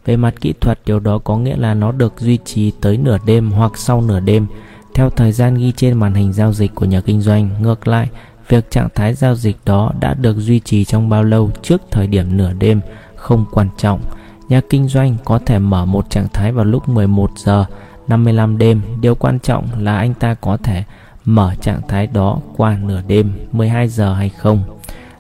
Về 0.06 0.18
mặt 0.18 0.34
kỹ 0.42 0.54
thuật, 0.62 0.80
điều 0.86 1.00
đó 1.00 1.18
có 1.18 1.38
nghĩa 1.38 1.58
là 1.58 1.74
nó 1.74 1.92
được 1.92 2.14
duy 2.20 2.38
trì 2.46 2.72
tới 2.82 2.98
nửa 2.98 3.18
đêm 3.26 3.52
hoặc 3.52 3.78
sau 3.78 4.02
nửa 4.02 4.20
đêm 4.20 4.48
theo 4.94 5.10
thời 5.10 5.32
gian 5.32 5.56
ghi 5.56 5.72
trên 5.76 6.00
màn 6.00 6.14
hình 6.14 6.34
giao 6.34 6.54
dịch 6.54 6.76
của 6.76 6.86
nhà 6.86 7.02
kinh 7.02 7.22
doanh. 7.22 7.50
Ngược 7.62 7.88
lại, 7.88 8.10
việc 8.48 8.72
trạng 8.72 8.90
thái 8.96 9.14
giao 9.14 9.36
dịch 9.36 9.58
đó 9.66 9.92
đã 10.00 10.14
được 10.14 10.38
duy 10.38 10.60
trì 10.60 10.86
trong 10.86 11.10
bao 11.10 11.24
lâu 11.24 11.52
trước 11.62 11.82
thời 11.92 12.08
điểm 12.08 12.38
nửa 12.38 12.54
đêm 12.54 12.82
không 13.16 13.46
quan 13.52 13.68
trọng. 13.78 14.02
Nhà 14.50 14.62
kinh 14.70 14.88
doanh 14.88 15.16
có 15.26 15.40
thể 15.40 15.60
mở 15.60 15.86
một 15.86 16.10
trạng 16.10 16.28
thái 16.34 16.52
vào 16.52 16.66
lúc 16.66 16.90
11 16.90 17.32
giờ 17.36 17.66
55 18.08 18.58
đêm. 18.58 18.82
Điều 19.02 19.16
quan 19.16 19.40
trọng 19.40 19.68
là 19.80 19.98
anh 19.98 20.14
ta 20.14 20.34
có 20.34 20.58
thể 20.58 20.84
mở 21.26 21.56
trạng 21.62 21.82
thái 21.88 22.08
đó 22.08 22.40
qua 22.58 22.78
nửa 22.84 23.02
đêm 23.08 23.32
12 23.52 23.88
giờ 23.88 24.14
hay 24.14 24.30
không. 24.30 24.64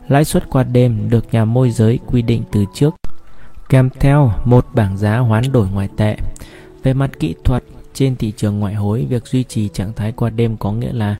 Lãi 0.07 0.25
suất 0.25 0.49
qua 0.49 0.63
đêm 0.63 1.09
được 1.09 1.25
nhà 1.31 1.45
môi 1.45 1.71
giới 1.71 1.99
quy 2.07 2.21
định 2.21 2.43
từ 2.51 2.65
trước 2.73 2.95
kèm 3.69 3.89
theo 3.99 4.31
một 4.45 4.65
bảng 4.73 4.97
giá 4.97 5.17
hoán 5.17 5.51
đổi 5.51 5.67
ngoại 5.67 5.89
tệ. 5.97 6.17
Về 6.83 6.93
mặt 6.93 7.11
kỹ 7.19 7.35
thuật, 7.43 7.63
trên 7.93 8.15
thị 8.15 8.33
trường 8.37 8.59
ngoại 8.59 8.73
hối, 8.73 9.05
việc 9.09 9.27
duy 9.27 9.43
trì 9.43 9.69
trạng 9.69 9.93
thái 9.93 10.11
qua 10.11 10.29
đêm 10.29 10.57
có 10.57 10.71
nghĩa 10.71 10.93
là 10.93 11.15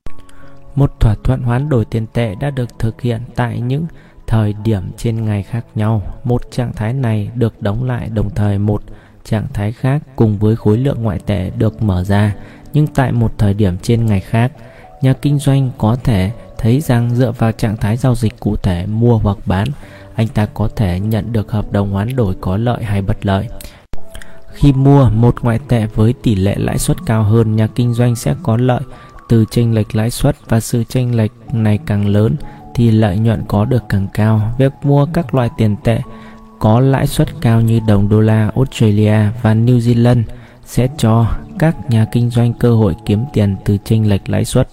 một 0.76 1.00
thỏa 1.00 1.15
thuận 1.24 1.41
hoán 1.41 1.70
đổi 1.70 1.86
tiền 1.86 2.08
tệ 2.13 2.36
đã 2.36 2.50
được 2.50 2.80
thực 2.80 3.02
hiện 3.02 3.22
tại 3.36 3.60
những 3.60 3.86
thời 4.28 4.54
điểm 4.63 4.84
trên 4.98 5.26
ngày 5.26 5.44
khác 5.44 5.65
nhau. 5.76 6.02
Một 6.24 6.41
trạng 6.52 6.74
thái 6.74 6.94
này 6.94 7.30
được 7.36 7.62
đóng 7.62 7.84
lại 7.84 8.10
đồng 8.13 8.30
thời 8.30 8.58
một 8.58 8.84
trạng 9.24 9.48
thái 9.54 9.72
khác 9.72 10.02
cùng 10.15 10.38
với 10.38 10.56
khối 10.56 10.78
lượng 10.78 11.04
ngoại 11.04 11.20
tệ 11.26 11.50
được 11.50 11.82
mở 11.82 12.04
ra 12.04 12.36
nhưng 12.73 12.88
tại 12.88 13.12
một 13.12 13.34
thời 13.38 13.53
điểm 13.53 13.77
trên 13.81 14.05
ngày 14.05 14.19
khác, 14.19 14.51
nhà 15.01 15.13
kinh 15.13 15.39
doanh 15.39 15.71
có 15.77 15.95
thể 16.03 16.31
thấy 16.57 16.81
rằng 16.81 17.15
dựa 17.15 17.31
vào 17.31 17.51
trạng 17.51 17.77
thái 17.77 17.97
giao 17.97 18.15
dịch 18.15 18.39
cụ 18.39 18.55
thể 18.55 18.86
mua 18.86 19.17
hoặc 19.17 19.38
bán, 19.45 19.67
anh 20.15 20.27
ta 20.27 20.45
có 20.53 20.69
thể 20.75 20.99
nhận 20.99 21.34
được 21.34 21.51
hợp 21.51 21.71
đồng 21.71 21.91
hoán 21.91 22.15
đổi 22.15 22.36
có 22.41 22.57
lợi 22.57 22.84
hay 22.84 23.01
bất 23.01 23.25
lợi. 23.25 23.47
Khi 24.53 24.73
mua 24.73 25.10
một 25.10 25.36
ngoại 25.41 25.60
tệ 25.67 25.86
với 25.95 26.13
tỷ 26.23 26.36
lệ 26.36 26.55
lãi 26.57 26.77
suất 26.77 26.97
cao 27.05 27.23
hơn, 27.23 27.55
nhà 27.55 27.67
kinh 27.67 27.93
doanh 27.93 28.15
sẽ 28.15 28.36
có 28.43 28.57
lợi 28.57 28.81
từ 29.29 29.45
chênh 29.51 29.75
lệch 29.75 29.95
lãi 29.95 30.12
suất 30.12 30.36
và 30.49 30.60
sự 30.60 30.84
chênh 30.84 31.17
lệch 31.17 31.31
này 31.53 31.79
càng 31.86 32.07
lớn 32.07 32.36
thì 32.75 32.91
lợi 32.91 33.17
nhuận 33.17 33.43
có 33.47 33.65
được 33.65 33.84
càng 33.89 34.07
cao. 34.13 34.53
Việc 34.57 34.71
mua 34.84 35.05
các 35.13 35.36
loại 35.36 35.49
tiền 35.57 35.75
tệ 35.84 36.01
có 36.60 36.79
lãi 36.79 37.07
suất 37.07 37.41
cao 37.41 37.62
như 37.62 37.79
đồng 37.88 38.10
đô 38.10 38.19
la 38.19 38.51
Australia 38.55 39.17
và 39.41 39.53
New 39.53 39.79
Zealand 39.79 40.23
sẽ 40.65 40.88
cho 40.97 41.25
các 41.62 41.89
nhà 41.89 42.06
kinh 42.12 42.30
doanh 42.30 42.54
cơ 42.54 42.76
hội 42.76 42.95
kiếm 43.06 43.26
tiền 43.34 43.56
từ 43.65 43.78
chênh 43.86 44.10
lệch 44.10 44.30
lãi 44.30 44.45
suất. 44.45 44.67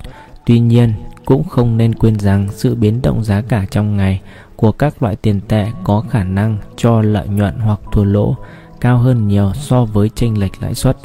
Tuy 0.46 0.61
nhiên, 0.61 0.92
cũng 1.24 1.44
không 1.44 1.77
nên 1.77 1.94
quên 1.94 2.18
rằng 2.18 2.48
sự 2.53 2.74
biến 2.74 3.03
động 3.03 3.24
giá 3.24 3.40
cả 3.40 3.66
trong 3.70 3.96
ngày 3.96 4.20
của 4.57 4.72
các 4.72 5.03
loại 5.03 5.16
tiền 5.16 5.40
tệ 5.48 5.66
có 5.85 6.05
khả 6.11 6.24
năng 6.24 6.59
cho 6.77 7.01
lợi 7.01 7.29
nhuận 7.29 7.59
hoặc 7.59 7.81
thua 7.92 8.05
lỗ 8.05 8.37
cao 8.81 8.98
hơn 8.98 9.29
nhiều 9.29 9.53
so 9.55 9.85
với 9.85 10.11
chênh 10.14 10.40
lệch 10.40 10.53
lãi 10.62 10.74
suất. 10.74 10.96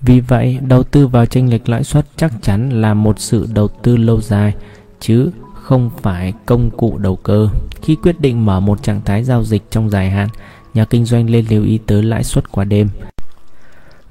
Vì 0.00 0.20
vậy, 0.20 0.58
đầu 0.66 0.82
tư 0.82 1.06
vào 1.06 1.26
chênh 1.26 1.50
lệch 1.50 1.68
lãi 1.68 1.84
suất 1.84 2.06
chắc 2.16 2.32
chắn 2.42 2.82
là 2.82 2.94
một 2.94 3.20
sự 3.20 3.48
đầu 3.54 3.68
tư 3.68 3.96
lâu 3.96 4.20
dài 4.20 4.54
chứ 5.00 5.30
không 5.54 5.90
phải 6.02 6.32
công 6.46 6.70
cụ 6.70 6.98
đầu 6.98 7.16
cơ. 7.16 7.48
Khi 7.82 7.96
quyết 7.96 8.20
định 8.20 8.46
mở 8.46 8.60
một 8.60 8.82
trạng 8.82 9.00
thái 9.04 9.24
giao 9.24 9.44
dịch 9.44 9.62
trong 9.70 9.90
dài 9.90 10.10
hạn, 10.10 10.28
nhà 10.74 10.84
kinh 10.84 11.04
doanh 11.04 11.26
nên 11.26 11.44
lưu 11.50 11.64
ý 11.64 11.78
tới 11.86 12.02
lãi 12.02 12.24
suất 12.24 12.52
qua 12.52 12.64
đêm. 12.64 12.88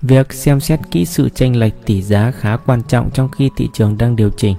Việc 0.02 0.34
xem 0.34 0.60
xét 0.60 0.80
kỹ 0.92 1.06
sự 1.06 1.30
chênh 1.30 1.60
lệch 1.60 1.74
tỷ 1.86 2.02
giá 2.02 2.32
khá 2.32 2.58
quan 2.58 2.82
trọng 2.88 3.10
trong 3.14 3.30
khi 3.30 3.50
thị 3.58 3.70
trường 3.74 3.98
đang 3.98 4.16
điều 4.16 4.30
chỉnh 4.30 4.56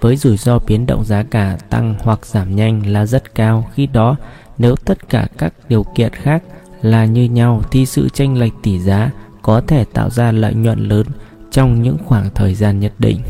với 0.00 0.16
rủi 0.16 0.36
ro 0.36 0.58
biến 0.58 0.86
động 0.86 1.04
giá 1.04 1.22
cả 1.22 1.58
tăng 1.70 1.94
hoặc 2.00 2.26
giảm 2.26 2.56
nhanh 2.56 2.86
là 2.86 3.06
rất 3.06 3.34
cao. 3.34 3.70
Khi 3.74 3.86
đó, 3.86 4.16
nếu 4.58 4.76
tất 4.76 5.08
cả 5.08 5.28
các 5.38 5.54
điều 5.68 5.82
kiện 5.82 6.12
khác 6.12 6.42
là 6.82 7.04
như 7.04 7.24
nhau 7.24 7.62
thì 7.70 7.86
sự 7.86 8.08
chênh 8.08 8.38
lệch 8.38 8.52
tỷ 8.62 8.78
giá 8.78 9.10
có 9.42 9.60
thể 9.60 9.84
tạo 9.84 10.10
ra 10.10 10.32
lợi 10.32 10.54
nhuận 10.54 10.88
lớn 10.88 11.06
trong 11.50 11.82
những 11.82 11.96
khoảng 12.04 12.30
thời 12.34 12.54
gian 12.54 12.80
nhất 12.80 12.92
định. 12.98 13.20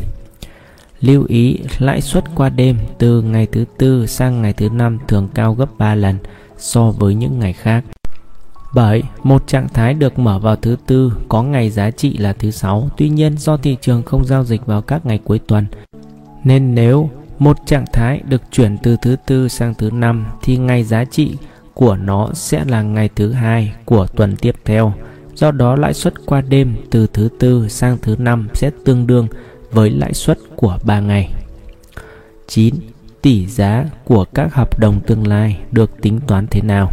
Lưu 1.00 1.24
ý 1.28 1.58
lãi 1.78 2.00
suất 2.00 2.24
qua 2.34 2.48
đêm 2.48 2.78
từ 2.98 3.22
ngày 3.22 3.46
thứ 3.52 3.64
tư 3.78 4.06
sang 4.06 4.42
ngày 4.42 4.52
thứ 4.52 4.68
năm 4.68 4.98
thường 5.08 5.28
cao 5.34 5.54
gấp 5.54 5.78
3 5.78 5.94
lần 5.94 6.18
so 6.58 6.90
với 6.90 7.14
những 7.14 7.38
ngày 7.38 7.52
khác. 7.52 7.84
Bởi 8.76 9.02
một 9.22 9.46
trạng 9.46 9.68
thái 9.68 9.94
được 9.94 10.18
mở 10.18 10.38
vào 10.38 10.56
thứ 10.56 10.76
tư 10.86 11.12
có 11.28 11.42
ngày 11.42 11.70
giá 11.70 11.90
trị 11.90 12.18
là 12.18 12.32
thứ 12.32 12.50
sáu, 12.50 12.88
tuy 12.96 13.08
nhiên 13.08 13.38
do 13.38 13.56
thị 13.56 13.76
trường 13.80 14.02
không 14.02 14.24
giao 14.24 14.44
dịch 14.44 14.66
vào 14.66 14.82
các 14.82 15.06
ngày 15.06 15.20
cuối 15.24 15.38
tuần, 15.38 15.66
nên 16.44 16.74
nếu 16.74 17.10
một 17.38 17.56
trạng 17.66 17.84
thái 17.92 18.20
được 18.28 18.42
chuyển 18.50 18.76
từ 18.82 18.96
thứ 19.02 19.16
tư 19.26 19.48
sang 19.48 19.74
thứ 19.74 19.90
năm 19.90 20.26
thì 20.42 20.56
ngày 20.56 20.84
giá 20.84 21.04
trị 21.04 21.36
của 21.74 21.96
nó 21.96 22.28
sẽ 22.34 22.64
là 22.64 22.82
ngày 22.82 23.10
thứ 23.16 23.32
hai 23.32 23.72
của 23.84 24.06
tuần 24.06 24.36
tiếp 24.36 24.54
theo. 24.64 24.92
Do 25.34 25.50
đó 25.50 25.76
lãi 25.76 25.94
suất 25.94 26.26
qua 26.26 26.40
đêm 26.40 26.76
từ 26.90 27.06
thứ 27.12 27.28
tư 27.38 27.68
sang 27.68 27.98
thứ 28.02 28.16
năm 28.18 28.48
sẽ 28.54 28.70
tương 28.84 29.06
đương 29.06 29.28
với 29.70 29.90
lãi 29.90 30.14
suất 30.14 30.38
của 30.56 30.78
3 30.84 31.00
ngày. 31.00 31.32
9. 32.46 32.74
Tỷ 33.22 33.46
giá 33.46 33.84
của 34.04 34.24
các 34.34 34.54
hợp 34.54 34.78
đồng 34.78 35.00
tương 35.00 35.26
lai 35.26 35.58
được 35.70 35.90
tính 36.02 36.20
toán 36.26 36.46
thế 36.50 36.60
nào? 36.62 36.90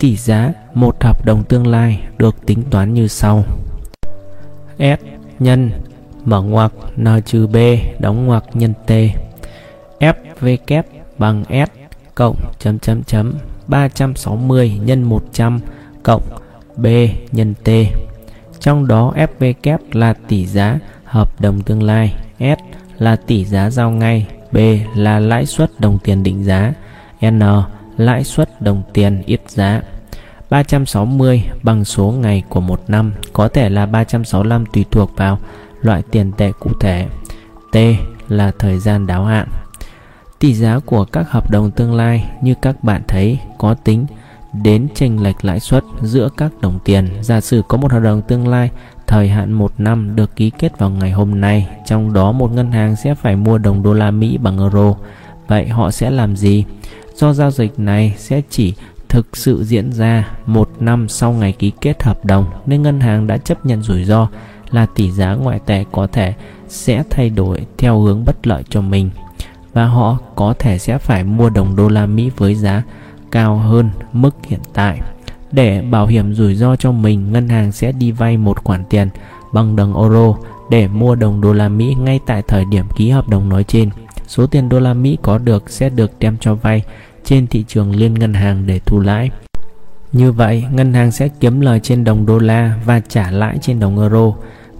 Tỷ 0.00 0.16
giá, 0.16 0.52
một 0.74 1.04
hợp 1.04 1.24
đồng 1.24 1.44
tương 1.44 1.66
lai 1.66 2.00
được 2.18 2.46
tính 2.46 2.62
toán 2.70 2.94
như 2.94 3.08
sau. 3.08 3.44
S. 4.78 5.02
Nhân, 5.38 5.70
mở 6.24 6.42
ngoặc, 6.42 6.72
n 6.96 7.06
trừ 7.26 7.46
b, 7.46 7.56
đóng 7.98 8.26
ngoặc 8.26 8.44
nhân 8.54 8.72
t. 8.86 8.90
F 10.00 10.14
v 10.40 10.48
kép 10.66 10.86
bằng 11.18 11.44
s 11.48 11.70
cộng 12.14 12.36
chấm 12.58 12.78
chấm 12.78 13.02
chấm 13.02 13.34
360 13.66 14.80
nhân 14.84 15.02
100 15.02 15.60
cộng 16.02 16.22
b 16.76 16.86
nhân 17.32 17.54
t. 17.64 17.68
Trong 18.60 18.86
đó 18.86 19.14
fv 19.16 19.54
kép 19.62 19.80
là 19.92 20.14
tỷ 20.28 20.46
giá 20.46 20.78
hợp 21.04 21.40
đồng 21.40 21.60
tương 21.60 21.82
lai, 21.82 22.14
s 22.38 22.74
là 22.98 23.16
tỷ 23.16 23.44
giá 23.44 23.70
giao 23.70 23.90
ngay, 23.90 24.26
b 24.52 24.58
là 24.94 25.18
lãi 25.20 25.46
suất 25.46 25.80
đồng 25.80 25.98
tiền 26.04 26.22
định 26.22 26.44
giá, 26.44 26.72
n 27.30 27.40
lãi 28.00 28.24
suất 28.24 28.62
đồng 28.62 28.82
tiền 28.92 29.22
ít 29.26 29.40
giá 29.48 29.82
360 30.50 31.44
bằng 31.62 31.84
số 31.84 32.14
ngày 32.20 32.42
của 32.48 32.60
một 32.60 32.82
năm 32.88 33.12
có 33.32 33.48
thể 33.48 33.68
là 33.68 33.86
365 33.86 34.66
tùy 34.66 34.84
thuộc 34.90 35.16
vào 35.16 35.38
loại 35.80 36.02
tiền 36.10 36.32
tệ 36.32 36.52
cụ 36.60 36.70
thể. 36.80 37.06
T 37.72 37.76
là 38.28 38.52
thời 38.58 38.78
gian 38.78 39.06
đáo 39.06 39.24
hạn. 39.24 39.48
Tỷ 40.38 40.54
giá 40.54 40.78
của 40.78 41.04
các 41.04 41.30
hợp 41.30 41.50
đồng 41.50 41.70
tương 41.70 41.94
lai 41.94 42.24
như 42.42 42.54
các 42.62 42.84
bạn 42.84 43.02
thấy 43.08 43.38
có 43.58 43.74
tính 43.74 44.06
đến 44.52 44.88
chênh 44.94 45.22
lệch 45.22 45.44
lãi 45.44 45.60
suất 45.60 45.84
giữa 46.02 46.28
các 46.36 46.52
đồng 46.60 46.78
tiền. 46.84 47.08
Giả 47.22 47.40
sử 47.40 47.62
có 47.68 47.76
một 47.76 47.92
hợp 47.92 48.00
đồng 48.00 48.22
tương 48.22 48.48
lai 48.48 48.70
thời 49.06 49.28
hạn 49.28 49.52
một 49.52 49.72
năm 49.78 50.16
được 50.16 50.36
ký 50.36 50.50
kết 50.50 50.78
vào 50.78 50.90
ngày 50.90 51.10
hôm 51.10 51.40
nay, 51.40 51.68
trong 51.86 52.12
đó 52.12 52.32
một 52.32 52.52
ngân 52.52 52.72
hàng 52.72 52.96
sẽ 52.96 53.14
phải 53.14 53.36
mua 53.36 53.58
đồng 53.58 53.82
đô 53.82 53.92
la 53.92 54.10
Mỹ 54.10 54.38
bằng 54.38 54.58
euro. 54.58 54.94
Vậy 55.48 55.68
họ 55.68 55.90
sẽ 55.90 56.10
làm 56.10 56.36
gì? 56.36 56.64
Do 57.20 57.32
giao 57.32 57.50
dịch 57.50 57.78
này 57.78 58.14
sẽ 58.18 58.42
chỉ 58.50 58.74
thực 59.08 59.36
sự 59.36 59.64
diễn 59.64 59.92
ra 59.92 60.30
một 60.46 60.70
năm 60.80 61.08
sau 61.08 61.32
ngày 61.32 61.52
ký 61.52 61.72
kết 61.80 62.02
hợp 62.02 62.24
đồng 62.24 62.46
nên 62.66 62.82
ngân 62.82 63.00
hàng 63.00 63.26
đã 63.26 63.36
chấp 63.36 63.66
nhận 63.66 63.82
rủi 63.82 64.04
ro 64.04 64.28
là 64.70 64.86
tỷ 64.94 65.10
giá 65.10 65.34
ngoại 65.34 65.60
tệ 65.66 65.84
có 65.92 66.06
thể 66.06 66.34
sẽ 66.68 67.02
thay 67.10 67.30
đổi 67.30 67.66
theo 67.78 68.00
hướng 68.00 68.24
bất 68.24 68.46
lợi 68.46 68.62
cho 68.70 68.80
mình 68.80 69.10
và 69.72 69.86
họ 69.86 70.18
có 70.34 70.54
thể 70.58 70.78
sẽ 70.78 70.98
phải 70.98 71.24
mua 71.24 71.50
đồng 71.50 71.76
đô 71.76 71.88
la 71.88 72.06
Mỹ 72.06 72.30
với 72.36 72.54
giá 72.54 72.82
cao 73.30 73.56
hơn 73.56 73.90
mức 74.12 74.34
hiện 74.46 74.60
tại. 74.74 75.00
Để 75.52 75.82
bảo 75.82 76.06
hiểm 76.06 76.34
rủi 76.34 76.54
ro 76.54 76.76
cho 76.76 76.92
mình, 76.92 77.32
ngân 77.32 77.48
hàng 77.48 77.72
sẽ 77.72 77.92
đi 77.92 78.10
vay 78.10 78.36
một 78.36 78.64
khoản 78.64 78.84
tiền 78.90 79.08
bằng 79.52 79.76
đồng 79.76 79.96
euro 79.96 80.34
để 80.70 80.88
mua 80.88 81.14
đồng 81.14 81.40
đô 81.40 81.52
la 81.52 81.68
Mỹ 81.68 81.94
ngay 81.94 82.20
tại 82.26 82.42
thời 82.48 82.64
điểm 82.64 82.84
ký 82.96 83.10
hợp 83.10 83.28
đồng 83.28 83.48
nói 83.48 83.64
trên. 83.64 83.90
Số 84.26 84.46
tiền 84.46 84.68
đô 84.68 84.80
la 84.80 84.94
Mỹ 84.94 85.18
có 85.22 85.38
được 85.38 85.70
sẽ 85.70 85.88
được 85.88 86.10
đem 86.18 86.36
cho 86.40 86.54
vay 86.54 86.82
trên 87.24 87.46
thị 87.46 87.64
trường 87.68 87.96
liên 87.96 88.14
ngân 88.14 88.34
hàng 88.34 88.66
để 88.66 88.78
thu 88.78 89.00
lãi. 89.00 89.30
Như 90.12 90.32
vậy, 90.32 90.64
ngân 90.72 90.94
hàng 90.94 91.10
sẽ 91.10 91.28
kiếm 91.28 91.60
lời 91.60 91.80
trên 91.80 92.04
đồng 92.04 92.26
đô 92.26 92.38
la 92.38 92.80
và 92.84 93.00
trả 93.00 93.30
lãi 93.30 93.58
trên 93.62 93.80
đồng 93.80 94.00
euro. 94.00 94.32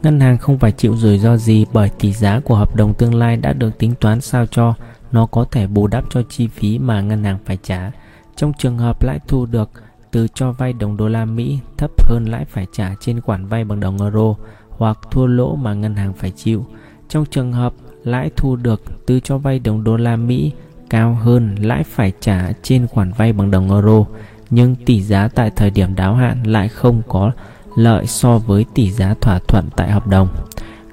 Ngân 0.02 0.20
hàng 0.20 0.38
không 0.38 0.58
phải 0.58 0.72
chịu 0.72 0.96
rủi 0.96 1.18
ro 1.18 1.36
gì 1.36 1.66
bởi 1.72 1.88
tỷ 1.88 2.12
giá 2.12 2.40
của 2.40 2.56
hợp 2.56 2.76
đồng 2.76 2.94
tương 2.94 3.14
lai 3.14 3.36
đã 3.36 3.52
được 3.52 3.78
tính 3.78 3.94
toán 4.00 4.20
sao 4.20 4.46
cho 4.46 4.74
nó 5.12 5.26
có 5.26 5.44
thể 5.44 5.66
bù 5.66 5.86
đắp 5.86 6.04
cho 6.10 6.22
chi 6.28 6.48
phí 6.48 6.78
mà 6.78 7.00
ngân 7.00 7.24
hàng 7.24 7.38
phải 7.44 7.58
trả. 7.62 7.90
Trong 8.36 8.52
trường 8.58 8.78
hợp 8.78 9.02
lãi 9.02 9.20
thu 9.28 9.46
được 9.46 9.70
từ 10.10 10.26
cho 10.34 10.52
vay 10.52 10.72
đồng 10.72 10.96
đô 10.96 11.08
la 11.08 11.24
Mỹ 11.24 11.58
thấp 11.76 11.90
hơn 12.08 12.24
lãi 12.24 12.44
phải 12.44 12.66
trả 12.72 12.94
trên 13.00 13.20
khoản 13.20 13.46
vay 13.46 13.64
bằng 13.64 13.80
đồng 13.80 14.02
euro 14.02 14.34
hoặc 14.68 14.98
thua 15.10 15.26
lỗ 15.26 15.56
mà 15.56 15.74
ngân 15.74 15.96
hàng 15.96 16.12
phải 16.12 16.30
chịu. 16.30 16.66
Trong 17.08 17.24
trường 17.30 17.52
hợp 17.52 17.72
lãi 18.04 18.30
thu 18.36 18.56
được 18.56 18.82
từ 19.06 19.20
cho 19.20 19.38
vay 19.38 19.58
đồng 19.58 19.84
đô 19.84 19.96
la 19.96 20.16
Mỹ 20.16 20.52
cao 20.90 21.18
hơn 21.22 21.54
lãi 21.60 21.84
phải 21.84 22.12
trả 22.20 22.52
trên 22.62 22.86
khoản 22.86 23.12
vay 23.12 23.32
bằng 23.32 23.50
đồng 23.50 23.70
euro 23.70 24.04
nhưng 24.50 24.76
tỷ 24.86 25.02
giá 25.02 25.28
tại 25.34 25.50
thời 25.56 25.70
điểm 25.70 25.94
đáo 25.94 26.14
hạn 26.14 26.42
lại 26.46 26.68
không 26.68 27.02
có 27.08 27.30
lợi 27.76 28.06
so 28.06 28.38
với 28.38 28.64
tỷ 28.74 28.90
giá 28.90 29.14
thỏa 29.20 29.38
thuận 29.48 29.68
tại 29.76 29.90
hợp 29.90 30.06
đồng. 30.06 30.28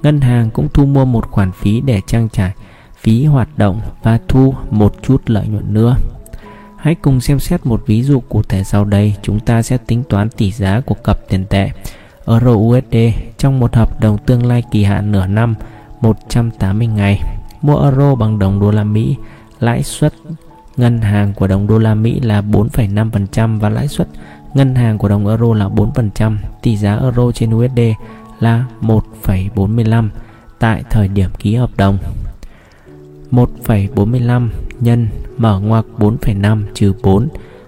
Ngân 0.04 0.22
hàng 0.22 0.50
cũng 0.50 0.68
thu 0.74 0.86
mua 0.86 1.06
một 1.06 1.32
khoản 1.32 1.52
phí 1.52 1.82
để 1.82 2.02
trang 2.08 2.30
trải 2.30 2.52
phí 2.98 3.26
hoạt 3.26 3.58
động 3.58 3.82
và 4.04 4.20
thu 4.28 4.54
một 4.70 4.94
chút 5.02 5.22
lợi 5.26 5.48
nhuận 5.48 5.74
nữa. 5.74 5.96
Hãy 6.78 6.96
cùng 6.96 7.22
xem 7.22 7.40
xét 7.40 7.66
một 7.66 7.84
ví 7.86 8.04
dụ 8.04 8.20
cụ 8.20 8.44
thể 8.44 8.64
sau 8.64 8.86
đây. 8.86 9.16
Chúng 9.22 9.40
ta 9.40 9.62
sẽ 9.62 9.78
tính 9.78 10.04
toán 10.10 10.30
tỷ 10.30 10.52
giá 10.52 10.82
của 10.86 10.96
cặp 10.96 11.18
tiền 11.30 11.46
tệ 11.46 11.70
Euro 12.28 12.52
USD 12.52 12.96
trong 13.38 13.60
một 13.60 13.76
hợp 13.76 14.02
đồng 14.02 14.18
tương 14.18 14.46
lai 14.46 14.64
kỳ 14.72 14.84
hạn 14.84 15.12
nửa 15.12 15.28
năm 15.28 15.56
180 16.02 16.88
ngày. 16.88 17.22
Mua 17.62 17.84
euro 17.84 18.16
bằng 18.16 18.40
đồng 18.40 18.60
đô 18.60 18.72
la 18.72 18.84
Mỹ, 18.84 19.16
lãi 19.60 19.84
suất 19.84 20.14
ngân 20.78 21.02
hàng 21.02 21.34
của 21.34 21.48
đồng 21.48 21.68
đô 21.68 21.78
la 21.78 21.96
Mỹ 21.96 22.20
là 22.20 22.42
4,5% 22.42 23.60
và 23.60 23.70
lãi 23.70 23.88
suất 23.88 24.08
ngân 24.54 24.76
hàng 24.76 24.98
của 24.98 25.08
đồng 25.08 25.28
euro 25.28 25.54
là 25.54 25.68
4%, 25.68 26.38
tỷ 26.62 26.78
giá 26.78 26.96
euro 26.96 27.32
trên 27.32 27.56
USD 27.56 27.80
là 28.40 28.66
1,45 28.82 30.10
tại 30.60 30.84
thời 30.90 31.08
điểm 31.08 31.30
ký 31.40 31.56
hợp 31.56 31.70
đồng. 31.78 31.98
1,45 33.32 34.50
nhân 34.80 35.08
mở 35.38 35.60
ngoặc 35.60 35.86
4,5 35.98 36.64
trừ 36.74 36.94
4 37.04 37.28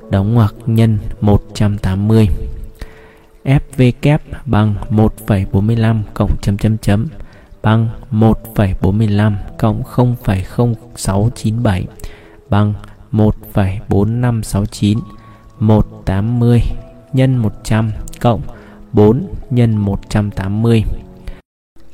đóng 0.09 0.33
ngoặc 0.33 0.55
nhân 0.65 0.97
180. 1.21 2.27
FV 3.45 3.91
kép 4.01 4.21
bằng 4.45 4.75
1,45 4.89 6.01
cộng 6.13 6.35
chấm 6.41 6.57
chấm 6.57 6.77
chấm 6.77 7.07
bằng 7.61 7.89
1,45 8.11 9.33
cộng 9.57 9.83
0,0697 9.83 11.83
bằng 12.49 12.73
1,4569 13.11 14.99
180 15.59 16.61
nhân 17.13 17.37
100 17.37 17.91
cộng 18.21 18.41
4 18.93 19.27
nhân 19.49 19.77
180. 19.77 20.83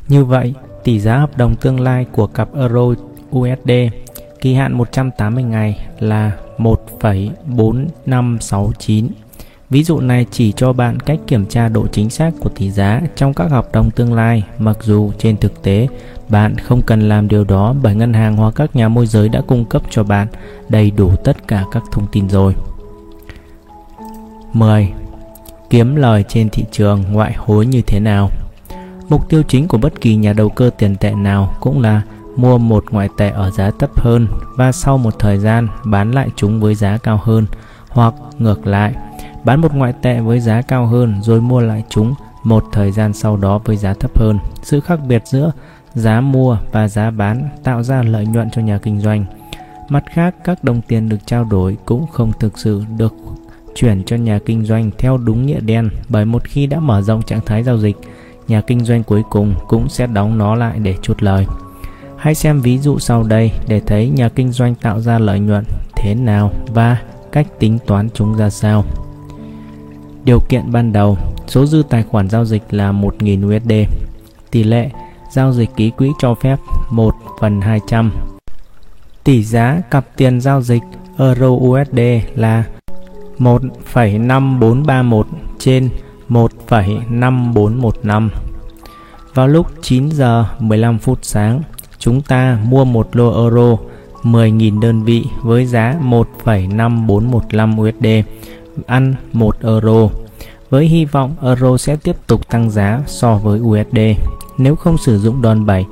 Như 0.08 0.26
vậy, 0.26 0.54
tỷ 0.84 1.00
giá 1.00 1.18
hợp 1.18 1.38
đồng 1.38 1.56
tương 1.56 1.80
lai 1.80 2.06
của 2.12 2.28
cặp 2.28 2.56
euro 2.56 2.86
USD 3.32 3.72
kỳ 4.42 4.54
hạn 4.54 4.74
180 4.74 5.44
ngày 5.44 5.88
là 6.00 6.32
1,4569. 6.58 9.08
Ví 9.70 9.84
dụ 9.84 10.00
này 10.00 10.26
chỉ 10.32 10.52
cho 10.52 10.74
bạn 10.74 11.00
cách 11.00 11.20
kiểm 11.28 11.46
tra 11.46 11.70
độ 11.70 11.88
chính 11.88 12.10
xác 12.10 12.32
của 12.40 12.50
tỷ 12.50 12.72
giá 12.72 13.02
trong 13.16 13.34
các 13.34 13.52
hợp 13.52 13.72
đồng 13.74 13.92
tương 13.92 14.14
lai, 14.14 14.44
mặc 14.58 14.78
dù 14.82 15.12
trên 15.18 15.38
thực 15.38 15.64
tế 15.64 15.88
bạn 16.30 16.58
không 16.58 16.82
cần 16.82 17.10
làm 17.10 17.28
điều 17.28 17.44
đó 17.44 17.76
bởi 17.82 17.96
ngân 17.96 18.14
hàng 18.14 18.38
hoặc 18.38 18.54
các 18.56 18.76
nhà 18.76 18.90
môi 18.90 19.08
giới 19.08 19.30
đã 19.30 19.42
cung 19.42 19.66
cấp 19.66 19.82
cho 19.90 20.04
bạn 20.04 20.28
đầy 20.70 20.92
đủ 20.92 21.16
tất 21.24 21.48
cả 21.48 21.64
các 21.72 21.84
thông 21.92 22.08
tin 22.12 22.30
rồi. 22.30 22.56
10. 24.54 24.94
Kiếm 25.70 25.96
lời 25.96 26.24
trên 26.28 26.50
thị 26.50 26.66
trường 26.72 27.04
ngoại 27.12 27.34
hối 27.38 27.66
như 27.66 27.82
thế 27.82 28.00
nào? 28.00 28.30
Mục 29.10 29.30
tiêu 29.30 29.44
chính 29.48 29.68
của 29.68 29.78
bất 29.78 30.02
kỳ 30.02 30.16
nhà 30.16 30.34
đầu 30.34 30.50
cơ 30.50 30.70
tiền 30.78 30.96
tệ 30.96 31.12
nào 31.12 31.56
cũng 31.60 31.82
là 31.82 32.02
mua 32.36 32.58
một 32.58 32.84
ngoại 32.92 33.10
tệ 33.18 33.30
ở 33.30 33.52
giá 33.52 33.72
thấp 33.80 34.00
hơn 34.00 34.28
và 34.58 34.72
sau 34.72 34.98
một 34.98 35.20
thời 35.20 35.38
gian 35.38 35.68
bán 35.86 36.12
lại 36.12 36.30
chúng 36.36 36.62
với 36.62 36.76
giá 36.76 36.98
cao 36.98 37.20
hơn 37.24 37.46
hoặc 37.90 38.14
ngược 38.40 38.68
lại 38.68 38.94
bán 39.46 39.62
một 39.62 39.76
ngoại 39.76 39.94
tệ 40.02 40.20
với 40.20 40.40
giá 40.40 40.62
cao 40.62 40.86
hơn 40.86 41.22
rồi 41.22 41.42
mua 41.42 41.60
lại 41.60 41.84
chúng 41.90 42.14
một 42.44 42.66
thời 42.72 42.92
gian 42.92 43.14
sau 43.14 43.38
đó 43.38 43.58
với 43.66 43.78
giá 43.78 43.94
thấp 43.94 44.20
hơn. 44.20 44.40
Sự 44.64 44.80
khác 44.80 45.00
biệt 45.08 45.24
giữa 45.26 45.52
giá 45.94 46.22
mua 46.22 46.58
và 46.72 46.88
giá 46.88 47.12
bán 47.12 47.50
tạo 47.64 47.84
ra 47.84 48.04
lợi 48.04 48.26
nhuận 48.26 48.50
cho 48.52 48.62
nhà 48.62 48.78
kinh 48.78 49.00
doanh. 49.00 49.26
Mặt 49.90 50.04
khác, 50.14 50.36
các 50.44 50.64
đồng 50.64 50.82
tiền 50.82 51.10
được 51.10 51.18
trao 51.26 51.44
đổi 51.44 51.78
cũng 51.86 52.08
không 52.08 52.32
thực 52.40 52.58
sự 52.58 52.84
được 52.98 53.14
chuyển 53.76 54.04
cho 54.06 54.16
nhà 54.16 54.40
kinh 54.46 54.66
doanh 54.66 54.92
theo 54.98 55.18
đúng 55.18 55.46
nghĩa 55.46 55.60
đen 55.60 55.90
bởi 56.10 56.26
một 56.26 56.44
khi 56.44 56.68
đã 56.68 56.80
mở 56.80 57.02
rộng 57.02 57.22
trạng 57.22 57.42
thái 57.46 57.64
giao 57.64 57.78
dịch, 57.78 57.98
nhà 58.48 58.62
kinh 58.62 58.86
doanh 58.86 59.04
cuối 59.04 59.24
cùng 59.30 59.56
cũng 59.68 59.90
sẽ 59.90 60.08
đóng 60.08 60.38
nó 60.38 60.56
lại 60.56 60.80
để 60.80 60.96
chốt 61.02 61.24
lời. 61.24 61.46
Hãy 62.18 62.36
xem 62.36 62.62
ví 62.62 62.78
dụ 62.78 63.00
sau 63.00 63.24
đây 63.24 63.52
để 63.68 63.80
thấy 63.80 64.10
nhà 64.10 64.30
kinh 64.30 64.52
doanh 64.52 64.76
tạo 64.76 65.00
ra 65.00 65.20
lợi 65.20 65.40
nhuận 65.40 65.64
thế 65.96 66.16
nào 66.16 66.52
và 66.68 67.02
cách 67.32 67.48
tính 67.60 67.78
toán 67.88 68.10
chúng 68.14 68.38
ra 68.38 68.50
sao. 68.50 68.84
Điều 70.26 70.40
kiện 70.40 70.72
ban 70.72 70.94
đầu, 70.94 71.18
số 71.48 71.66
dư 71.66 71.84
tài 71.90 72.04
khoản 72.04 72.30
giao 72.30 72.46
dịch 72.46 72.64
là 72.72 72.92
1.000 72.92 73.58
USD. 73.58 73.72
Tỷ 74.52 74.64
lệ 74.64 74.90
giao 75.32 75.54
dịch 75.54 75.70
ký 75.76 75.90
quỹ 75.90 76.12
cho 76.20 76.36
phép 76.36 76.58
1 76.90 77.16
phần 77.40 77.62
200. 77.62 78.12
Tỷ 79.24 79.44
giá 79.44 79.82
cặp 79.92 80.06
tiền 80.18 80.42
giao 80.42 80.62
dịch 80.62 80.84
Euro 81.18 81.48
USD 81.48 82.00
là 82.36 82.64
1,5431 83.40 85.24
trên 85.60 85.90
1,5415. 86.30 88.30
Vào 89.34 89.48
lúc 89.48 89.68
9 89.82 90.10
giờ 90.10 90.46
15 90.60 91.00
phút 91.00 91.20
sáng, 91.22 91.62
chúng 92.00 92.22
ta 92.22 92.60
mua 92.68 92.86
một 92.86 93.16
lô 93.16 93.44
euro 93.44 93.78
10.000 94.24 94.80
đơn 94.80 95.04
vị 95.04 95.26
với 95.44 95.66
giá 95.66 95.96
1,5415 96.04 97.82
USD 97.82 98.06
ăn 98.88 99.16
1 99.34 99.56
euro 99.62 100.10
với 100.70 100.86
hy 100.86 101.06
vọng 101.06 101.36
euro 101.42 101.78
sẽ 101.78 101.96
tiếp 101.96 102.16
tục 102.28 102.50
tăng 102.50 102.70
giá 102.70 103.04
so 103.08 103.36
với 103.36 103.60
USD. 103.60 103.98
Nếu 104.58 104.76
không 104.76 104.98
sử 104.98 105.20
dụng 105.20 105.42
đòn 105.42 105.66
bẩy 105.66 105.86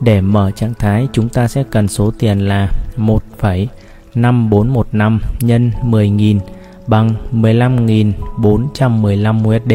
để 0.00 0.20
mở 0.20 0.50
trạng 0.50 0.74
thái, 0.74 1.08
chúng 1.12 1.28
ta 1.28 1.48
sẽ 1.48 1.64
cần 1.70 1.88
số 1.88 2.12
tiền 2.18 2.38
là 2.38 2.68
1,5415 2.96 5.18
nhân 5.40 5.70
10.000 5.82 6.38
bằng 6.86 7.14
15.415 7.32 9.48
USD. 9.48 9.72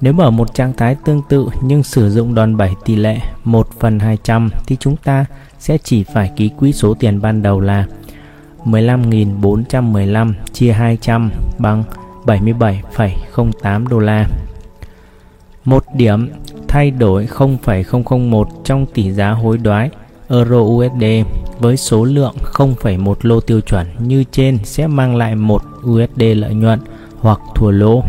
Nếu 0.00 0.12
mở 0.12 0.30
một 0.30 0.54
trạng 0.54 0.72
thái 0.72 0.96
tương 1.04 1.22
tự 1.28 1.48
nhưng 1.62 1.82
sử 1.82 2.10
dụng 2.10 2.34
đòn 2.34 2.56
bẩy 2.56 2.70
tỷ 2.84 2.96
lệ 2.96 3.18
1 3.44 3.68
phần 3.80 3.98
200 3.98 4.50
thì 4.66 4.76
chúng 4.80 4.96
ta 4.96 5.24
sẽ 5.58 5.78
chỉ 5.84 6.04
phải 6.04 6.30
ký 6.36 6.48
quỹ 6.48 6.72
số 6.72 6.94
tiền 6.94 7.20
ban 7.20 7.42
đầu 7.42 7.60
là 7.60 7.86
15.415 8.70 10.32
chia 10.52 10.72
200 10.72 11.30
bằng 11.58 11.84
77,08 12.24 13.88
đô 13.88 13.98
la. 13.98 14.26
Một 15.64 15.84
điểm 15.94 16.28
thay 16.68 16.90
đổi 16.90 17.26
0,001 17.26 18.48
trong 18.64 18.86
tỷ 18.86 19.12
giá 19.12 19.30
hối 19.30 19.58
đoái 19.58 19.90
Euro 20.28 20.58
USD 20.58 21.04
với 21.58 21.76
số 21.76 22.04
lượng 22.04 22.34
0,1 22.52 23.14
lô 23.22 23.40
tiêu 23.40 23.60
chuẩn 23.60 23.86
như 23.98 24.24
trên 24.32 24.58
sẽ 24.64 24.86
mang 24.86 25.16
lại 25.16 25.34
1 25.34 25.62
USD 25.86 26.22
lợi 26.34 26.54
nhuận 26.54 26.80
hoặc 27.20 27.40
thua 27.54 27.70
lỗ. 27.70 28.02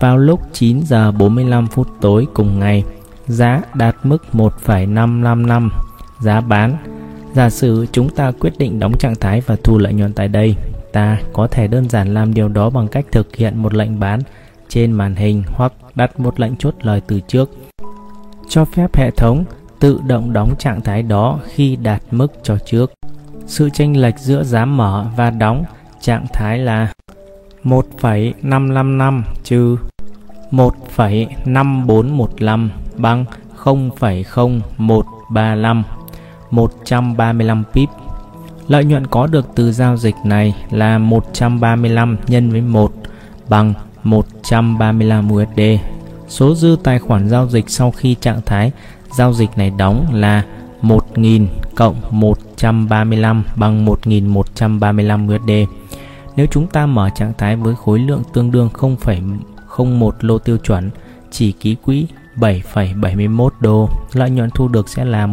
Vào 0.00 0.18
lúc 0.18 0.40
9 0.52 0.80
giờ 0.82 1.12
45 1.12 1.66
phút 1.66 1.88
tối 2.00 2.26
cùng 2.34 2.60
ngày, 2.60 2.84
giá 3.26 3.62
đạt 3.74 3.96
mức 4.02 4.34
1,555 4.34 5.70
giá 6.20 6.40
bán. 6.40 6.76
Giả 7.36 7.50
sử 7.50 7.86
chúng 7.92 8.08
ta 8.08 8.32
quyết 8.40 8.58
định 8.58 8.78
đóng 8.78 8.98
trạng 8.98 9.14
thái 9.14 9.40
và 9.40 9.56
thu 9.64 9.78
lợi 9.78 9.92
nhuận 9.92 10.12
tại 10.12 10.28
đây, 10.28 10.56
ta 10.92 11.18
có 11.32 11.46
thể 11.46 11.66
đơn 11.66 11.88
giản 11.88 12.14
làm 12.14 12.34
điều 12.34 12.48
đó 12.48 12.70
bằng 12.70 12.88
cách 12.88 13.06
thực 13.12 13.36
hiện 13.36 13.62
một 13.62 13.74
lệnh 13.74 14.00
bán 14.00 14.20
trên 14.68 14.92
màn 14.92 15.14
hình 15.14 15.42
hoặc 15.46 15.72
đặt 15.94 16.20
một 16.20 16.40
lệnh 16.40 16.56
chốt 16.56 16.74
lời 16.82 17.00
từ 17.06 17.20
trước 17.20 17.50
cho 18.48 18.64
phép 18.64 18.96
hệ 18.96 19.10
thống 19.10 19.44
tự 19.80 20.00
động 20.06 20.32
đóng 20.32 20.54
trạng 20.58 20.80
thái 20.80 21.02
đó 21.02 21.40
khi 21.46 21.76
đạt 21.76 22.02
mức 22.10 22.32
cho 22.42 22.58
trước. 22.66 22.92
Sự 23.46 23.70
chênh 23.70 24.00
lệch 24.00 24.18
giữa 24.18 24.42
giá 24.42 24.64
mở 24.64 25.06
và 25.16 25.30
đóng 25.30 25.64
trạng 26.00 26.26
thái 26.32 26.58
là 26.58 26.92
1,555 27.62 29.24
trừ 29.44 29.76
1,5415 30.50 32.68
bằng 32.96 33.24
0,0135 33.64 35.82
135 36.50 37.64
pip. 37.72 37.88
Lợi 38.68 38.84
nhuận 38.84 39.06
có 39.06 39.26
được 39.26 39.46
từ 39.54 39.72
giao 39.72 39.96
dịch 39.96 40.14
này 40.24 40.54
là 40.70 40.98
135 40.98 42.16
nhân 42.26 42.50
với 42.50 42.60
1 42.60 42.92
bằng 43.48 43.74
135 44.02 45.32
USD. 45.32 45.60
Số 46.28 46.54
dư 46.54 46.76
tài 46.82 46.98
khoản 46.98 47.28
giao 47.28 47.48
dịch 47.48 47.70
sau 47.70 47.90
khi 47.90 48.14
trạng 48.20 48.40
thái 48.46 48.72
giao 49.16 49.32
dịch 49.32 49.50
này 49.58 49.70
đóng 49.70 50.06
là 50.14 50.44
1.000 50.82 51.46
cộng 51.74 51.96
135 52.10 53.44
bằng 53.56 53.86
1.135 53.86 55.36
USD. 55.36 55.70
Nếu 56.36 56.46
chúng 56.50 56.66
ta 56.66 56.86
mở 56.86 57.10
trạng 57.14 57.32
thái 57.38 57.56
với 57.56 57.74
khối 57.74 57.98
lượng 57.98 58.22
tương 58.32 58.50
đương 58.50 58.68
0,01 58.72 60.10
lô 60.20 60.38
tiêu 60.38 60.56
chuẩn, 60.56 60.90
chỉ 61.30 61.52
ký 61.52 61.74
quỹ 61.74 62.06
7,71 62.36 63.48
đô, 63.60 63.88
lợi 64.12 64.30
nhuận 64.30 64.50
thu 64.50 64.68
được 64.68 64.88
sẽ 64.88 65.04
là 65.04 65.26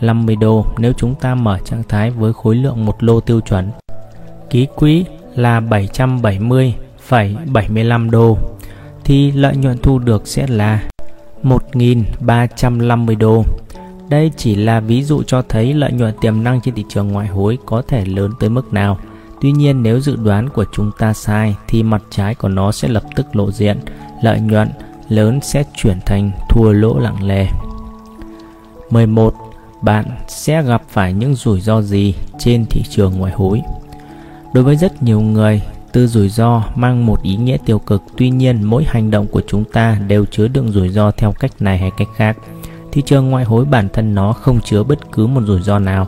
50 0.00 0.36
đô 0.36 0.66
nếu 0.78 0.92
chúng 0.92 1.14
ta 1.14 1.34
mở 1.34 1.58
trạng 1.64 1.82
thái 1.88 2.10
với 2.10 2.32
khối 2.32 2.56
lượng 2.56 2.84
một 2.84 3.04
lô 3.04 3.20
tiêu 3.20 3.40
chuẩn. 3.40 3.70
Ký 4.50 4.66
quỹ 4.76 5.04
là 5.34 5.60
770,75 5.60 8.10
đô 8.10 8.38
thì 9.04 9.32
lợi 9.32 9.56
nhuận 9.56 9.78
thu 9.78 9.98
được 9.98 10.26
sẽ 10.26 10.46
là 10.46 10.82
1.350 11.42 13.18
đô. 13.18 13.44
Đây 14.08 14.30
chỉ 14.36 14.54
là 14.54 14.80
ví 14.80 15.02
dụ 15.02 15.22
cho 15.22 15.42
thấy 15.48 15.74
lợi 15.74 15.92
nhuận 15.92 16.14
tiềm 16.20 16.44
năng 16.44 16.60
trên 16.60 16.74
thị 16.74 16.84
trường 16.88 17.08
ngoại 17.08 17.26
hối 17.26 17.58
có 17.66 17.82
thể 17.82 18.04
lớn 18.04 18.30
tới 18.40 18.50
mức 18.50 18.72
nào. 18.72 18.98
Tuy 19.40 19.52
nhiên 19.52 19.82
nếu 19.82 20.00
dự 20.00 20.16
đoán 20.16 20.48
của 20.48 20.64
chúng 20.72 20.90
ta 20.98 21.12
sai 21.12 21.56
thì 21.68 21.82
mặt 21.82 22.02
trái 22.10 22.34
của 22.34 22.48
nó 22.48 22.72
sẽ 22.72 22.88
lập 22.88 23.02
tức 23.16 23.36
lộ 23.36 23.50
diện. 23.50 23.78
Lợi 24.22 24.40
nhuận 24.40 24.68
lớn 25.08 25.40
sẽ 25.42 25.64
chuyển 25.74 25.98
thành 26.06 26.30
thua 26.48 26.72
lỗ 26.72 26.98
lặng 26.98 27.22
lề. 27.22 27.46
11. 28.90 29.45
Bạn 29.82 30.04
sẽ 30.28 30.62
gặp 30.62 30.82
phải 30.88 31.12
những 31.12 31.34
rủi 31.34 31.60
ro 31.60 31.82
gì 31.82 32.14
trên 32.38 32.66
thị 32.70 32.82
trường 32.90 33.18
ngoại 33.18 33.32
hối? 33.32 33.62
Đối 34.54 34.64
với 34.64 34.76
rất 34.76 35.02
nhiều 35.02 35.20
người, 35.20 35.62
từ 35.92 36.06
rủi 36.06 36.28
ro 36.28 36.62
mang 36.74 37.06
một 37.06 37.22
ý 37.22 37.36
nghĩa 37.36 37.56
tiêu 37.66 37.78
cực, 37.78 38.02
tuy 38.16 38.30
nhiên 38.30 38.62
mỗi 38.62 38.84
hành 38.88 39.10
động 39.10 39.26
của 39.26 39.42
chúng 39.46 39.64
ta 39.64 39.98
đều 40.08 40.24
chứa 40.24 40.48
đựng 40.48 40.72
rủi 40.72 40.88
ro 40.88 41.10
theo 41.10 41.32
cách 41.32 41.52
này 41.60 41.78
hay 41.78 41.90
cách 41.98 42.08
khác. 42.16 42.36
Thị 42.92 43.02
trường 43.06 43.30
ngoại 43.30 43.44
hối 43.44 43.64
bản 43.64 43.88
thân 43.92 44.14
nó 44.14 44.32
không 44.32 44.60
chứa 44.60 44.82
bất 44.82 45.12
cứ 45.12 45.26
một 45.26 45.40
rủi 45.46 45.62
ro 45.62 45.78
nào 45.78 46.06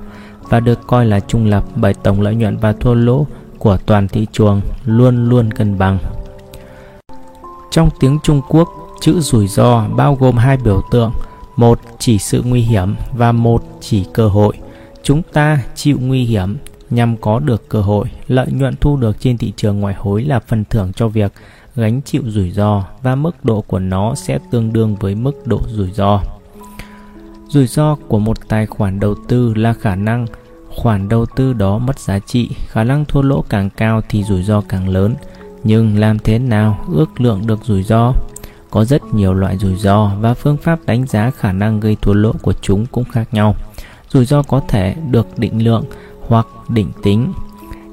và 0.49 0.61
được 0.61 0.87
coi 0.87 1.07
là 1.07 1.21
trung 1.21 1.47
lập 1.47 1.65
bởi 1.77 1.95
tổng 1.95 2.21
lợi 2.21 2.35
nhuận 2.35 2.57
và 2.57 2.73
thua 2.73 2.95
lỗ 2.95 3.27
của 3.59 3.79
toàn 3.87 4.09
thị 4.09 4.27
trường 4.33 4.61
luôn 4.85 5.29
luôn 5.29 5.53
cân 5.53 5.79
bằng. 5.79 5.99
Trong 7.71 7.89
tiếng 8.01 8.19
Trung 8.23 8.41
Quốc, 8.49 8.69
chữ 9.01 9.21
rủi 9.21 9.49
ro 9.49 9.89
bao 9.97 10.15
gồm 10.15 10.37
hai 10.37 10.57
biểu 10.57 10.83
tượng, 10.91 11.13
một 11.59 11.81
chỉ 11.99 12.19
sự 12.19 12.43
nguy 12.47 12.61
hiểm 12.61 12.97
và 13.17 13.33
một 13.33 13.65
chỉ 13.81 14.05
cơ 14.13 14.29
hội. 14.29 14.57
Chúng 15.03 15.23
ta 15.33 15.63
chịu 15.75 15.99
nguy 16.01 16.25
hiểm 16.25 16.57
nhằm 16.91 17.17
có 17.17 17.39
được 17.39 17.69
cơ 17.69 17.81
hội, 17.81 18.07
lợi 18.29 18.47
nhuận 18.51 18.75
thu 18.81 18.97
được 18.97 19.21
trên 19.21 19.39
thị 19.39 19.53
trường 19.57 19.81
ngoại 19.81 19.95
hối 19.95 20.25
là 20.25 20.41
phần 20.41 20.65
thưởng 20.71 20.93
cho 20.93 21.09
việc 21.09 21.33
gánh 21.77 22.01
chịu 22.03 22.23
rủi 22.27 22.51
ro 22.51 22.85
và 23.03 23.15
mức 23.15 23.45
độ 23.45 23.61
của 23.61 23.79
nó 23.79 24.15
sẽ 24.15 24.39
tương 24.51 24.73
đương 24.73 24.97
với 24.97 25.15
mức 25.15 25.47
độ 25.47 25.61
rủi 25.69 25.91
ro. 25.93 26.21
Rủi 27.49 27.67
ro 27.67 27.97
của 28.09 28.19
một 28.19 28.49
tài 28.49 28.67
khoản 28.67 29.01
đầu 29.01 29.15
tư 29.29 29.55
là 29.55 29.73
khả 29.73 29.95
năng 29.95 30.27
khoản 30.77 31.09
đầu 31.09 31.27
tư 31.27 31.53
đó 31.53 31.79
mất 31.79 31.99
giá 31.99 32.19
trị, 32.19 32.51
khả 32.67 32.85
năng 32.85 33.05
thua 33.05 33.23
lỗ 33.23 33.45
càng 33.49 33.71
cao 33.71 34.01
thì 34.09 34.25
rủi 34.25 34.43
ro 34.43 34.61
càng 34.69 34.89
lớn. 34.89 35.15
Nhưng 35.65 35.99
làm 35.99 36.19
thế 36.19 36.39
nào 36.39 36.85
ước 36.93 37.21
lượng 37.21 37.47
được 37.47 37.65
rủi 37.65 37.83
ro? 37.83 38.13
Có 38.71 38.85
rất 38.85 39.03
nhiều 39.15 39.35
loại 39.35 39.59
rủi 39.59 39.77
ro 39.77 40.11
và 40.21 40.35
phương 40.35 40.57
pháp 40.57 40.79
đánh 40.87 41.07
giá 41.07 41.31
khả 41.31 41.53
năng 41.53 41.81
gây 41.81 41.97
thua 42.03 42.13
lỗ 42.13 42.33
của 42.43 42.53
chúng 42.53 42.87
cũng 42.87 43.05
khác 43.05 43.29
nhau. 43.33 43.55
Rủi 44.09 44.25
ro 44.25 44.43
có 44.43 44.61
thể 44.69 44.95
được 45.11 45.39
định 45.39 45.65
lượng 45.65 45.85
hoặc 46.27 46.47
định 46.69 46.91
tính. 47.03 47.33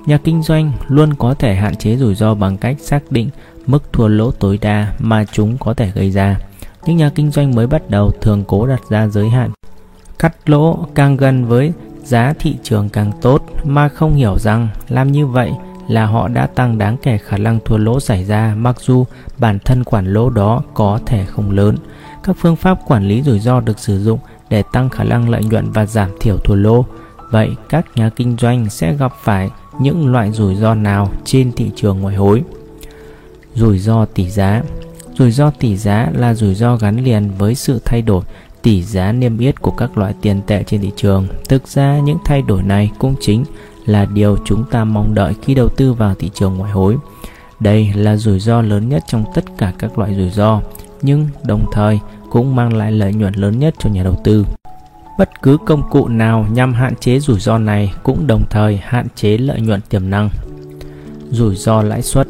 Nhà 0.06 0.18
kinh 0.18 0.44
doanh 0.44 0.72
luôn 0.88 1.14
có 1.14 1.34
thể 1.34 1.56
hạn 1.56 1.76
chế 1.76 1.98
rủi 1.98 2.16
ro 2.16 2.34
bằng 2.34 2.58
cách 2.58 2.78
xác 2.80 3.12
định 3.12 3.30
mức 3.68 3.94
thua 3.94 4.08
lỗ 4.08 4.32
tối 4.32 4.60
đa 4.62 4.94
mà 5.00 5.26
chúng 5.32 5.58
có 5.58 5.74
thể 5.74 5.92
gây 5.96 6.12
ra. 6.12 6.40
Những 6.86 6.98
nhà 6.98 7.12
kinh 7.16 7.32
doanh 7.32 7.56
mới 7.56 7.68
bắt 7.68 7.90
đầu 7.90 8.12
thường 8.22 8.44
cố 8.48 8.68
đặt 8.68 8.82
ra 8.90 9.08
giới 9.08 9.30
hạn. 9.30 9.52
Cắt 10.20 10.50
lỗ 10.50 10.88
càng 10.96 11.18
gần 11.18 11.46
với 11.46 11.74
giá 12.04 12.34
thị 12.40 12.56
trường 12.64 12.90
càng 12.90 13.12
tốt 13.22 13.44
mà 13.64 13.90
không 13.90 14.16
hiểu 14.16 14.40
rằng 14.40 14.68
làm 14.90 15.12
như 15.12 15.28
vậy 15.28 15.52
là 15.88 16.06
họ 16.06 16.28
đã 16.28 16.48
tăng 16.48 16.78
đáng 16.78 16.98
kể 17.04 17.18
khả 17.18 17.38
năng 17.38 17.60
thua 17.66 17.78
lỗ 17.78 18.00
xảy 18.00 18.24
ra, 18.24 18.56
mặc 18.58 18.76
dù 18.80 19.06
bản 19.38 19.60
thân 19.66 19.84
quản 19.84 20.14
lỗ 20.14 20.30
đó 20.30 20.62
có 20.74 21.00
thể 21.06 21.26
không 21.26 21.52
lớn. 21.52 21.78
Các 22.24 22.36
phương 22.40 22.56
pháp 22.56 22.80
quản 22.88 23.08
lý 23.08 23.22
rủi 23.22 23.40
ro 23.40 23.60
được 23.60 23.80
sử 23.80 24.04
dụng 24.04 24.20
để 24.50 24.64
tăng 24.72 24.90
khả 24.90 25.04
năng 25.04 25.30
lợi 25.30 25.44
nhuận 25.44 25.72
và 25.72 25.86
giảm 25.86 26.10
thiểu 26.20 26.38
thua 26.38 26.56
lỗ. 26.56 26.86
Vậy 27.32 27.50
các 27.70 27.86
nhà 27.96 28.10
kinh 28.10 28.38
doanh 28.40 28.70
sẽ 28.70 28.94
gặp 28.94 29.14
phải 29.24 29.50
những 29.80 30.12
loại 30.12 30.32
rủi 30.32 30.56
ro 30.56 30.76
nào 30.76 31.12
trên 31.26 31.52
thị 31.52 31.72
trường 31.76 32.00
ngoại 32.00 32.16
hối? 32.16 32.44
Rủi 33.56 33.80
ro 33.80 34.06
tỷ 34.06 34.30
giá 34.30 34.62
Rủi 35.18 35.32
ro 35.32 35.52
tỷ 35.60 35.78
giá 35.78 36.12
là 36.14 36.34
rủi 36.34 36.56
ro 36.56 36.76
gắn 36.76 37.04
liền 37.04 37.32
với 37.38 37.56
sự 37.56 37.82
thay 37.86 38.02
đổi 38.02 38.24
tỷ 38.62 38.84
giá 38.84 39.12
niêm 39.12 39.38
yết 39.38 39.62
của 39.62 39.72
các 39.72 39.98
loại 39.98 40.14
tiền 40.22 40.42
tệ 40.48 40.64
trên 40.64 40.82
thị 40.82 40.92
trường. 40.96 41.28
Thực 41.50 41.68
ra 41.68 42.00
những 42.00 42.18
thay 42.26 42.42
đổi 42.42 42.64
này 42.64 42.92
cũng 43.00 43.16
chính 43.20 43.44
là 43.86 44.06
điều 44.06 44.38
chúng 44.46 44.64
ta 44.72 44.84
mong 44.84 45.16
đợi 45.16 45.34
khi 45.42 45.56
đầu 45.56 45.70
tư 45.70 45.94
vào 45.94 46.16
thị 46.16 46.30
trường 46.34 46.58
ngoại 46.58 46.72
hối. 46.72 46.98
Đây 47.60 47.92
là 47.96 48.16
rủi 48.16 48.40
ro 48.40 48.62
lớn 48.62 48.90
nhất 48.90 49.04
trong 49.08 49.24
tất 49.36 49.46
cả 49.58 49.74
các 49.80 50.00
loại 50.00 50.16
rủi 50.16 50.30
ro, 50.30 50.62
nhưng 51.02 51.28
đồng 51.44 51.66
thời 51.72 52.00
cũng 52.30 52.56
mang 52.56 52.74
lại 52.74 52.92
lợi 52.92 53.14
nhuận 53.14 53.34
lớn 53.34 53.60
nhất 53.60 53.76
cho 53.80 53.90
nhà 53.90 54.04
đầu 54.04 54.22
tư. 54.24 54.46
Bất 55.18 55.42
cứ 55.42 55.58
công 55.66 55.90
cụ 55.90 56.08
nào 56.08 56.46
nhằm 56.52 56.74
hạn 56.74 56.96
chế 56.96 57.20
rủi 57.20 57.40
ro 57.40 57.58
này 57.58 57.94
cũng 58.04 58.28
đồng 58.28 58.44
thời 58.50 58.80
hạn 58.84 59.08
chế 59.16 59.38
lợi 59.38 59.62
nhuận 59.62 59.82
tiềm 59.90 60.10
năng. 60.10 60.30
Rủi 61.32 61.56
ro 61.56 61.82
lãi 61.82 62.02
suất 62.02 62.28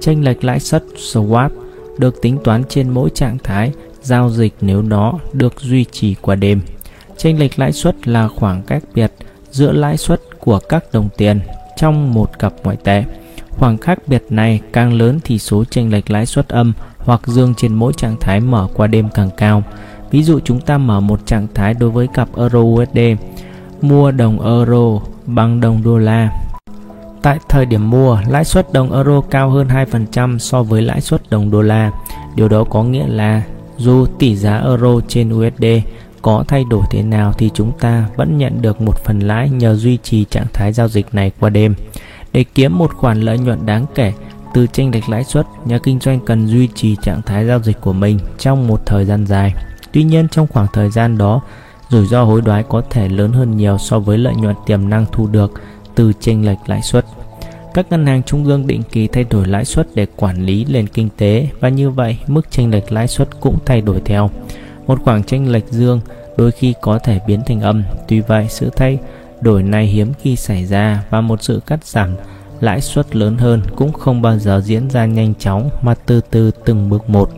Chênh 0.00 0.24
lệch 0.24 0.44
lãi 0.44 0.60
suất 0.60 0.84
swap 0.96 1.48
được 1.98 2.22
tính 2.22 2.38
toán 2.44 2.64
trên 2.68 2.88
mỗi 2.88 3.10
trạng 3.10 3.38
thái 3.38 3.72
giao 4.02 4.30
dịch 4.30 4.54
nếu 4.60 4.82
nó 4.82 5.18
được 5.32 5.60
duy 5.60 5.84
trì 5.84 6.14
qua 6.14 6.34
đêm. 6.34 6.60
Chênh 7.16 7.38
lệch 7.38 7.58
lãi 7.58 7.72
suất 7.72 8.08
là 8.08 8.28
khoảng 8.28 8.62
cách 8.62 8.82
biệt 8.94 9.12
giữa 9.52 9.72
lãi 9.72 9.96
suất 9.96 10.20
của 10.40 10.58
các 10.68 10.84
đồng 10.92 11.08
tiền 11.16 11.40
trong 11.76 12.14
một 12.14 12.38
cặp 12.38 12.52
ngoại 12.64 12.76
tệ 12.84 13.04
Khoảng 13.58 13.78
khác 13.78 13.98
biệt 14.06 14.24
này 14.30 14.60
càng 14.72 14.92
lớn 14.92 15.20
thì 15.24 15.38
số 15.38 15.64
chênh 15.64 15.90
lệch 15.90 16.10
lãi 16.10 16.26
suất 16.26 16.48
âm 16.48 16.72
hoặc 16.98 17.20
dương 17.26 17.54
trên 17.56 17.74
mỗi 17.74 17.92
trạng 17.92 18.16
thái 18.20 18.40
mở 18.40 18.68
qua 18.74 18.86
đêm 18.86 19.08
càng 19.14 19.30
cao. 19.36 19.62
Ví 20.10 20.22
dụ 20.22 20.40
chúng 20.44 20.60
ta 20.60 20.78
mở 20.78 21.00
một 21.00 21.26
trạng 21.26 21.46
thái 21.54 21.74
đối 21.74 21.90
với 21.90 22.06
cặp 22.14 22.28
Euro 22.36 22.58
USD, 22.58 22.98
mua 23.80 24.10
đồng 24.10 24.40
Euro 24.40 25.00
bằng 25.26 25.60
đồng 25.60 25.82
đô 25.82 25.98
la. 25.98 26.30
Tại 27.22 27.38
thời 27.48 27.66
điểm 27.66 27.90
mua, 27.90 28.18
lãi 28.28 28.44
suất 28.44 28.72
đồng 28.72 28.92
Euro 28.92 29.20
cao 29.20 29.50
hơn 29.50 29.68
2% 29.68 30.38
so 30.38 30.62
với 30.62 30.82
lãi 30.82 31.00
suất 31.00 31.30
đồng 31.30 31.50
đô 31.50 31.62
la. 31.62 31.90
Điều 32.36 32.48
đó 32.48 32.64
có 32.64 32.82
nghĩa 32.82 33.06
là 33.06 33.42
dù 33.78 34.06
tỷ 34.18 34.36
giá 34.36 34.58
Euro 34.58 35.00
trên 35.08 35.32
USD 35.32 35.64
có 36.22 36.44
thay 36.48 36.64
đổi 36.64 36.82
thế 36.90 37.02
nào 37.02 37.32
thì 37.38 37.50
chúng 37.54 37.72
ta 37.78 38.08
vẫn 38.16 38.38
nhận 38.38 38.62
được 38.62 38.80
một 38.80 38.98
phần 39.04 39.20
lãi 39.20 39.50
nhờ 39.50 39.74
duy 39.74 39.98
trì 40.02 40.24
trạng 40.24 40.46
thái 40.52 40.72
giao 40.72 40.88
dịch 40.88 41.06
này 41.12 41.32
qua 41.40 41.50
đêm. 41.50 41.74
Để 42.32 42.44
kiếm 42.54 42.78
một 42.78 42.94
khoản 42.94 43.20
lợi 43.20 43.38
nhuận 43.38 43.66
đáng 43.66 43.86
kể 43.94 44.12
từ 44.54 44.66
chênh 44.66 44.90
lệch 44.90 45.08
lãi 45.08 45.24
suất, 45.24 45.46
nhà 45.64 45.78
kinh 45.78 46.00
doanh 46.00 46.20
cần 46.20 46.46
duy 46.46 46.68
trì 46.74 46.96
trạng 47.02 47.22
thái 47.22 47.46
giao 47.46 47.58
dịch 47.62 47.80
của 47.80 47.92
mình 47.92 48.18
trong 48.38 48.68
một 48.68 48.86
thời 48.86 49.04
gian 49.04 49.26
dài. 49.26 49.54
Tuy 49.92 50.02
nhiên 50.02 50.28
trong 50.28 50.46
khoảng 50.46 50.66
thời 50.72 50.90
gian 50.90 51.18
đó, 51.18 51.42
rủi 51.88 52.06
ro 52.06 52.24
hối 52.24 52.40
đoái 52.40 52.62
có 52.62 52.82
thể 52.90 53.08
lớn 53.08 53.32
hơn 53.32 53.56
nhiều 53.56 53.78
so 53.78 53.98
với 53.98 54.18
lợi 54.18 54.34
nhuận 54.34 54.54
tiềm 54.66 54.88
năng 54.88 55.06
thu 55.12 55.26
được 55.26 55.52
từ 55.94 56.12
chênh 56.20 56.46
lệch 56.46 56.58
lãi 56.66 56.82
suất. 56.82 57.06
Các 57.74 57.86
ngân 57.90 58.06
hàng 58.06 58.22
trung 58.22 58.44
ương 58.44 58.66
định 58.66 58.82
kỳ 58.92 59.06
thay 59.06 59.24
đổi 59.24 59.46
lãi 59.46 59.64
suất 59.64 59.86
để 59.94 60.06
quản 60.16 60.46
lý 60.46 60.66
nền 60.68 60.86
kinh 60.86 61.08
tế 61.16 61.48
và 61.60 61.68
như 61.68 61.90
vậy 61.90 62.18
mức 62.26 62.50
chênh 62.50 62.70
lệch 62.70 62.92
lãi 62.92 63.08
suất 63.08 63.40
cũng 63.40 63.58
thay 63.66 63.80
đổi 63.80 64.00
theo. 64.04 64.30
Một 64.86 64.98
khoảng 65.04 65.24
chênh 65.24 65.52
lệch 65.52 65.70
dương 65.70 66.00
đôi 66.36 66.50
khi 66.50 66.74
có 66.80 66.98
thể 66.98 67.20
biến 67.26 67.40
thành 67.46 67.60
âm. 67.60 67.82
Tuy 68.08 68.20
vậy, 68.20 68.46
sự 68.50 68.70
thay 68.76 68.98
đổi 69.40 69.62
này 69.62 69.86
hiếm 69.86 70.12
khi 70.20 70.36
xảy 70.36 70.66
ra 70.66 71.04
và 71.10 71.20
một 71.20 71.42
sự 71.42 71.60
cắt 71.66 71.84
giảm 71.84 72.16
lãi 72.60 72.80
suất 72.80 73.16
lớn 73.16 73.36
hơn 73.38 73.62
cũng 73.76 73.92
không 73.92 74.22
bao 74.22 74.38
giờ 74.38 74.60
diễn 74.64 74.90
ra 74.90 75.06
nhanh 75.06 75.34
chóng 75.34 75.70
mà 75.82 75.94
từ 76.06 76.20
từ 76.30 76.50
từng 76.64 76.90
bước 76.90 77.10
một. 77.10 77.30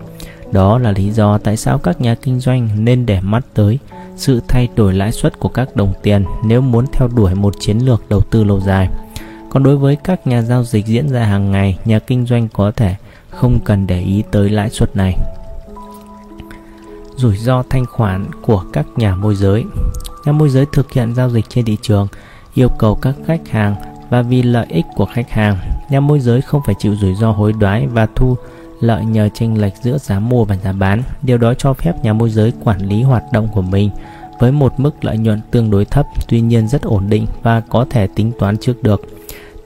Đó 0.53 0.79
là 0.79 0.93
lý 0.93 1.11
do 1.11 1.39
tại 1.39 1.57
sao 1.57 1.79
các 1.79 2.01
nhà 2.01 2.15
kinh 2.15 2.41
doanh 2.41 2.69
nên 2.77 3.07
để 3.07 3.21
mắt 3.21 3.45
tới 3.55 3.79
sự 4.17 4.41
thay 4.49 4.69
đổi 4.77 4.95
lãi 4.95 5.13
suất 5.13 5.39
của 5.39 5.49
các 5.49 5.77
đồng 5.77 5.93
tiền 6.03 6.25
nếu 6.45 6.61
muốn 6.61 6.87
theo 6.93 7.09
đuổi 7.09 7.35
một 7.35 7.55
chiến 7.61 7.79
lược 7.79 8.09
đầu 8.09 8.21
tư 8.21 8.45
lâu 8.45 8.61
dài. 8.61 8.89
Còn 9.51 9.63
đối 9.63 9.77
với 9.77 9.97
các 9.97 10.27
nhà 10.27 10.43
giao 10.43 10.65
dịch 10.65 10.87
diễn 10.87 11.09
ra 11.09 11.25
hàng 11.25 11.53
ngày, 11.53 11.79
nhà 11.85 11.99
kinh 11.99 12.27
doanh 12.27 12.49
có 12.49 12.71
thể 12.71 12.95
không 13.31 13.59
cần 13.65 13.87
để 13.87 14.01
ý 14.01 14.23
tới 14.31 14.51
lãi 14.51 14.71
suất 14.71 14.97
này. 14.97 15.17
Rủi 17.17 17.37
ro 17.37 17.63
thanh 17.71 17.87
khoản 17.87 18.27
của 18.43 18.65
các 18.73 18.87
nhà 18.97 19.15
môi 19.15 19.35
giới 19.35 19.65
Nhà 20.25 20.33
môi 20.33 20.49
giới 20.49 20.67
thực 20.73 20.93
hiện 20.93 21.15
giao 21.15 21.31
dịch 21.31 21.45
trên 21.49 21.65
thị 21.65 21.77
trường 21.83 22.09
yêu 22.55 22.69
cầu 22.79 22.95
các 22.95 23.15
khách 23.27 23.49
hàng 23.49 23.75
và 24.11 24.23
vì 24.23 24.43
lợi 24.43 24.67
ích 24.69 24.85
của 24.95 25.07
khách 25.07 25.31
hàng, 25.31 25.59
nhà 25.91 26.01
môi 26.01 26.21
giới 26.21 26.41
không 26.41 26.61
phải 26.67 26.75
chịu 26.79 26.97
rủi 26.97 27.15
ro 27.15 27.31
hối 27.31 27.53
đoái 27.53 27.87
và 27.87 28.07
thu 28.17 28.37
lợi 28.81 29.05
nhờ 29.05 29.29
chênh 29.35 29.61
lệch 29.61 29.73
giữa 29.83 29.99
giá 29.99 30.21
mua 30.21 30.45
và 30.45 30.57
giá 30.57 30.73
bán. 30.73 31.03
Điều 31.23 31.39
đó 31.39 31.55
cho 31.55 31.73
phép 31.73 31.93
nhà 32.03 32.13
môi 32.13 32.31
giới 32.31 32.53
quản 32.65 32.81
lý 32.81 33.03
hoạt 33.03 33.23
động 33.33 33.49
của 33.55 33.63
mình 33.63 33.91
với 34.41 34.53
một 34.53 34.81
mức 34.81 35.05
lợi 35.05 35.19
nhuận 35.19 35.41
tương 35.51 35.71
đối 35.71 35.85
thấp, 35.85 36.07
tuy 36.29 36.41
nhiên 36.41 36.69
rất 36.69 36.83
ổn 36.83 37.05
định 37.09 37.27
và 37.43 37.61
có 37.61 37.87
thể 37.91 38.07
tính 38.07 38.33
toán 38.39 38.57
trước 38.59 38.83
được. 38.83 39.03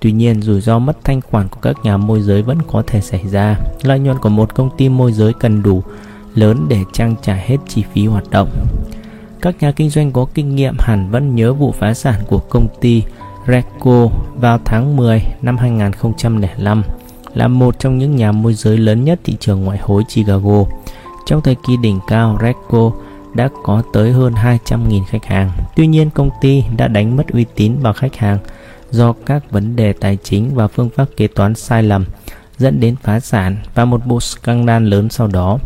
Tuy 0.00 0.12
nhiên, 0.12 0.42
rủi 0.42 0.60
ro 0.60 0.78
mất 0.78 1.04
thanh 1.04 1.20
khoản 1.20 1.48
của 1.48 1.60
các 1.62 1.76
nhà 1.82 1.96
môi 1.96 2.20
giới 2.20 2.42
vẫn 2.42 2.58
có 2.66 2.82
thể 2.86 3.00
xảy 3.00 3.28
ra. 3.28 3.56
Lợi 3.82 3.98
nhuận 3.98 4.18
của 4.18 4.28
một 4.28 4.54
công 4.54 4.70
ty 4.76 4.88
môi 4.88 5.12
giới 5.12 5.32
cần 5.32 5.62
đủ 5.62 5.82
lớn 6.34 6.66
để 6.68 6.80
trang 6.92 7.14
trải 7.22 7.44
hết 7.46 7.56
chi 7.68 7.84
phí 7.92 8.06
hoạt 8.06 8.30
động. 8.30 8.48
Các 9.40 9.54
nhà 9.60 9.72
kinh 9.72 9.90
doanh 9.90 10.12
có 10.12 10.26
kinh 10.34 10.56
nghiệm 10.56 10.74
hẳn 10.78 11.10
vẫn 11.10 11.34
nhớ 11.34 11.52
vụ 11.52 11.72
phá 11.72 11.94
sản 11.94 12.20
của 12.28 12.38
công 12.38 12.68
ty 12.80 13.02
Reco 13.46 14.08
vào 14.34 14.58
tháng 14.64 14.96
10 14.96 15.22
năm 15.42 15.56
2005 15.56 16.82
là 17.34 17.48
một 17.48 17.78
trong 17.78 17.98
những 17.98 18.16
nhà 18.16 18.32
môi 18.32 18.54
giới 18.54 18.76
lớn 18.76 19.04
nhất 19.04 19.20
thị 19.24 19.36
trường 19.40 19.64
ngoại 19.64 19.78
hối 19.78 20.04
Chicago. 20.08 20.64
Trong 21.26 21.40
thời 21.42 21.56
kỳ 21.66 21.76
đỉnh 21.76 22.00
cao, 22.08 22.38
Reco 22.42 22.92
đã 23.34 23.48
có 23.64 23.82
tới 23.92 24.12
hơn 24.12 24.34
200.000 24.34 25.04
khách 25.04 25.24
hàng. 25.24 25.50
Tuy 25.76 25.86
nhiên, 25.86 26.10
công 26.10 26.30
ty 26.40 26.64
đã 26.76 26.88
đánh 26.88 27.16
mất 27.16 27.28
uy 27.32 27.44
tín 27.54 27.78
vào 27.80 27.92
khách 27.92 28.16
hàng 28.16 28.38
do 28.90 29.14
các 29.26 29.50
vấn 29.50 29.76
đề 29.76 29.92
tài 29.92 30.18
chính 30.22 30.54
và 30.54 30.68
phương 30.68 30.90
pháp 30.90 31.04
kế 31.16 31.26
toán 31.26 31.54
sai 31.54 31.82
lầm 31.82 32.04
dẫn 32.58 32.80
đến 32.80 32.96
phá 33.02 33.20
sản 33.20 33.56
và 33.74 33.84
một 33.84 34.06
bộ 34.06 34.20
scandal 34.20 34.82
lớn 34.82 35.08
sau 35.10 35.26
đó. 35.26 35.58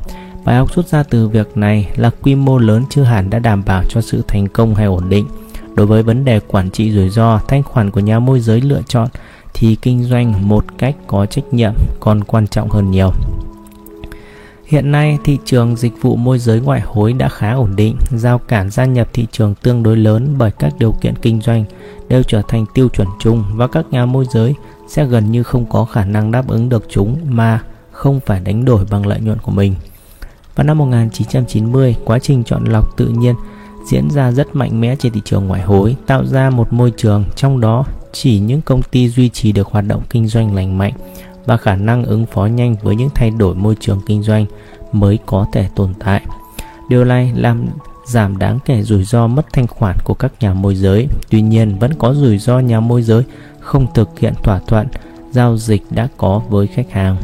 Bài 0.45 0.57
học 0.57 0.75
rút 0.75 0.87
ra 0.87 1.03
từ 1.03 1.29
việc 1.29 1.57
này 1.57 1.91
là 1.97 2.11
quy 2.23 2.35
mô 2.35 2.59
lớn 2.59 2.85
chưa 2.91 3.03
hẳn 3.03 3.31
đã 3.31 3.39
đảm 3.39 3.63
bảo 3.67 3.83
cho 3.89 4.01
sự 4.01 4.23
thành 4.29 4.49
công 4.49 4.75
hay 4.75 4.87
ổn 4.87 5.09
định. 5.09 5.29
Đối 5.75 5.87
với 5.87 6.03
vấn 6.03 6.25
đề 6.25 6.41
quản 6.41 6.71
trị 6.71 6.93
rủi 6.93 7.09
ro, 7.09 7.41
thanh 7.49 7.63
khoản 7.63 7.91
của 7.91 8.01
nhà 8.01 8.19
môi 8.19 8.41
giới 8.41 8.61
lựa 8.61 8.83
chọn 8.89 9.09
thì 9.55 9.77
kinh 9.83 10.03
doanh 10.03 10.49
một 10.49 10.65
cách 10.79 10.97
có 11.07 11.27
trách 11.27 11.45
nhiệm 11.55 11.73
còn 12.01 12.25
quan 12.25 12.47
trọng 12.47 12.71
hơn 12.71 12.91
nhiều. 12.91 13.13
Hiện 14.67 14.93
nay, 14.93 15.19
thị 15.25 15.39
trường 15.45 15.77
dịch 15.77 15.93
vụ 16.01 16.17
môi 16.17 16.39
giới 16.39 16.61
ngoại 16.61 16.81
hối 16.81 17.13
đã 17.13 17.29
khá 17.29 17.53
ổn 17.53 17.77
định, 17.77 17.97
giao 18.11 18.39
cản 18.39 18.71
gia 18.71 18.85
nhập 18.85 19.09
thị 19.13 19.27
trường 19.33 19.55
tương 19.55 19.83
đối 19.83 19.97
lớn 19.97 20.35
bởi 20.39 20.51
các 20.51 20.73
điều 20.79 20.93
kiện 20.93 21.15
kinh 21.23 21.41
doanh 21.41 21.65
đều 22.09 22.23
trở 22.23 22.43
thành 22.49 22.67
tiêu 22.75 22.89
chuẩn 22.89 23.09
chung 23.21 23.45
và 23.55 23.67
các 23.67 23.87
nhà 23.91 24.07
môi 24.07 24.27
giới 24.31 24.55
sẽ 24.89 25.05
gần 25.05 25.33
như 25.33 25.43
không 25.43 25.67
có 25.67 25.85
khả 25.85 26.05
năng 26.05 26.31
đáp 26.31 26.49
ứng 26.49 26.69
được 26.69 26.87
chúng 26.89 27.17
mà 27.25 27.63
không 27.91 28.21
phải 28.27 28.41
đánh 28.41 28.65
đổi 28.65 28.85
bằng 28.91 29.07
lợi 29.07 29.21
nhuận 29.21 29.39
của 29.39 29.53
mình. 29.53 29.75
Vào 30.55 30.67
năm 30.67 30.79
1990, 30.79 31.97
quá 32.05 32.19
trình 32.19 32.45
chọn 32.45 32.65
lọc 32.65 32.97
tự 32.97 33.09
nhiên 33.09 33.35
diễn 33.91 34.11
ra 34.11 34.31
rất 34.31 34.55
mạnh 34.55 34.81
mẽ 34.81 34.97
trên 34.97 35.13
thị 35.13 35.21
trường 35.25 35.47
ngoại 35.47 35.63
hối, 35.63 35.97
tạo 36.07 36.27
ra 36.27 36.51
một 36.51 36.73
môi 36.73 36.93
trường 36.97 37.25
trong 37.37 37.61
đó 37.61 37.85
chỉ 38.13 38.39
những 38.39 38.63
công 38.63 38.83
ty 38.83 39.09
duy 39.09 39.29
trì 39.29 39.53
được 39.53 39.67
hoạt 39.67 39.85
động 39.89 40.03
kinh 40.11 40.29
doanh 40.29 40.55
lành 40.55 40.79
mạnh 40.79 40.93
và 41.47 41.57
khả 41.57 41.77
năng 41.77 42.05
ứng 42.05 42.27
phó 42.27 42.47
nhanh 42.47 42.77
với 42.83 42.97
những 42.97 43.11
thay 43.15 43.31
đổi 43.31 43.55
môi 43.55 43.77
trường 43.81 44.01
kinh 44.07 44.23
doanh 44.23 44.47
mới 44.93 45.19
có 45.27 45.47
thể 45.53 45.69
tồn 45.77 45.95
tại. 45.99 46.23
Điều 46.89 47.05
này 47.05 47.33
làm 47.37 47.67
giảm 48.07 48.39
đáng 48.39 48.59
kể 48.65 48.83
rủi 48.83 49.05
ro 49.05 49.27
mất 49.27 49.47
thanh 49.53 49.67
khoản 49.67 49.97
của 50.05 50.15
các 50.15 50.33
nhà 50.41 50.55
môi 50.55 50.75
giới. 50.75 51.09
Tuy 51.31 51.43
nhiên, 51.43 51.79
vẫn 51.79 51.95
có 51.99 52.15
rủi 52.15 52.39
ro 52.39 52.59
nhà 52.59 52.81
môi 52.81 53.03
giới 53.03 53.23
không 53.61 53.87
thực 53.95 54.19
hiện 54.19 54.35
thỏa 54.43 54.59
thuận 54.59 54.87
giao 55.31 55.57
dịch 55.57 55.83
đã 55.91 56.09
có 56.17 56.43
với 56.49 56.67
khách 56.67 56.91
hàng. 56.91 57.17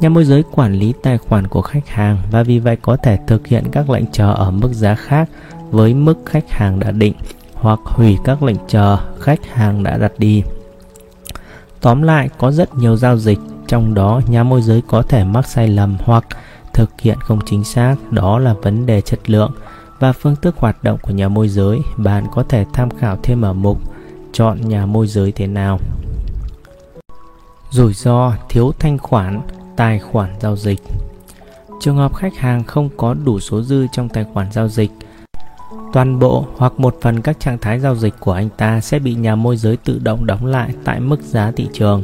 Nhà 0.00 0.08
môi 0.08 0.24
giới 0.24 0.44
quản 0.50 0.72
lý 0.72 0.94
tài 1.02 1.18
khoản 1.18 1.46
của 1.46 1.62
khách 1.62 1.88
hàng 1.88 2.18
và 2.30 2.42
vì 2.42 2.58
vậy 2.58 2.76
có 2.82 2.96
thể 2.96 3.18
thực 3.26 3.46
hiện 3.46 3.64
các 3.72 3.90
lệnh 3.90 4.04
chờ 4.12 4.32
ở 4.32 4.50
mức 4.50 4.72
giá 4.72 4.94
khác 4.94 5.28
với 5.70 5.94
mức 5.94 6.18
khách 6.26 6.50
hàng 6.50 6.80
đã 6.80 6.90
định 6.90 7.14
hoặc 7.54 7.78
hủy 7.84 8.18
các 8.24 8.42
lệnh 8.42 8.56
chờ 8.68 8.96
khách 9.20 9.46
hàng 9.46 9.82
đã 9.82 9.98
đặt 9.98 10.12
đi. 10.18 10.42
Tóm 11.80 12.02
lại, 12.02 12.28
có 12.38 12.50
rất 12.50 12.74
nhiều 12.74 12.96
giao 12.96 13.18
dịch, 13.18 13.38
trong 13.66 13.94
đó 13.94 14.20
nhà 14.28 14.44
môi 14.44 14.62
giới 14.62 14.82
có 14.88 15.02
thể 15.02 15.24
mắc 15.24 15.46
sai 15.46 15.68
lầm 15.68 15.96
hoặc 16.04 16.24
thực 16.74 17.00
hiện 17.00 17.18
không 17.20 17.40
chính 17.46 17.64
xác, 17.64 17.96
đó 18.10 18.38
là 18.38 18.54
vấn 18.62 18.86
đề 18.86 19.00
chất 19.00 19.30
lượng 19.30 19.52
và 19.98 20.12
phương 20.12 20.36
thức 20.36 20.56
hoạt 20.58 20.82
động 20.82 20.98
của 21.02 21.12
nhà 21.12 21.28
môi 21.28 21.48
giới. 21.48 21.78
Bạn 21.96 22.26
có 22.32 22.42
thể 22.48 22.64
tham 22.72 22.88
khảo 22.90 23.18
thêm 23.22 23.42
ở 23.42 23.52
mục 23.52 23.78
Chọn 24.32 24.60
nhà 24.68 24.86
môi 24.86 25.06
giới 25.06 25.32
thế 25.32 25.46
nào. 25.46 25.78
Rủi 27.70 27.94
ro 27.94 28.32
thiếu 28.48 28.72
thanh 28.78 28.98
khoản, 28.98 29.40
tài 29.78 29.98
khoản 29.98 30.34
giao 30.40 30.56
dịch. 30.56 30.80
Trường 31.80 31.96
hợp 31.96 32.14
khách 32.14 32.36
hàng 32.36 32.64
không 32.64 32.88
có 32.96 33.14
đủ 33.14 33.40
số 33.40 33.62
dư 33.62 33.86
trong 33.92 34.08
tài 34.08 34.24
khoản 34.24 34.52
giao 34.52 34.68
dịch– 34.68 34.90
Toàn 35.92 36.18
bộ 36.18 36.46
hoặc 36.56 36.80
một 36.80 36.96
phần 37.00 37.20
các 37.20 37.40
trạng 37.40 37.58
thái 37.58 37.80
giao 37.80 37.96
dịch 37.96 38.14
của 38.20 38.32
anh 38.32 38.48
ta 38.56 38.80
sẽ 38.80 38.98
bị 38.98 39.14
nhà 39.14 39.34
môi 39.34 39.56
giới 39.56 39.76
tự 39.76 40.00
động 40.02 40.26
đóng 40.26 40.46
lại 40.46 40.70
tại 40.84 41.00
mức 41.00 41.22
giá 41.22 41.52
thị 41.56 41.68
trường. 41.72 42.02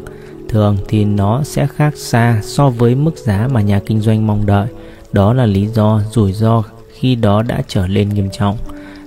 Thường 0.48 0.76
thì 0.88 1.04
nó 1.04 1.42
sẽ 1.42 1.66
khác 1.66 1.96
xa 1.96 2.40
so 2.42 2.70
với 2.70 2.94
mức 2.94 3.16
giá 3.16 3.48
mà 3.52 3.60
nhà 3.60 3.80
kinh 3.86 4.00
doanh 4.00 4.26
mong 4.26 4.46
đợi. 4.46 4.68
Đó 5.12 5.32
là 5.32 5.46
lý 5.46 5.66
do, 5.66 6.00
rủi 6.10 6.32
ro 6.32 6.62
khi 6.92 7.14
đó 7.14 7.42
đã 7.42 7.62
trở 7.68 7.86
lên 7.86 8.08
nghiêm 8.08 8.28
trọng. 8.32 8.56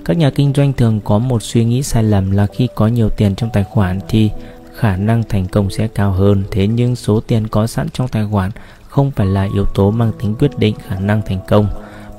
Các 0.05 0.17
nhà 0.17 0.29
kinh 0.29 0.53
doanh 0.55 0.73
thường 0.73 0.99
có 1.03 1.17
một 1.19 1.43
suy 1.43 1.65
nghĩ 1.65 1.83
sai 1.83 2.03
lầm 2.03 2.31
là 2.31 2.45
khi 2.45 2.67
có 2.75 2.87
nhiều 2.87 3.09
tiền 3.17 3.35
trong 3.35 3.49
tài 3.53 3.63
khoản 3.63 3.99
thì 4.09 4.31
khả 4.77 4.95
năng 4.97 5.23
thành 5.29 5.47
công 5.47 5.69
sẽ 5.69 5.87
cao 5.87 6.11
hơn. 6.11 6.43
Thế 6.51 6.67
nhưng 6.67 6.95
số 6.95 7.19
tiền 7.19 7.47
có 7.47 7.67
sẵn 7.67 7.87
trong 7.93 8.07
tài 8.07 8.27
khoản 8.31 8.51
không 8.87 9.11
phải 9.11 9.27
là 9.27 9.47
yếu 9.53 9.65
tố 9.65 9.91
mang 9.91 10.11
tính 10.19 10.35
quyết 10.39 10.59
định 10.59 10.75
khả 10.87 10.99
năng 10.99 11.21
thành 11.21 11.39
công 11.47 11.67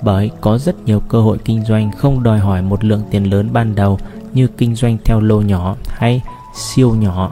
bởi 0.03 0.31
có 0.41 0.59
rất 0.59 0.85
nhiều 0.85 1.01
cơ 1.01 1.21
hội 1.21 1.39
kinh 1.45 1.65
doanh 1.65 1.91
không 1.93 2.23
đòi 2.23 2.39
hỏi 2.39 2.63
một 2.63 2.85
lượng 2.85 3.03
tiền 3.11 3.25
lớn 3.25 3.49
ban 3.53 3.75
đầu 3.75 3.99
như 4.33 4.47
kinh 4.47 4.75
doanh 4.75 4.99
theo 5.05 5.21
lô 5.21 5.41
nhỏ 5.41 5.77
hay 5.89 6.23
siêu 6.55 6.95
nhỏ. 6.95 7.31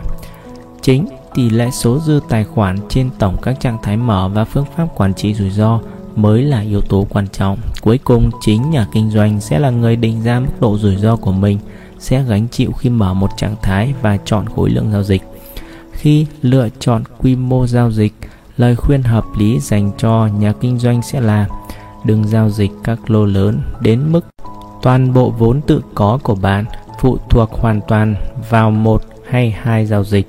Chính 0.83 1.07
tỷ 1.35 1.51
lệ 1.51 1.70
số 1.70 1.99
dư 1.99 2.20
tài 2.29 2.45
khoản 2.45 2.79
trên 2.89 3.11
tổng 3.18 3.37
các 3.43 3.61
trạng 3.61 3.79
thái 3.83 3.97
mở 3.97 4.29
và 4.29 4.45
phương 4.45 4.64
pháp 4.77 4.87
quản 4.97 5.14
trị 5.14 5.35
rủi 5.35 5.51
ro 5.51 5.81
mới 6.16 6.43
là 6.43 6.61
yếu 6.61 6.81
tố 6.81 7.07
quan 7.11 7.29
trọng. 7.29 7.59
Cuối 7.81 7.99
cùng, 7.99 8.31
chính 8.41 8.70
nhà 8.70 8.87
kinh 8.93 9.11
doanh 9.11 9.41
sẽ 9.41 9.59
là 9.59 9.70
người 9.70 9.97
định 9.97 10.22
ra 10.22 10.41
mức 10.41 10.61
độ 10.61 10.79
rủi 10.79 10.97
ro 10.97 11.16
của 11.16 11.33
mình, 11.33 11.59
sẽ 12.07 12.23
gánh 12.23 12.49
chịu 12.49 12.73
khi 12.73 12.91
mở 12.91 13.15
một 13.15 13.31
trạng 13.37 13.57
thái 13.63 13.95
và 14.03 14.19
chọn 14.25 14.47
khối 14.57 14.71
lượng 14.71 14.93
giao 14.93 15.03
dịch. 15.03 15.23
Khi 15.93 16.27
lựa 16.43 16.69
chọn 16.79 17.05
quy 17.19 17.37
mô 17.37 17.67
giao 17.67 17.91
dịch, 17.91 18.13
lời 18.57 18.77
khuyên 18.77 19.03
hợp 19.03 19.25
lý 19.39 19.61
dành 19.61 19.91
cho 19.99 20.29
nhà 20.39 20.53
kinh 20.61 20.79
doanh 20.79 21.03
sẽ 21.03 21.21
là 21.21 21.47
đừng 22.05 22.29
giao 22.29 22.51
dịch 22.51 22.71
các 22.85 23.11
lô 23.11 23.25
lớn 23.25 23.61
đến 23.81 24.13
mức 24.13 24.27
toàn 24.83 25.13
bộ 25.13 25.31
vốn 25.31 25.61
tự 25.61 25.81
có 25.95 26.19
của 26.23 26.35
bạn 26.35 26.65
phụ 27.01 27.19
thuộc 27.31 27.51
hoàn 27.51 27.81
toàn 27.89 28.15
vào 28.51 28.71
một 28.71 29.03
hay 29.29 29.51
hai 29.51 29.87
giao 29.87 30.05
dịch. 30.05 30.27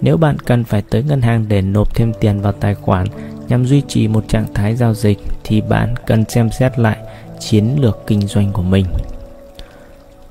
Nếu 0.00 0.16
bạn 0.16 0.38
cần 0.38 0.64
phải 0.64 0.82
tới 0.90 1.02
ngân 1.02 1.22
hàng 1.22 1.44
để 1.48 1.62
nộp 1.62 1.94
thêm 1.94 2.12
tiền 2.20 2.40
vào 2.40 2.52
tài 2.52 2.74
khoản 2.74 3.06
nhằm 3.48 3.66
duy 3.66 3.82
trì 3.88 4.08
một 4.08 4.28
trạng 4.28 4.54
thái 4.54 4.76
giao 4.76 4.94
dịch 4.94 5.18
thì 5.44 5.60
bạn 5.60 5.94
cần 6.06 6.24
xem 6.28 6.50
xét 6.50 6.78
lại 6.78 6.98
chiến 7.40 7.76
lược 7.80 7.98
kinh 8.06 8.26
doanh 8.26 8.52
của 8.52 8.62
mình. 8.62 8.86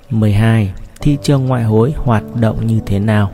12. 0.09 0.71
Thị 1.05 1.17
trường 1.23 1.45
ngoại 1.45 1.63
hối 1.63 1.93
hoạt 1.97 2.23
động 2.35 2.67
như 2.67 2.79
thế 2.85 2.99
nào? 2.99 3.31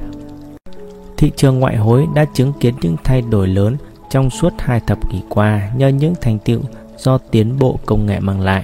Thị 1.17 1.31
trường 1.35 1.59
ngoại 1.59 1.77
hối 1.77 2.07
đã 2.15 2.25
chứng 2.33 2.53
kiến 2.59 2.73
những 2.81 2.95
thay 3.03 3.21
đổi 3.21 3.47
lớn 3.47 3.77
trong 4.09 4.29
suốt 4.29 4.53
hai 4.57 4.79
thập 4.79 5.11
kỷ 5.11 5.21
qua 5.29 5.71
nhờ 5.75 5.87
những 5.87 6.13
thành 6.21 6.39
tựu 6.39 6.61
do 6.97 7.17
tiến 7.17 7.59
bộ 7.59 7.79
công 7.85 8.05
nghệ 8.05 8.19
mang 8.19 8.41
lại. 8.41 8.63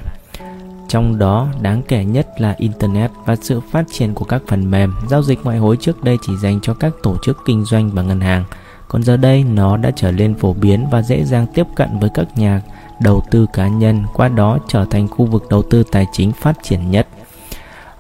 Trong 0.88 1.20
đó, 1.20 1.48
đáng 1.62 1.82
kể 1.88 2.06
nhất 2.06 2.28
là 2.38 2.56
Internet 2.58 3.12
và 3.26 3.36
sự 3.36 3.60
phát 3.72 3.84
triển 3.92 4.14
của 4.14 4.26
các 4.26 4.42
phần 4.48 4.72
mềm. 4.72 4.94
Giao 5.10 5.24
dịch 5.24 5.40
ngoại 5.44 5.58
hối 5.58 5.78
trước 5.78 6.04
đây 6.04 6.18
chỉ 6.22 6.34
dành 6.38 6.60
cho 6.62 6.74
các 6.74 6.94
tổ 7.04 7.16
chức 7.24 7.38
kinh 7.46 7.66
doanh 7.66 7.90
và 7.90 8.02
ngân 8.02 8.22
hàng, 8.22 8.44
còn 8.88 9.04
giờ 9.04 9.18
đây 9.18 9.44
nó 9.44 9.78
đã 9.78 9.92
trở 9.96 10.12
nên 10.12 10.36
phổ 10.36 10.54
biến 10.54 10.88
và 10.92 11.02
dễ 11.02 11.24
dàng 11.24 11.48
tiếp 11.54 11.68
cận 11.76 12.00
với 12.00 12.10
các 12.14 12.38
nhà 12.38 12.62
đầu 13.02 13.24
tư 13.32 13.46
cá 13.54 13.68
nhân, 13.68 14.04
qua 14.14 14.28
đó 14.28 14.58
trở 14.68 14.86
thành 14.86 15.08
khu 15.08 15.26
vực 15.26 15.46
đầu 15.50 15.64
tư 15.64 15.84
tài 15.92 16.06
chính 16.12 16.32
phát 16.32 16.58
triển 16.64 16.92
nhất. 16.92 17.08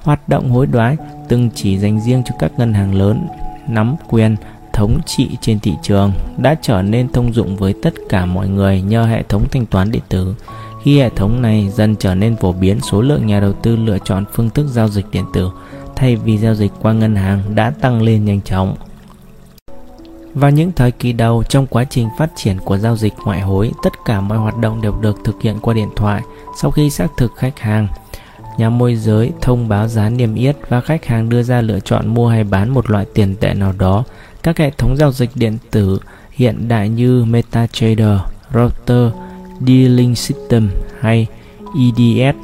Hoạt 0.08 0.30
động 0.30 0.51
hối 0.51 0.68
đoái 0.68 0.97
từng 1.28 1.49
chỉ 1.55 1.78
dành 1.78 2.01
riêng 2.01 2.24
cho 2.26 2.36
các 2.39 2.51
ngân 2.58 2.74
hàng 2.74 2.95
lớn 2.95 3.28
nắm 3.68 3.95
quyền 4.10 4.36
thống 4.74 4.99
trị 5.05 5.30
trên 5.41 5.60
thị 5.60 5.74
trường 5.82 6.12
đã 6.38 6.55
trở 6.62 6.82
nên 6.82 7.12
thông 7.12 7.34
dụng 7.34 7.58
với 7.58 7.74
tất 7.84 7.93
cả 8.10 8.26
mọi 8.26 8.47
người 8.47 8.82
nhờ 8.82 9.05
hệ 9.05 9.24
thống 9.24 9.45
thanh 9.51 9.66
toán 9.66 9.91
điện 9.91 10.01
tử. 10.10 10.36
Khi 10.84 10.99
hệ 10.99 11.10
thống 11.10 11.41
này 11.41 11.70
dần 11.70 11.95
trở 11.95 12.16
nên 12.16 12.36
phổ 12.36 12.51
biến, 12.51 12.80
số 12.82 13.01
lượng 13.01 13.26
nhà 13.28 13.39
đầu 13.39 13.53
tư 13.53 13.76
lựa 13.76 13.97
chọn 14.05 14.26
phương 14.34 14.49
thức 14.49 14.68
giao 14.68 14.88
dịch 14.88 15.05
điện 15.12 15.26
tử 15.34 15.49
thay 15.95 16.16
vì 16.16 16.38
giao 16.38 16.55
dịch 16.55 16.72
qua 16.82 16.93
ngân 16.93 17.16
hàng 17.16 17.55
đã 17.55 17.70
tăng 17.82 18.01
lên 18.01 18.26
nhanh 18.26 18.41
chóng. 18.41 18.76
Vào 20.34 20.51
những 20.51 20.72
thời 20.72 20.91
kỳ 20.91 21.14
đầu 21.14 21.43
trong 21.43 21.68
quá 21.68 21.84
trình 21.84 22.08
phát 22.18 22.30
triển 22.36 22.58
của 22.66 22.78
giao 22.78 22.97
dịch 22.97 23.14
ngoại 23.26 23.41
hối, 23.41 23.72
tất 23.84 23.93
cả 24.05 24.22
mọi 24.22 24.38
hoạt 24.38 24.58
động 24.58 24.82
đều 24.82 24.93
được 25.01 25.18
thực 25.24 25.41
hiện 25.41 25.60
qua 25.62 25.74
điện 25.74 25.89
thoại. 25.95 26.22
Sau 26.62 26.72
khi 26.72 26.89
xác 26.89 27.08
thực 27.18 27.36
khách 27.36 27.60
hàng, 27.60 27.88
nhà 28.58 28.70
môi 28.70 28.95
giới 28.95 29.32
thông 29.41 29.68
báo 29.68 29.88
giá 29.88 30.10
niêm 30.10 30.36
yết 30.36 30.58
và 30.70 30.82
khách 30.82 31.05
hàng 31.05 31.30
đưa 31.30 31.43
ra 31.43 31.62
lựa 31.62 31.80
chọn 31.80 32.08
mua 32.08 32.28
hay 32.28 32.43
bán 32.43 32.70
một 32.70 32.89
loại 32.89 33.05
tiền 33.14 33.36
tệ 33.36 33.53
nào 33.53 33.74
đó. 33.78 34.03
Các 34.43 34.58
hệ 34.58 34.72
thống 34.78 34.97
giao 34.97 35.12
dịch 35.12 35.30
điện 35.36 35.58
tử 35.72 35.99
hiện 36.32 36.68
đại 36.68 36.89
như 36.89 37.26
MetaTrader, 37.26 38.20
Router, 38.53 39.12
Dealing 39.68 40.16
System 40.16 40.70
hay 40.99 41.28
EDS 41.76 42.38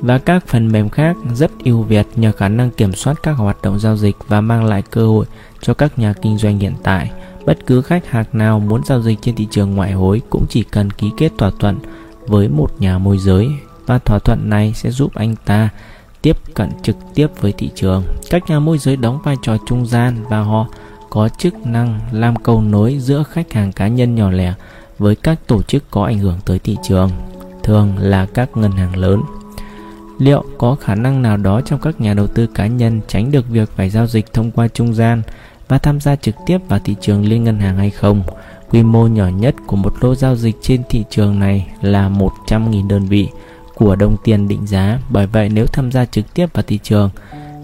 và 0.00 0.18
các 0.18 0.46
phần 0.46 0.72
mềm 0.72 0.88
khác 0.88 1.16
rất 1.34 1.50
ưu 1.64 1.82
việt 1.82 2.06
nhờ 2.16 2.32
khả 2.32 2.48
năng 2.48 2.70
kiểm 2.70 2.94
soát 2.94 3.22
các 3.22 3.32
hoạt 3.32 3.62
động 3.62 3.78
giao 3.78 3.96
dịch 3.96 4.16
và 4.28 4.40
mang 4.40 4.64
lại 4.64 4.82
cơ 4.90 5.06
hội 5.06 5.26
cho 5.60 5.74
các 5.74 5.98
nhà 5.98 6.14
kinh 6.22 6.38
doanh 6.38 6.58
hiện 6.58 6.74
tại. 6.82 7.10
Bất 7.46 7.66
cứ 7.66 7.82
khách 7.82 8.10
hàng 8.10 8.24
nào 8.32 8.58
muốn 8.60 8.84
giao 8.84 9.02
dịch 9.02 9.18
trên 9.22 9.34
thị 9.34 9.46
trường 9.50 9.74
ngoại 9.74 9.92
hối 9.92 10.22
cũng 10.30 10.46
chỉ 10.48 10.62
cần 10.62 10.90
ký 10.90 11.10
kết 11.16 11.32
thỏa 11.38 11.50
thuận 11.58 11.78
với 12.26 12.48
một 12.48 12.70
nhà 12.78 12.98
môi 12.98 13.18
giới 13.18 13.48
và 13.92 13.98
thỏa 13.98 14.18
thuận 14.18 14.50
này 14.50 14.72
sẽ 14.74 14.90
giúp 14.90 15.14
anh 15.14 15.34
ta 15.44 15.68
tiếp 16.22 16.36
cận 16.54 16.70
trực 16.82 16.96
tiếp 17.14 17.26
với 17.40 17.52
thị 17.52 17.70
trường. 17.74 18.04
Các 18.30 18.50
nhà 18.50 18.58
môi 18.58 18.78
giới 18.78 18.96
đóng 18.96 19.18
vai 19.24 19.36
trò 19.42 19.56
trung 19.66 19.86
gian 19.86 20.24
và 20.28 20.40
họ 20.40 20.66
có 21.10 21.28
chức 21.28 21.66
năng 21.66 22.00
làm 22.12 22.36
cầu 22.36 22.62
nối 22.62 22.98
giữa 22.98 23.22
khách 23.22 23.52
hàng 23.52 23.72
cá 23.72 23.88
nhân 23.88 24.14
nhỏ 24.14 24.30
lẻ 24.30 24.54
với 24.98 25.16
các 25.16 25.38
tổ 25.46 25.62
chức 25.62 25.90
có 25.90 26.04
ảnh 26.04 26.18
hưởng 26.18 26.38
tới 26.44 26.58
thị 26.58 26.76
trường, 26.82 27.10
thường 27.62 27.98
là 27.98 28.26
các 28.26 28.56
ngân 28.56 28.72
hàng 28.72 28.96
lớn. 28.96 29.22
Liệu 30.18 30.44
có 30.58 30.76
khả 30.80 30.94
năng 30.94 31.22
nào 31.22 31.36
đó 31.36 31.60
trong 31.60 31.80
các 31.80 32.00
nhà 32.00 32.14
đầu 32.14 32.26
tư 32.26 32.46
cá 32.46 32.66
nhân 32.66 33.00
tránh 33.08 33.30
được 33.30 33.48
việc 33.48 33.70
phải 33.76 33.90
giao 33.90 34.06
dịch 34.06 34.32
thông 34.32 34.50
qua 34.50 34.68
trung 34.68 34.94
gian 34.94 35.22
và 35.68 35.78
tham 35.78 36.00
gia 36.00 36.16
trực 36.16 36.34
tiếp 36.46 36.58
vào 36.68 36.78
thị 36.84 36.96
trường 37.00 37.24
liên 37.24 37.44
ngân 37.44 37.60
hàng 37.60 37.76
hay 37.76 37.90
không? 37.90 38.22
Quy 38.70 38.82
mô 38.82 39.06
nhỏ 39.06 39.28
nhất 39.28 39.54
của 39.66 39.76
một 39.76 39.94
lô 40.00 40.14
giao 40.14 40.36
dịch 40.36 40.56
trên 40.62 40.82
thị 40.88 41.04
trường 41.10 41.38
này 41.38 41.66
là 41.80 42.08
100.000 42.08 42.88
đơn 42.88 43.06
vị 43.06 43.28
của 43.74 43.96
đồng 43.96 44.16
tiền 44.24 44.48
định 44.48 44.66
giá. 44.66 44.98
Bởi 45.10 45.26
vậy 45.26 45.48
nếu 45.48 45.66
tham 45.66 45.92
gia 45.92 46.04
trực 46.04 46.34
tiếp 46.34 46.46
vào 46.52 46.62
thị 46.66 46.78
trường 46.82 47.10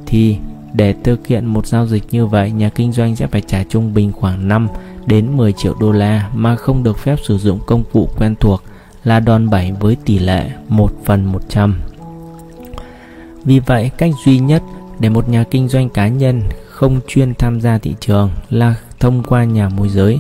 thì 0.07 0.37
để 0.73 0.95
thực 1.05 1.27
hiện 1.27 1.47
một 1.47 1.67
giao 1.67 1.87
dịch 1.87 2.03
như 2.11 2.27
vậy, 2.27 2.51
nhà 2.51 2.69
kinh 2.69 2.93
doanh 2.93 3.17
sẽ 3.17 3.27
phải 3.27 3.41
trả 3.41 3.65
trung 3.69 3.95
bình 3.95 4.13
khoảng 4.13 4.49
5 4.49 4.69
đến 5.07 5.37
10 5.37 5.53
triệu 5.53 5.75
đô 5.81 5.93
la 5.93 6.31
mà 6.35 6.57
không 6.57 6.83
được 6.83 6.99
phép 6.99 7.17
sử 7.25 7.39
dụng 7.39 7.61
công 7.67 7.85
cụ 7.93 8.09
quen 8.19 8.35
thuộc 8.41 8.63
là 9.05 9.21
đòn 9.21 9.51
bẩy 9.51 9.73
với 9.81 9.97
tỷ 10.05 10.19
lệ 10.19 10.51
1 10.69 10.93
phần 11.05 11.25
100. 11.25 11.81
Vì 13.45 13.59
vậy, 13.59 13.91
cách 13.99 14.11
duy 14.25 14.39
nhất 14.39 14.63
để 15.01 15.09
một 15.09 15.29
nhà 15.29 15.45
kinh 15.51 15.69
doanh 15.69 15.89
cá 15.89 16.09
nhân 16.09 16.43
không 16.69 17.01
chuyên 17.07 17.35
tham 17.35 17.61
gia 17.61 17.79
thị 17.79 17.95
trường 18.01 18.31
là 18.51 18.75
thông 19.01 19.23
qua 19.23 19.45
nhà 19.45 19.69
môi 19.69 19.89
giới. 19.89 20.19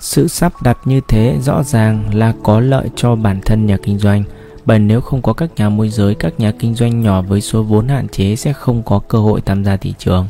Sự 0.00 0.28
sắp 0.28 0.52
đặt 0.62 0.78
như 0.84 1.00
thế 1.08 1.38
rõ 1.42 1.62
ràng 1.62 2.14
là 2.14 2.34
có 2.42 2.60
lợi 2.60 2.90
cho 2.96 3.14
bản 3.14 3.40
thân 3.44 3.66
nhà 3.66 3.76
kinh 3.82 3.98
doanh, 3.98 4.24
bởi 4.64 4.78
nếu 4.78 5.00
không 5.00 5.22
có 5.22 5.32
các 5.32 5.50
nhà 5.56 5.68
môi 5.68 5.88
giới, 5.88 6.14
các 6.14 6.40
nhà 6.40 6.52
kinh 6.58 6.74
doanh 6.74 7.00
nhỏ 7.00 7.22
với 7.22 7.40
số 7.40 7.62
vốn 7.62 7.88
hạn 7.88 8.08
chế 8.08 8.36
sẽ 8.36 8.52
không 8.52 8.82
có 8.82 8.98
cơ 8.98 9.18
hội 9.18 9.40
tham 9.40 9.64
gia 9.64 9.76
thị 9.76 9.94
trường. 9.98 10.26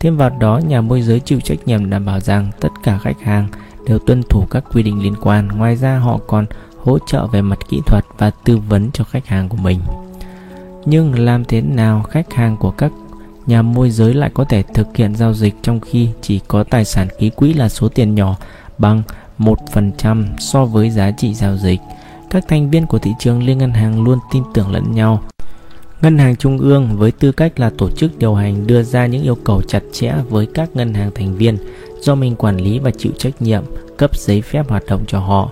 Thêm 0.00 0.16
vào 0.16 0.30
đó, 0.30 0.60
nhà 0.68 0.80
môi 0.80 1.02
giới 1.02 1.20
chịu 1.20 1.40
trách 1.40 1.58
nhiệm 1.66 1.90
đảm 1.90 2.04
bảo 2.04 2.20
rằng 2.20 2.50
tất 2.60 2.68
cả 2.82 2.98
khách 2.98 3.20
hàng 3.20 3.48
đều 3.86 3.98
tuân 3.98 4.22
thủ 4.22 4.44
các 4.50 4.64
quy 4.72 4.82
định 4.82 5.02
liên 5.02 5.14
quan. 5.22 5.48
Ngoài 5.48 5.76
ra, 5.76 5.98
họ 5.98 6.18
còn 6.26 6.46
hỗ 6.84 6.98
trợ 7.06 7.26
về 7.26 7.42
mặt 7.42 7.58
kỹ 7.68 7.80
thuật 7.86 8.04
và 8.18 8.30
tư 8.44 8.58
vấn 8.58 8.90
cho 8.92 9.04
khách 9.04 9.26
hàng 9.26 9.48
của 9.48 9.56
mình. 9.56 9.80
Nhưng 10.84 11.18
làm 11.18 11.44
thế 11.44 11.60
nào 11.60 12.02
khách 12.02 12.32
hàng 12.32 12.56
của 12.56 12.70
các 12.70 12.92
nhà 13.46 13.62
môi 13.62 13.90
giới 13.90 14.14
lại 14.14 14.30
có 14.34 14.44
thể 14.44 14.62
thực 14.62 14.96
hiện 14.96 15.16
giao 15.16 15.34
dịch 15.34 15.54
trong 15.62 15.80
khi 15.80 16.08
chỉ 16.20 16.40
có 16.48 16.64
tài 16.64 16.84
sản 16.84 17.08
ký 17.18 17.30
quỹ 17.30 17.52
là 17.52 17.68
số 17.68 17.88
tiền 17.88 18.14
nhỏ 18.14 18.36
bằng 18.78 19.02
1% 19.38 20.24
so 20.38 20.64
với 20.64 20.90
giá 20.90 21.10
trị 21.10 21.34
giao 21.34 21.56
dịch. 21.56 21.80
Các 22.30 22.44
thành 22.48 22.70
viên 22.70 22.86
của 22.86 22.98
thị 22.98 23.10
trường 23.18 23.42
liên 23.42 23.58
ngân 23.58 23.72
hàng 23.72 24.04
luôn 24.04 24.18
tin 24.32 24.42
tưởng 24.54 24.72
lẫn 24.72 24.92
nhau. 24.92 25.22
Ngân 26.02 26.18
hàng 26.18 26.36
trung 26.36 26.58
ương 26.58 26.96
với 26.96 27.10
tư 27.10 27.32
cách 27.32 27.60
là 27.60 27.70
tổ 27.78 27.90
chức 27.90 28.18
điều 28.18 28.34
hành 28.34 28.66
đưa 28.66 28.82
ra 28.82 29.06
những 29.06 29.22
yêu 29.22 29.36
cầu 29.44 29.62
chặt 29.62 29.82
chẽ 29.92 30.14
với 30.28 30.46
các 30.54 30.70
ngân 30.74 30.94
hàng 30.94 31.10
thành 31.14 31.36
viên 31.36 31.56
do 32.00 32.14
mình 32.14 32.36
quản 32.36 32.56
lý 32.56 32.78
và 32.78 32.90
chịu 32.90 33.12
trách 33.18 33.42
nhiệm 33.42 33.62
cấp 33.96 34.16
giấy 34.16 34.42
phép 34.42 34.68
hoạt 34.68 34.86
động 34.86 35.04
cho 35.06 35.20
họ. 35.20 35.50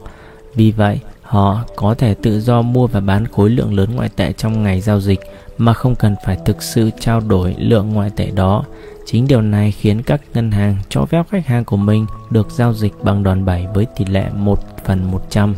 Vì 0.54 0.70
vậy, 0.70 1.00
họ 1.22 1.64
có 1.76 1.94
thể 1.94 2.14
tự 2.14 2.40
do 2.40 2.62
mua 2.62 2.86
và 2.86 3.00
bán 3.00 3.26
khối 3.26 3.50
lượng 3.50 3.74
lớn 3.74 3.90
ngoại 3.94 4.08
tệ 4.16 4.32
trong 4.32 4.62
ngày 4.62 4.80
giao 4.80 5.00
dịch 5.00 5.20
mà 5.58 5.72
không 5.72 5.94
cần 5.94 6.14
phải 6.24 6.38
thực 6.44 6.62
sự 6.62 6.90
trao 7.00 7.20
đổi 7.20 7.54
lượng 7.58 7.92
ngoại 7.92 8.10
tệ 8.16 8.30
đó. 8.30 8.64
Chính 9.06 9.26
điều 9.26 9.42
này 9.42 9.72
khiến 9.72 10.02
các 10.02 10.20
ngân 10.34 10.50
hàng 10.50 10.76
cho 10.88 11.04
phép 11.04 11.22
khách 11.30 11.46
hàng 11.46 11.64
của 11.64 11.76
mình 11.76 12.06
được 12.30 12.50
giao 12.50 12.74
dịch 12.74 12.92
bằng 13.02 13.22
đòn 13.22 13.44
bẩy 13.44 13.66
với 13.74 13.86
tỷ 13.96 14.04
lệ 14.04 14.24
1 14.34 14.84
phần 14.84 15.10
100. 15.10 15.54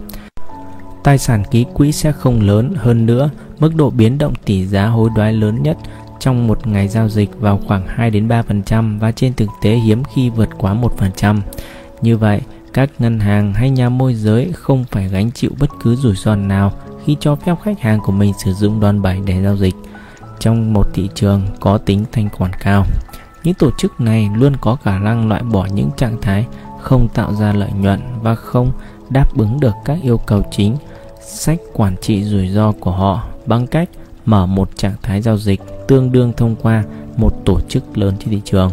Tài 1.04 1.18
sản 1.18 1.42
ký 1.50 1.66
quỹ 1.74 1.92
sẽ 1.92 2.12
không 2.12 2.40
lớn 2.40 2.74
hơn 2.76 3.06
nữa, 3.06 3.30
mức 3.58 3.74
độ 3.74 3.90
biến 3.90 4.18
động 4.18 4.34
tỷ 4.44 4.66
giá 4.66 4.86
hối 4.86 5.10
đoái 5.16 5.32
lớn 5.32 5.62
nhất 5.62 5.76
trong 6.20 6.46
một 6.46 6.66
ngày 6.66 6.88
giao 6.88 7.08
dịch 7.08 7.30
vào 7.40 7.60
khoảng 7.66 7.86
2 7.86 8.10
đến 8.10 8.28
3% 8.28 8.98
và 8.98 9.12
trên 9.12 9.34
thực 9.34 9.48
tế 9.62 9.74
hiếm 9.74 10.02
khi 10.04 10.30
vượt 10.30 10.48
quá 10.58 10.74
1%. 10.74 11.40
Như 12.02 12.16
vậy, 12.16 12.40
các 12.72 12.90
ngân 12.98 13.20
hàng 13.20 13.52
hay 13.52 13.70
nhà 13.70 13.88
môi 13.88 14.14
giới 14.14 14.52
không 14.52 14.84
phải 14.90 15.08
gánh 15.08 15.30
chịu 15.30 15.50
bất 15.60 15.70
cứ 15.82 15.96
rủi 15.96 16.16
ro 16.16 16.36
nào 16.36 16.72
khi 17.04 17.16
cho 17.20 17.36
phép 17.36 17.54
khách 17.62 17.80
hàng 17.80 18.00
của 18.00 18.12
mình 18.12 18.32
sử 18.44 18.52
dụng 18.52 18.80
đòn 18.80 19.02
bẩy 19.02 19.20
để 19.26 19.42
giao 19.42 19.56
dịch 19.56 19.74
trong 20.38 20.72
một 20.72 20.86
thị 20.94 21.08
trường 21.14 21.42
có 21.60 21.78
tính 21.78 22.04
thanh 22.12 22.28
khoản 22.30 22.50
cao. 22.60 22.84
Những 23.44 23.54
tổ 23.54 23.70
chức 23.78 24.00
này 24.00 24.30
luôn 24.36 24.56
có 24.60 24.76
khả 24.76 24.98
năng 24.98 25.28
loại 25.28 25.42
bỏ 25.42 25.66
những 25.74 25.90
trạng 25.96 26.20
thái 26.22 26.46
không 26.80 27.08
tạo 27.14 27.34
ra 27.34 27.52
lợi 27.52 27.72
nhuận 27.72 28.00
và 28.22 28.34
không 28.34 28.72
đáp 29.10 29.36
ứng 29.36 29.60
được 29.60 29.74
các 29.84 29.98
yêu 30.02 30.18
cầu 30.18 30.42
chính 30.50 30.76
sách 31.30 31.58
quản 31.72 31.96
trị 32.00 32.24
rủi 32.24 32.48
ro 32.48 32.72
của 32.72 32.90
họ 32.90 33.26
bằng 33.46 33.66
cách 33.66 33.88
mở 34.24 34.46
một 34.46 34.76
trạng 34.76 34.94
thái 35.02 35.22
giao 35.22 35.38
dịch 35.38 35.60
tương 35.88 36.12
đương 36.12 36.32
thông 36.36 36.56
qua 36.62 36.84
một 37.16 37.44
tổ 37.44 37.60
chức 37.60 37.98
lớn 37.98 38.14
trên 38.18 38.28
thị 38.30 38.40
trường. 38.44 38.70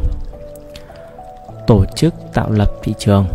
Tổ 1.67 1.85
chức 1.95 2.13
tạo 2.33 2.51
lập 2.51 2.71
thị 2.83 2.93
trường 2.99 3.25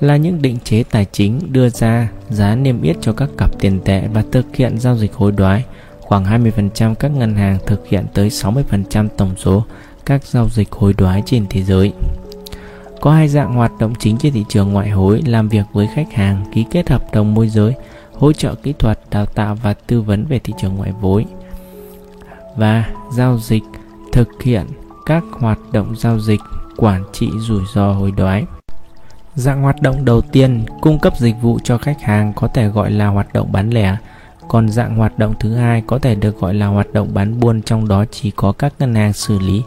là 0.00 0.16
những 0.16 0.42
định 0.42 0.58
chế 0.64 0.82
tài 0.90 1.06
chính 1.12 1.52
đưa 1.52 1.68
ra 1.68 2.08
giá 2.30 2.54
niêm 2.54 2.82
yết 2.82 2.96
cho 3.00 3.12
các 3.12 3.28
cặp 3.38 3.50
tiền 3.58 3.80
tệ 3.84 4.08
và 4.12 4.24
thực 4.32 4.56
hiện 4.56 4.78
giao 4.78 4.96
dịch 4.96 5.14
hối 5.14 5.32
đoái. 5.32 5.64
Khoảng 6.00 6.24
20% 6.24 6.94
các 6.94 7.08
ngân 7.08 7.34
hàng 7.34 7.58
thực 7.66 7.86
hiện 7.88 8.06
tới 8.14 8.28
60% 8.28 9.08
tổng 9.16 9.34
số 9.36 9.64
các 10.06 10.24
giao 10.24 10.48
dịch 10.48 10.72
hối 10.72 10.94
đoái 10.98 11.22
trên 11.26 11.46
thế 11.50 11.62
giới. 11.62 11.92
Có 13.00 13.12
hai 13.12 13.28
dạng 13.28 13.54
hoạt 13.54 13.72
động 13.80 13.94
chính 13.98 14.18
trên 14.18 14.32
thị 14.32 14.44
trường 14.48 14.72
ngoại 14.72 14.90
hối 14.90 15.22
làm 15.26 15.48
việc 15.48 15.64
với 15.72 15.88
khách 15.94 16.12
hàng, 16.12 16.44
ký 16.54 16.64
kết 16.70 16.90
hợp 16.90 17.14
đồng 17.14 17.34
môi 17.34 17.48
giới, 17.48 17.74
hỗ 18.18 18.32
trợ 18.32 18.54
kỹ 18.54 18.74
thuật, 18.78 19.00
đào 19.10 19.26
tạo 19.26 19.54
và 19.62 19.74
tư 19.74 20.00
vấn 20.00 20.24
về 20.28 20.38
thị 20.38 20.52
trường 20.60 20.76
ngoại 20.76 20.90
hối 20.90 21.24
và 22.56 22.84
giao 23.12 23.38
dịch 23.38 23.62
thực 24.12 24.42
hiện 24.42 24.66
các 25.06 25.24
hoạt 25.32 25.58
động 25.72 25.94
giao 25.96 26.20
dịch 26.20 26.40
quản 26.76 27.04
trị 27.12 27.30
rủi 27.38 27.62
ro 27.74 27.92
hối 27.92 28.10
đoái. 28.10 28.44
Dạng 29.34 29.62
hoạt 29.62 29.82
động 29.82 30.04
đầu 30.04 30.20
tiên 30.20 30.64
cung 30.80 30.98
cấp 30.98 31.18
dịch 31.18 31.34
vụ 31.42 31.58
cho 31.64 31.78
khách 31.78 32.02
hàng 32.02 32.32
có 32.36 32.48
thể 32.48 32.68
gọi 32.68 32.90
là 32.90 33.06
hoạt 33.06 33.32
động 33.32 33.52
bán 33.52 33.70
lẻ, 33.70 33.96
còn 34.48 34.68
dạng 34.68 34.96
hoạt 34.96 35.18
động 35.18 35.34
thứ 35.40 35.54
hai 35.54 35.82
có 35.86 35.98
thể 35.98 36.14
được 36.14 36.40
gọi 36.40 36.54
là 36.54 36.66
hoạt 36.66 36.92
động 36.92 37.08
bán 37.14 37.40
buôn 37.40 37.62
trong 37.62 37.88
đó 37.88 38.04
chỉ 38.10 38.30
có 38.30 38.52
các 38.52 38.74
ngân 38.78 38.94
hàng 38.94 39.12
xử 39.12 39.38
lý. 39.38 39.62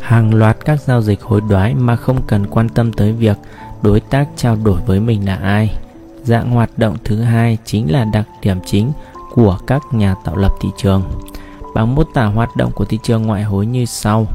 hàng 0.00 0.34
loạt 0.34 0.56
các 0.64 0.80
giao 0.80 1.02
dịch 1.02 1.22
hối 1.22 1.40
đoái 1.48 1.74
mà 1.74 1.96
không 1.96 2.22
cần 2.26 2.46
quan 2.46 2.68
tâm 2.68 2.92
tới 2.92 3.12
việc 3.12 3.36
đối 3.82 4.00
tác 4.00 4.28
trao 4.36 4.56
đổi 4.64 4.80
với 4.86 5.00
mình 5.00 5.26
là 5.26 5.36
ai. 5.36 5.76
Dạng 6.24 6.50
hoạt 6.50 6.78
động 6.78 6.96
thứ 7.04 7.20
hai 7.20 7.58
chính 7.64 7.92
là 7.92 8.04
đặc 8.04 8.26
điểm 8.42 8.58
chính 8.66 8.92
của 9.34 9.58
các 9.66 9.82
nhà 9.92 10.14
tạo 10.24 10.36
lập 10.36 10.52
thị 10.60 10.68
trường. 10.76 11.02
Bằng 11.74 11.94
mô 11.94 12.04
tả 12.04 12.24
hoạt 12.24 12.56
động 12.56 12.72
của 12.74 12.84
thị 12.84 12.98
trường 13.02 13.22
ngoại 13.22 13.42
hối 13.42 13.66
như 13.66 13.84
sau. 13.84 14.26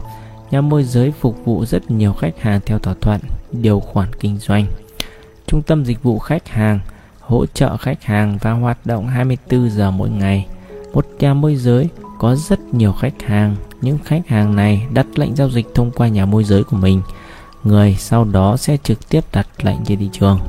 Nhà 0.51 0.61
môi 0.61 0.83
giới 0.83 1.11
phục 1.11 1.45
vụ 1.45 1.65
rất 1.65 1.91
nhiều 1.91 2.13
khách 2.13 2.41
hàng 2.41 2.59
theo 2.65 2.79
thỏa 2.79 2.93
thuận, 3.01 3.21
điều 3.51 3.79
khoản 3.79 4.13
kinh 4.19 4.37
doanh. 4.37 4.65
Trung 5.47 5.61
tâm 5.61 5.85
dịch 5.85 6.03
vụ 6.03 6.19
khách 6.19 6.47
hàng 6.47 6.79
hỗ 7.19 7.45
trợ 7.45 7.77
khách 7.77 8.03
hàng 8.03 8.37
và 8.41 8.51
hoạt 8.51 8.85
động 8.85 9.07
24 9.07 9.69
giờ 9.69 9.91
mỗi 9.91 10.09
ngày. 10.09 10.47
Một 10.93 11.05
nhà 11.19 11.33
môi 11.33 11.55
giới 11.55 11.89
có 12.19 12.35
rất 12.35 12.59
nhiều 12.73 12.93
khách 12.93 13.21
hàng. 13.23 13.55
Những 13.81 13.97
khách 14.03 14.27
hàng 14.27 14.55
này 14.55 14.87
đặt 14.93 15.07
lệnh 15.15 15.35
giao 15.35 15.49
dịch 15.49 15.67
thông 15.75 15.91
qua 15.91 16.07
nhà 16.07 16.25
môi 16.25 16.43
giới 16.43 16.63
của 16.63 16.77
mình. 16.77 17.01
Người 17.63 17.95
sau 17.99 18.25
đó 18.25 18.57
sẽ 18.57 18.77
trực 18.83 19.09
tiếp 19.09 19.23
đặt 19.33 19.47
lệnh 19.61 19.77
trên 19.85 19.99
thị 19.99 20.09
trường. 20.11 20.39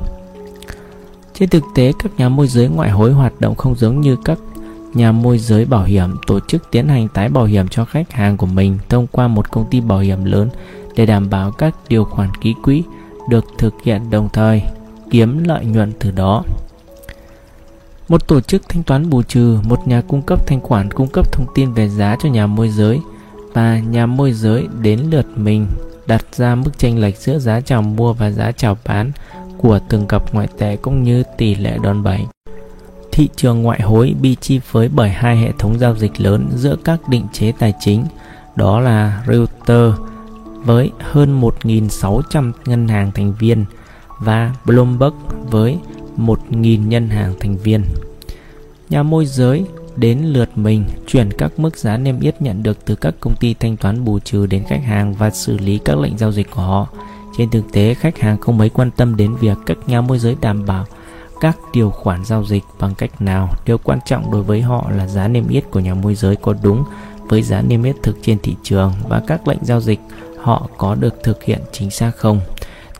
Trên 1.39 1.49
thực 1.49 1.63
tế, 1.75 1.93
các 1.99 2.11
nhà 2.17 2.29
môi 2.29 2.47
giới 2.47 2.67
ngoại 2.67 2.89
hối 2.89 3.11
hoạt 3.11 3.33
động 3.39 3.55
không 3.55 3.75
giống 3.75 4.01
như 4.01 4.15
các 4.25 4.39
nhà 4.93 5.11
môi 5.11 5.37
giới 5.37 5.65
bảo 5.65 5.83
hiểm 5.83 6.15
tổ 6.27 6.39
chức 6.39 6.71
tiến 6.71 6.87
hành 6.87 7.07
tái 7.07 7.29
bảo 7.29 7.45
hiểm 7.45 7.67
cho 7.67 7.85
khách 7.85 8.11
hàng 8.11 8.37
của 8.37 8.45
mình 8.45 8.77
thông 8.89 9.07
qua 9.07 9.27
một 9.27 9.51
công 9.51 9.69
ty 9.69 9.81
bảo 9.81 9.99
hiểm 9.99 10.25
lớn 10.25 10.49
để 10.95 11.05
đảm 11.05 11.29
bảo 11.29 11.51
các 11.51 11.75
điều 11.89 12.05
khoản 12.05 12.29
ký 12.41 12.55
quỹ 12.63 12.83
được 13.29 13.45
thực 13.57 13.73
hiện 13.83 14.09
đồng 14.09 14.29
thời 14.33 14.63
kiếm 15.11 15.43
lợi 15.43 15.65
nhuận 15.65 15.91
từ 15.99 16.11
đó. 16.11 16.43
Một 18.09 18.27
tổ 18.27 18.41
chức 18.41 18.69
thanh 18.69 18.83
toán 18.83 19.09
bù 19.09 19.23
trừ, 19.23 19.57
một 19.63 19.87
nhà 19.87 20.01
cung 20.07 20.21
cấp 20.21 20.47
thanh 20.47 20.61
khoản 20.61 20.91
cung 20.91 21.07
cấp 21.07 21.31
thông 21.31 21.47
tin 21.55 21.73
về 21.73 21.89
giá 21.89 22.15
cho 22.23 22.29
nhà 22.29 22.47
môi 22.47 22.69
giới 22.69 22.99
và 23.53 23.79
nhà 23.79 24.05
môi 24.05 24.33
giới 24.33 24.67
đến 24.81 24.99
lượt 24.99 25.25
mình 25.35 25.67
đặt 26.07 26.25
ra 26.35 26.55
mức 26.55 26.71
chênh 26.77 27.01
lệch 27.01 27.17
giữa 27.17 27.39
giá 27.39 27.61
chào 27.61 27.81
mua 27.81 28.13
và 28.13 28.31
giá 28.31 28.51
chào 28.51 28.77
bán 28.85 29.11
của 29.61 29.79
từng 29.89 30.07
cặp 30.07 30.33
ngoại 30.33 30.47
tệ 30.57 30.75
cũng 30.75 31.03
như 31.03 31.23
tỷ 31.37 31.55
lệ 31.55 31.77
đòn 31.83 32.03
bẩy. 32.03 32.25
Thị 33.11 33.29
trường 33.35 33.63
ngoại 33.63 33.81
hối 33.81 34.15
bị 34.21 34.35
chi 34.41 34.59
phối 34.59 34.89
bởi 34.89 35.09
hai 35.09 35.37
hệ 35.37 35.51
thống 35.59 35.79
giao 35.79 35.95
dịch 35.95 36.21
lớn 36.21 36.47
giữa 36.55 36.75
các 36.83 37.09
định 37.09 37.27
chế 37.33 37.51
tài 37.59 37.73
chính, 37.79 38.05
đó 38.55 38.79
là 38.79 39.23
Reuters 39.27 39.99
với 40.65 40.91
hơn 40.99 41.41
1.600 41.41 42.51
ngân 42.65 42.87
hàng 42.87 43.11
thành 43.11 43.33
viên 43.39 43.65
và 44.19 44.55
Bloomberg 44.65 45.13
với 45.49 45.77
1.000 46.17 46.87
ngân 46.87 47.09
hàng 47.09 47.33
thành 47.39 47.57
viên. 47.57 47.83
Nhà 48.89 49.03
môi 49.03 49.25
giới 49.25 49.65
đến 49.95 50.19
lượt 50.19 50.49
mình 50.55 50.85
chuyển 51.07 51.29
các 51.37 51.59
mức 51.59 51.77
giá 51.77 51.97
niêm 51.97 52.19
yết 52.19 52.41
nhận 52.41 52.63
được 52.63 52.85
từ 52.85 52.95
các 52.95 53.13
công 53.19 53.35
ty 53.39 53.53
thanh 53.53 53.77
toán 53.77 54.05
bù 54.05 54.19
trừ 54.19 54.45
đến 54.45 54.63
khách 54.67 54.83
hàng 54.83 55.13
và 55.13 55.29
xử 55.29 55.57
lý 55.57 55.79
các 55.85 55.97
lệnh 55.97 56.17
giao 56.17 56.31
dịch 56.31 56.51
của 56.51 56.61
họ. 56.61 56.87
Trên 57.39 57.49
thực 57.49 57.71
tế, 57.71 57.93
khách 57.93 58.19
hàng 58.19 58.37
không 58.37 58.57
mấy 58.57 58.69
quan 58.69 58.91
tâm 58.91 59.15
đến 59.15 59.35
việc 59.35 59.57
các 59.65 59.77
nhà 59.87 60.01
môi 60.01 60.19
giới 60.19 60.35
đảm 60.41 60.65
bảo 60.65 60.85
các 61.41 61.57
điều 61.73 61.89
khoản 61.89 62.25
giao 62.25 62.45
dịch 62.45 62.63
bằng 62.79 62.95
cách 62.95 63.21
nào. 63.21 63.49
Điều 63.65 63.77
quan 63.77 63.99
trọng 64.05 64.31
đối 64.31 64.43
với 64.43 64.61
họ 64.61 64.91
là 64.91 65.07
giá 65.07 65.27
niêm 65.27 65.47
yết 65.47 65.71
của 65.71 65.79
nhà 65.79 65.93
môi 65.93 66.15
giới 66.15 66.35
có 66.35 66.55
đúng 66.63 66.83
với 67.29 67.41
giá 67.41 67.61
niêm 67.61 67.83
yết 67.83 67.95
thực 68.03 68.17
trên 68.21 68.39
thị 68.43 68.55
trường 68.63 68.93
và 69.07 69.21
các 69.27 69.47
lệnh 69.47 69.57
giao 69.61 69.81
dịch 69.81 69.99
họ 70.39 70.69
có 70.77 70.95
được 70.95 71.23
thực 71.23 71.43
hiện 71.43 71.59
chính 71.71 71.91
xác 71.91 72.11
không. 72.15 72.41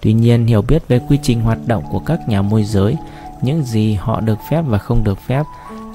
Tuy 0.01 0.13
nhiên, 0.13 0.45
hiểu 0.45 0.61
biết 0.61 0.87
về 0.87 1.01
quy 1.09 1.19
trình 1.23 1.41
hoạt 1.41 1.59
động 1.67 1.83
của 1.91 1.99
các 1.99 2.29
nhà 2.29 2.41
môi 2.41 2.63
giới, 2.63 2.95
những 3.41 3.63
gì 3.63 3.93
họ 3.93 4.21
được 4.21 4.37
phép 4.49 4.61
và 4.67 4.77
không 4.77 5.03
được 5.03 5.17
phép 5.27 5.43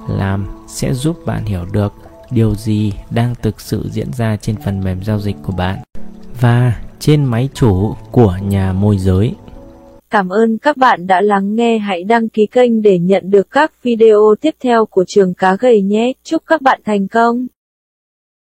làm 0.09 0.47
sẽ 0.69 0.95
giúp 0.95 1.17
bạn 1.27 1.45
hiểu 1.45 1.65
được 1.73 1.93
điều 2.31 2.55
gì 2.55 2.93
đang 3.11 3.35
thực 3.43 3.61
sự 3.61 3.89
diễn 3.93 4.13
ra 4.13 4.37
trên 4.37 4.57
phần 4.65 4.85
mềm 4.85 5.05
giao 5.05 5.21
dịch 5.21 5.37
của 5.43 5.53
bạn 5.53 5.79
và 6.41 6.73
trên 7.07 7.25
máy 7.25 7.49
chủ 7.55 7.95
của 8.11 8.37
nhà 8.49 8.73
môi 8.73 8.99
giới. 8.99 9.35
Cảm 10.11 10.29
ơn 10.29 10.59
các 10.59 10.77
bạn 10.77 11.07
đã 11.07 11.21
lắng 11.21 11.55
nghe. 11.55 11.79
Hãy 11.79 12.05
đăng 12.05 12.29
ký 12.29 12.47
kênh 12.47 12.83
để 12.83 12.99
nhận 12.99 13.31
được 13.31 13.51
các 13.51 13.83
video 13.83 14.35
tiếp 14.41 14.55
theo 14.61 14.87
của 14.87 15.05
trường 15.09 15.35
cá 15.35 15.57
gầy 15.57 15.83
nhé. 15.83 16.13
Chúc 16.23 16.43
các 16.47 16.63
bạn 16.63 16.81
thành 16.85 17.09
công. 17.09 17.47